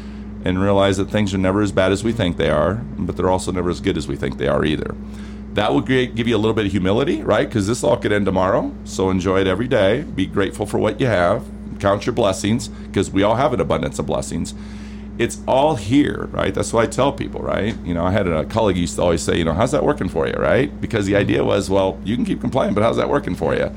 and 0.46 0.62
realize 0.62 0.98
that 0.98 1.10
things 1.10 1.34
are 1.34 1.40
never 1.40 1.62
as 1.62 1.72
bad 1.72 1.92
as 1.92 2.04
we 2.04 2.14
think 2.14 2.38
they 2.38 2.50
are, 2.50 2.76
but 2.98 3.18
they're 3.18 3.30
also 3.30 3.52
never 3.52 3.70
as 3.70 3.82
good 3.82 3.98
as 3.98 4.08
we 4.08 4.16
think 4.16 4.38
they 4.38 4.48
are 4.48 4.64
either. 4.64 4.96
That 5.56 5.74
will 5.74 5.82
give 5.82 6.28
you 6.28 6.36
a 6.36 6.38
little 6.38 6.54
bit 6.54 6.68
of 6.68 6.72
humility, 6.72 7.24
right? 7.24 7.48
Because 7.50 7.66
this 7.66 7.84
all 7.84 7.98
could 7.98 8.12
end 8.12 8.28
tomorrow. 8.28 8.74
So 8.84 9.10
enjoy 9.10 9.42
it 9.42 9.48
every 9.48 9.68
day. 9.68 10.04
Be 10.04 10.28
grateful 10.28 10.68
for 10.68 10.78
what 10.78 11.02
you 11.02 11.08
have. 11.08 11.44
Count 11.80 12.06
your 12.06 12.14
blessings 12.14 12.68
because 12.68 13.10
we 13.12 13.24
all 13.24 13.36
have 13.36 13.54
an 13.54 13.60
abundance 13.60 14.00
of 14.00 14.06
blessings 14.06 14.54
it's 15.18 15.40
all 15.48 15.76
here, 15.76 16.28
right? 16.32 16.54
That's 16.54 16.72
what 16.72 16.84
I 16.84 16.88
tell 16.88 17.12
people, 17.12 17.42
right? 17.42 17.76
You 17.84 17.94
know, 17.94 18.06
I 18.06 18.12
had 18.12 18.28
a 18.28 18.46
colleague 18.46 18.78
used 18.78 18.96
to 18.98 19.02
always 19.02 19.22
say, 19.22 19.38
you 19.38 19.44
know, 19.44 19.54
how's 19.54 19.72
that 19.72 19.84
working 19.84 20.10
for 20.10 20.28
you, 20.28 20.34
right? 20.34 20.80
Because 20.80 21.06
the 21.06 21.16
idea 21.16 21.44
was, 21.44 21.70
well, 21.70 22.00
you 22.04 22.16
can 22.16 22.26
keep 22.26 22.40
complaining, 22.40 22.76
but 22.76 22.84
how's 22.84 22.98
that 22.98 23.10
working 23.10 23.36
for 23.36 23.56
you? 23.56 23.72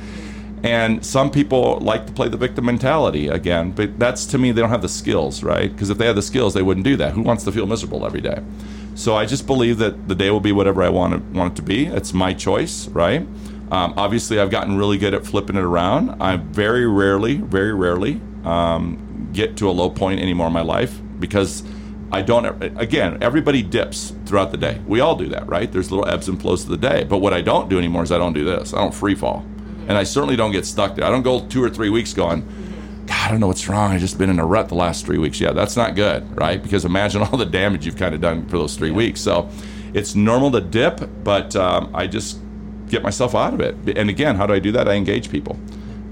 And 0.62 1.05
some 1.05 1.30
people 1.30 1.78
like 1.78 2.07
to 2.07 2.12
play 2.12 2.28
the 2.28 2.36
victim 2.36 2.66
mentality 2.66 3.28
again, 3.28 3.72
but 3.72 3.98
that's 3.98 4.26
to 4.26 4.38
me, 4.38 4.53
they 4.53 4.61
don't 4.61 4.70
have 4.70 4.82
the 4.82 4.90
skills, 4.90 5.42
right? 5.42 5.72
Because 5.72 5.88
if 5.88 5.96
they 5.96 6.07
had 6.07 6.16
the 6.16 6.22
skills, 6.22 6.53
they 6.53 6.61
wouldn't 6.61 6.84
do 6.84 6.96
that. 6.96 7.12
Who 7.12 7.22
wants 7.22 7.44
to 7.44 7.53
feel 7.53 7.66
miserable 7.66 8.05
every 8.05 8.20
day? 8.20 8.42
So 8.94 9.16
I 9.16 9.24
just 9.24 9.46
believe 9.46 9.78
that 9.78 10.09
the 10.09 10.14
day 10.14 10.30
will 10.30 10.40
be 10.40 10.53
whatever 10.53 10.82
I 10.82 10.90
want 10.90 11.14
it, 11.14 11.22
want 11.32 11.55
it 11.55 11.57
to 11.57 11.62
be. 11.62 11.86
It's 11.86 12.12
my 12.12 12.34
choice, 12.34 12.88
right? 12.88 13.26
Um, 13.71 13.95
obviously, 13.97 14.41
I've 14.41 14.51
gotten 14.51 14.77
really 14.77 14.99
good 14.99 15.14
at 15.14 15.25
flipping 15.25 15.57
it 15.57 15.62
around. 15.62 16.21
I 16.21 16.37
very 16.37 16.87
rarely, 16.87 17.37
very 17.37 17.73
rarely 17.73 18.21
um, 18.45 19.29
get 19.33 19.57
to 19.59 19.68
a 19.68 19.73
low 19.73 19.91
point 19.91 20.21
anymore 20.21 20.49
in 20.49 20.53
my 20.53 20.62
life 20.62 21.01
because 21.21 21.62
I 22.12 22.23
don't. 22.23 22.45
Again, 22.81 23.18
everybody 23.23 23.62
dips 23.62 24.12
throughout 24.27 24.51
the 24.51 24.57
day. 24.57 24.81
We 24.87 25.01
all 25.01 25.14
do 25.14 25.29
that, 25.29 25.47
right? 25.47 25.71
There's 25.71 25.93
little 25.93 26.09
ebbs 26.09 26.29
and 26.29 26.41
flows 26.41 26.64
of 26.64 26.71
the 26.71 26.77
day. 26.77 27.05
But 27.05 27.18
what 27.18 27.33
I 27.33 27.41
don't 27.41 27.68
do 27.68 27.79
anymore 27.79 28.03
is 28.03 28.11
I 28.11 28.18
don't 28.18 28.33
do 28.33 28.45
this. 28.45 28.75
I 28.75 28.79
don't 28.79 28.95
free 28.95 29.14
fall, 29.14 29.47
and 29.87 29.93
I 29.93 30.03
certainly 30.03 30.35
don't 30.35 30.53
get 30.53 30.66
stuck 30.66 30.97
there. 30.97 31.05
I 31.05 31.11
don't 31.11 31.23
go 31.23 31.47
two 31.47 31.62
or 31.62 31.71
three 31.71 31.91
weeks 31.91 32.12
going. 32.12 32.41
God, 33.07 33.16
I 33.16 33.31
don't 33.31 33.41
know 33.41 33.47
what's 33.47 33.68
wrong. 33.68 33.93
I've 33.93 34.01
just 34.01 34.18
been 34.18 34.31
in 34.31 34.41
a 34.41 34.47
rut 34.47 34.68
the 34.68 34.75
last 34.75 35.07
three 35.07 35.18
weeks. 35.18 35.41
Yeah, 35.41 35.53
that's 35.53 35.77
not 35.77 35.95
good, 35.95 36.37
right? 36.37 36.61
Because 36.61 36.85
imagine 36.85 37.23
all 37.31 37.37
the 37.37 37.47
damage 37.47 37.87
you've 37.87 37.97
kind 37.97 38.14
of 38.14 38.21
done 38.21 38.47
for 38.47 38.59
those 38.59 38.77
three 38.77 38.91
weeks. 38.91 39.21
So 39.21 39.49
it's 39.95 40.16
normal 40.16 40.51
to 40.53 40.61
dip, 40.61 41.09
but 41.23 41.55
um, 41.55 41.91
I 41.95 42.09
just 42.09 42.41
get 42.91 43.03
myself 43.03 43.34
out 43.34 43.55
of 43.55 43.61
it. 43.61 43.97
And 43.97 44.11
again, 44.11 44.36
how 44.36 44.47
do 44.47 44.53
I 44.53 44.59
do 44.59 44.72
that? 44.72 44.88
I 44.88 44.95
engage 44.95 45.30
people 45.30 45.59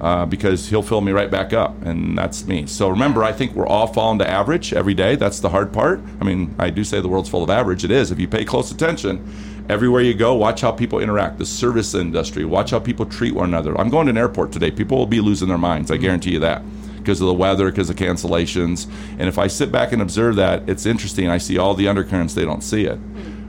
uh, 0.01 0.27
because 0.27 0.69
he'll 0.69 0.83
fill 0.83 1.01
me 1.01 1.13
right 1.13 1.31
back 1.31 1.53
up, 1.53 1.81
and 1.83 2.17
that's 2.17 2.47
me. 2.47 2.67
So 2.67 2.89
remember, 2.89 3.25
I 3.25 3.33
think 3.33 3.55
we're 3.55 3.67
all 3.67 3.87
falling 3.87 4.19
to 4.21 4.29
average 4.29 4.73
every 4.73 4.95
day. 4.95 5.17
That's 5.17 5.41
the 5.41 5.49
hard 5.49 5.73
part. 5.73 6.01
I 6.21 6.25
mean, 6.25 6.55
I 6.59 6.71
do 6.71 6.85
say 6.85 7.01
the 7.01 7.09
world's 7.09 7.29
full 7.29 7.43
of 7.43 7.51
average. 7.51 7.85
It 7.85 7.91
is. 7.91 8.11
If 8.11 8.21
you 8.21 8.29
pay 8.29 8.45
close 8.45 8.71
attention, 8.71 9.27
everywhere 9.69 10.03
you 10.03 10.15
go, 10.15 10.35
watch 10.35 10.61
how 10.61 10.73
people 10.73 11.01
interact. 11.01 11.39
The 11.39 11.47
service 11.47 11.95
industry, 11.95 12.45
watch 12.45 12.71
how 12.71 12.79
people 12.79 13.07
treat 13.07 13.35
one 13.35 13.49
another. 13.49 13.79
I'm 13.79 13.91
going 13.91 14.07
to 14.07 14.11
an 14.11 14.19
airport 14.19 14.53
today. 14.53 14.71
People 14.71 14.99
will 14.99 15.07
be 15.07 15.21
losing 15.21 15.49
their 15.49 15.59
minds. 15.59 15.91
I 15.91 15.97
guarantee 15.97 16.33
you 16.33 16.41
that. 16.41 16.63
Because 16.97 17.21
of 17.21 17.27
the 17.27 17.35
weather, 17.35 17.71
because 17.71 17.89
of 17.89 17.97
cancellations. 17.97 18.87
And 19.13 19.23
if 19.23 19.39
I 19.39 19.47
sit 19.47 19.73
back 19.73 19.93
and 19.93 20.03
observe 20.03 20.37
that, 20.37 20.69
it's 20.69 20.85
interesting. 20.85 21.29
I 21.29 21.39
see 21.39 21.57
all 21.57 21.75
the 21.75 21.89
undercurrents, 21.89 22.35
they 22.35 22.45
don't 22.45 22.63
see 22.63 22.85
it. 22.85 22.99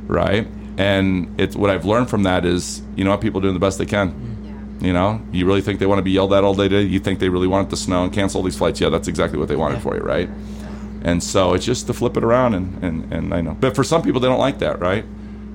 Right? 0.08 0.48
And 0.80 1.40
it's 1.40 1.58
what 1.58 1.70
I've 1.70 1.84
learned 1.84 2.10
from 2.10 2.24
that 2.24 2.46
is, 2.46 2.82
you 2.96 3.04
know 3.04 3.12
what, 3.12 3.20
people 3.20 3.40
are 3.40 3.42
doing 3.42 3.54
the 3.54 3.60
best 3.60 3.78
they 3.78 3.86
can. 3.86 4.78
You 4.80 4.94
know, 4.94 5.22
you 5.34 5.46
really 5.46 5.60
think 5.60 5.80
they 5.80 5.86
want 5.86 6.00
to 6.00 6.04
be 6.04 6.12
yelled 6.12 6.32
at 6.32 6.46
all 6.46 6.54
day? 6.54 6.82
You 6.82 7.00
think 7.00 7.20
they 7.20 7.28
really 7.28 7.48
want 7.48 7.68
it 7.68 7.70
to 7.72 7.76
snow 7.76 8.06
and 8.06 8.14
cancel 8.14 8.42
these 8.42 8.58
flights? 8.58 8.80
Yeah, 8.80 8.88
that's 8.88 9.10
exactly 9.10 9.38
what 9.38 9.50
they 9.50 9.58
wanted 9.58 9.82
for 9.82 9.98
you, 9.98 10.02
right? 10.02 10.30
And 11.04 11.22
so 11.22 11.54
it's 11.54 11.66
just 11.66 11.88
to 11.88 11.94
flip 11.94 12.16
it 12.16 12.24
around, 12.24 12.54
and, 12.54 12.82
and, 12.82 13.14
and 13.14 13.34
I 13.34 13.42
know. 13.42 13.58
But 13.60 13.76
for 13.76 13.84
some 13.84 14.02
people, 14.02 14.22
they 14.22 14.30
don't 14.30 14.40
like 14.40 14.60
that, 14.60 14.80
right? 14.80 15.04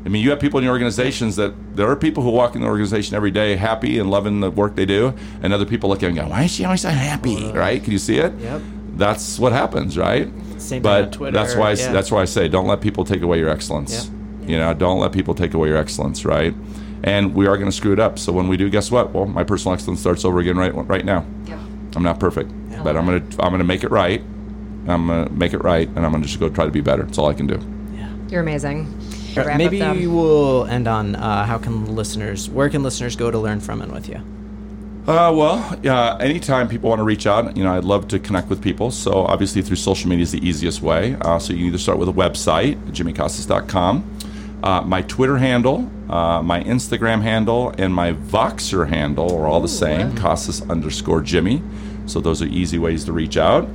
I 0.05 0.09
mean, 0.11 0.23
you 0.23 0.29
have 0.29 0.41
people 0.41 0.59
in 0.59 0.65
your 0.65 0.75
organizations 0.75 1.37
that 1.37 1.55
there 1.75 1.89
are 1.89 1.97
people 1.97 2.23
who 2.23 2.31
walk 2.31 2.55
in 2.55 2.61
the 2.61 2.67
organization 2.67 3.17
every 3.17 3.31
day 3.31 3.57
happy 3.57 3.99
and 3.99 4.11
loving 4.11 4.41
the 4.41 4.51
work 4.51 4.77
they 4.77 4.85
do, 4.85 5.15
and 5.43 5.55
other 5.55 5.65
people 5.65 5.89
look 5.89 6.03
at 6.03 6.09
them 6.09 6.19
and 6.19 6.29
go, 6.29 6.31
"Why 6.31 6.45
is 6.45 6.51
she 6.51 6.67
always 6.67 6.83
so 6.83 6.91
happy?" 6.91 7.51
Right? 7.51 7.83
Can 7.83 7.93
you 7.93 7.99
see 7.99 8.19
it? 8.19 8.35
Yep. 8.39 8.61
That's 8.97 9.39
what 9.39 9.53
happens, 9.53 9.97
right? 9.97 10.29
Same 10.59 10.61
thing 10.61 10.83
but 10.83 11.05
on 11.05 11.11
Twitter, 11.13 11.33
that's 11.33 11.55
why 11.57 11.71
I, 11.71 11.73
yeah. 11.73 11.93
that's 11.93 12.11
why 12.11 12.21
I 12.21 12.27
say 12.27 12.49
don't 12.49 12.67
let 12.67 12.83
people 12.83 13.05
take 13.05 13.23
away 13.23 13.39
your 13.39 13.49
excellence. 13.49 14.11
You 14.47 14.59
know, 14.59 14.75
don't 14.75 15.01
let 15.01 15.13
people 15.13 15.35
take 15.35 15.55
away 15.55 15.69
your 15.69 15.77
excellence, 15.77 16.25
right? 16.25 16.55
And 17.03 17.35
we 17.35 17.47
are 17.47 17.57
going 17.57 17.71
to 17.71 17.77
screw 17.77 17.93
it 17.93 18.01
up. 18.01 18.19
So 18.19 18.33
when 18.33 18.49
we 18.49 18.57
do, 18.57 18.71
guess 18.71 18.91
what? 18.91 19.13
Well, 19.13 19.27
my 19.27 19.45
personal 19.45 19.75
excellence 19.75 20.01
starts 20.01 20.25
over 20.25 20.39
again 20.41 20.57
right 20.57 20.73
right 20.73 21.05
now. 21.05 21.25
Yep. 21.47 21.59
I'm 21.97 22.03
not 22.03 22.19
perfect, 22.19 22.51
but 22.83 22.97
I'm 22.97 23.07
gonna 23.07 23.25
I'm 23.39 23.53
gonna 23.53 23.65
make 23.65 23.85
it 23.85 23.91
right. 23.91 24.21
I'm 24.89 25.07
gonna 25.07 25.31
make 25.31 25.53
it 25.53 25.63
right, 25.63 25.89
and 25.89 25.99
I'm 26.05 26.13
gonna 26.13 26.25
just 26.25 26.41
go 26.41 26.49
try 26.49 26.65
to 26.65 26.71
be 26.71 26.81
better. 26.81 27.05
That's 27.05 27.19
all 27.19 27.29
I 27.29 27.35
can 27.35 27.47
do. 27.47 27.61
You're 28.29 28.43
amazing. 28.43 28.87
All 29.37 29.45
right, 29.45 29.57
Maybe 29.57 29.83
up 29.83 29.97
we'll 29.97 30.65
end 30.67 30.87
on 30.89 31.17
uh, 31.17 31.45
how 31.45 31.59
can 31.59 31.95
listeners, 31.97 32.49
where 32.49 32.69
can 32.69 32.83
listeners 32.83 33.17
go 33.17 33.31
to 33.31 33.39
learn 33.39 33.61
from 33.61 33.83
and 33.83 33.93
with 33.93 34.09
you? 34.09 34.17
Uh, 35.07 35.31
well, 35.35 35.79
uh, 35.85 36.17
anytime 36.17 36.67
people 36.67 36.89
want 36.89 36.99
to 36.99 37.05
reach 37.05 37.27
out, 37.27 37.57
you 37.57 37.63
know, 37.63 37.77
I'd 37.77 37.85
love 37.85 38.09
to 38.09 38.19
connect 38.19 38.49
with 38.49 38.63
people. 38.63 38.91
So 38.91 39.13
obviously 39.27 39.61
through 39.61 39.77
social 39.77 40.09
media 40.09 40.23
is 40.23 40.33
the 40.33 40.47
easiest 40.47 40.83
way. 40.83 41.17
Uh, 41.21 41.39
so 41.39 41.53
you 41.53 41.59
can 41.59 41.67
either 41.67 41.79
start 41.79 41.99
with 41.99 42.09
a 42.09 42.13
website, 42.13 42.77
jimmycasas.com, 42.91 44.14
uh, 44.65 44.81
my 44.81 45.03
Twitter 45.03 45.37
handle, 45.37 45.91
uh, 46.09 46.43
my 46.43 46.63
Instagram 46.65 47.21
handle, 47.21 47.73
and 47.77 47.95
my 47.95 48.15
Voxer 48.15 48.89
handle 48.89 49.37
are 49.37 49.47
all 49.47 49.61
the 49.61 49.69
same, 49.69 50.17
Casas 50.17 50.63
underscore 50.71 51.21
Jimmy. 51.21 51.63
So 52.07 52.21
those 52.21 52.41
are 52.41 52.47
easy 52.47 52.79
ways 52.79 53.05
to 53.05 53.13
reach 53.13 53.37
out. 53.37 53.69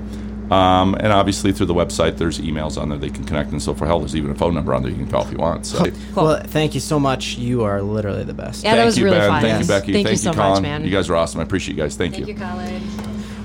Um, 0.52 0.96
and 0.96 1.14
obviously 1.14 1.52
through 1.52 1.68
the 1.68 1.76
website, 1.76 2.18
there's 2.18 2.40
emails 2.40 2.82
on 2.82 2.90
there 2.90 2.98
they 2.98 3.12
can 3.12 3.24
connect 3.24 3.52
and 3.52 3.62
so 3.62 3.76
for 3.76 3.86
hell, 3.86 4.00
there's 4.00 4.16
even 4.16 4.32
a 4.32 4.36
phone 4.36 4.56
number 4.56 4.74
on 4.74 4.82
there 4.82 4.90
you 4.90 4.98
can 4.98 5.08
call 5.08 5.24
if 5.24 5.32
you 5.32 5.38
want. 5.38 5.68
So 5.68 5.86
Cool. 5.86 6.24
Well, 6.24 6.42
thank 6.44 6.74
you 6.74 6.80
so 6.80 7.00
much. 7.00 7.38
You 7.38 7.64
are 7.66 7.84
literally 7.84 8.24
the 8.24 8.34
best. 8.34 8.64
Yeah, 8.64 8.76
that 8.76 8.84
was 8.86 8.98
you, 8.98 9.06
really 9.06 9.20
Ben. 9.20 9.30
fun. 9.30 9.42
Thank 9.44 9.60
Yes. 9.60 9.62
you, 9.62 9.68
Becky. 9.68 9.94
Thank 9.94 10.10
you 10.10 10.16
so 10.16 10.34
much, 10.34 10.62
man. 10.64 10.84
You 10.84 10.90
guys 10.90 11.08
are 11.08 11.16
awesome. 11.16 11.40
I 11.40 11.44
appreciate 11.44 11.76
you 11.78 11.84
guys. 11.84 11.96
Thank, 11.96 12.16
Thank 12.16 12.28
you, 12.28 12.34
Colin. 12.34 12.82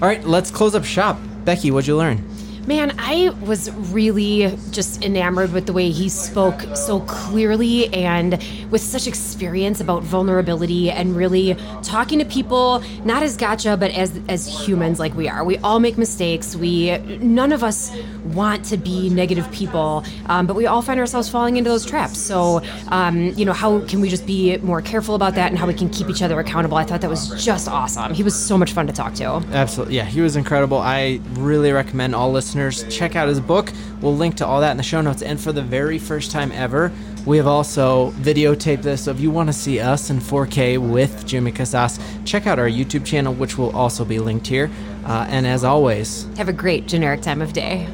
All 0.01 0.09
right, 0.09 0.25
let's 0.25 0.51
close 0.51 0.75
up 0.75 0.85
shop. 0.85 1.19
Becky, 1.45 1.71
what'd 1.71 1.87
you 1.87 1.99
learn? 1.99 2.25
Man, 2.67 2.95
I 2.99 3.29
was 3.45 3.71
really 3.71 4.57
just 4.71 5.05
enamored 5.05 5.53
with 5.53 5.67
the 5.67 5.75
way 5.75 5.91
he 5.91 6.09
spoke 6.09 6.63
so 6.75 7.01
clearly 7.01 7.93
and 7.93 8.43
with 8.71 8.81
such 8.81 9.07
experience 9.07 9.81
about 9.81 10.03
vulnerability 10.03 10.91
and 10.91 11.15
really 11.15 11.57
talking 11.83 12.19
to 12.21 12.25
people 12.25 12.83
not 13.05 13.23
as 13.23 13.37
gotcha 13.37 13.77
but 13.77 13.91
as 13.91 14.19
as 14.31 14.67
humans 14.67 14.99
like 14.99 15.15
we 15.15 15.29
are. 15.29 15.45
We 15.45 15.59
all 15.59 15.79
make 15.79 15.99
mistakes. 15.99 16.57
We 16.57 16.97
none 17.19 17.53
of 17.53 17.63
us 17.63 17.95
want 18.33 18.65
to 18.67 18.79
be 18.79 19.11
negative 19.11 19.51
people, 19.53 20.03
um, 20.27 20.47
but 20.47 20.57
we 20.57 20.65
all 20.67 20.81
find 20.81 20.99
ourselves 20.99 21.29
falling 21.29 21.59
into 21.59 21.69
those 21.69 21.85
traps. 21.85 22.19
So, 22.19 22.63
um, 22.89 23.27
you 23.37 23.45
know, 23.45 23.53
how 23.53 23.81
can 23.81 24.01
we 24.01 24.09
just 24.09 24.27
be 24.27 24.57
more 24.59 24.81
careful 24.81 25.15
about 25.15 25.35
that 25.35 25.51
and 25.51 25.59
how 25.59 25.67
we 25.67 25.75
can 25.75 25.91
keep 25.91 26.09
each 26.09 26.23
other 26.23 26.41
accountable? 26.41 26.79
I 26.79 26.85
thought 26.85 27.03
that 27.03 27.11
was 27.11 27.45
just 27.45 27.69
awesome. 27.69 28.15
He 28.15 28.23
was 28.23 28.35
so 28.35 28.57
much 28.57 28.73
fun 28.73 28.87
to 28.87 28.93
talk 28.93 29.13
to. 29.17 29.25
Absolutely. 29.53 29.97
Yeah, 29.97 30.05
he 30.05 30.23
was 30.23 30.35
incredible. 30.35 30.79
I 30.79 31.21
really 31.35 31.71
recommend 31.71 32.15
all 32.15 32.33
listeners 32.55 32.97
check 32.97 33.17
out 33.17 33.29
his 33.29 33.41
book. 33.41 33.73
We'll 34.01 34.17
link 34.17 34.37
to 34.37 34.47
all 34.47 34.61
that 34.61 34.71
in 34.71 34.77
the 34.77 34.83
show 34.83 35.01
notes. 35.01 35.23
And 35.23 35.41
for 35.41 35.53
the 35.53 35.63
very 35.63 35.99
first 35.99 36.31
time 36.31 36.53
ever, 36.53 36.93
we 37.27 37.37
have 37.37 37.47
also 37.47 38.13
videotaped 38.13 38.83
this. 38.83 39.05
So 39.05 39.11
if 39.11 39.21
you 39.21 39.31
want 39.31 39.49
to 39.49 39.53
see 39.53 39.81
us 39.81 40.11
in 40.11 40.19
4K 40.19 40.79
with 40.79 41.27
Jimmy 41.27 41.51
Casas, 41.51 41.99
check 42.25 42.47
out 42.47 42.59
our 42.59 42.69
YouTube 42.69 43.05
channel, 43.05 43.35
which 43.35 43.59
will 43.59 43.75
also 43.77 44.05
be 44.05 44.19
linked 44.21 44.47
here. 44.47 44.71
Uh, 45.05 45.27
and 45.29 45.47
as 45.47 45.65
always, 45.65 46.29
Have 46.37 46.49
a 46.49 46.53
great 46.53 46.87
generic 46.87 47.23
time 47.23 47.43
of 47.43 47.53
day. 47.53 47.89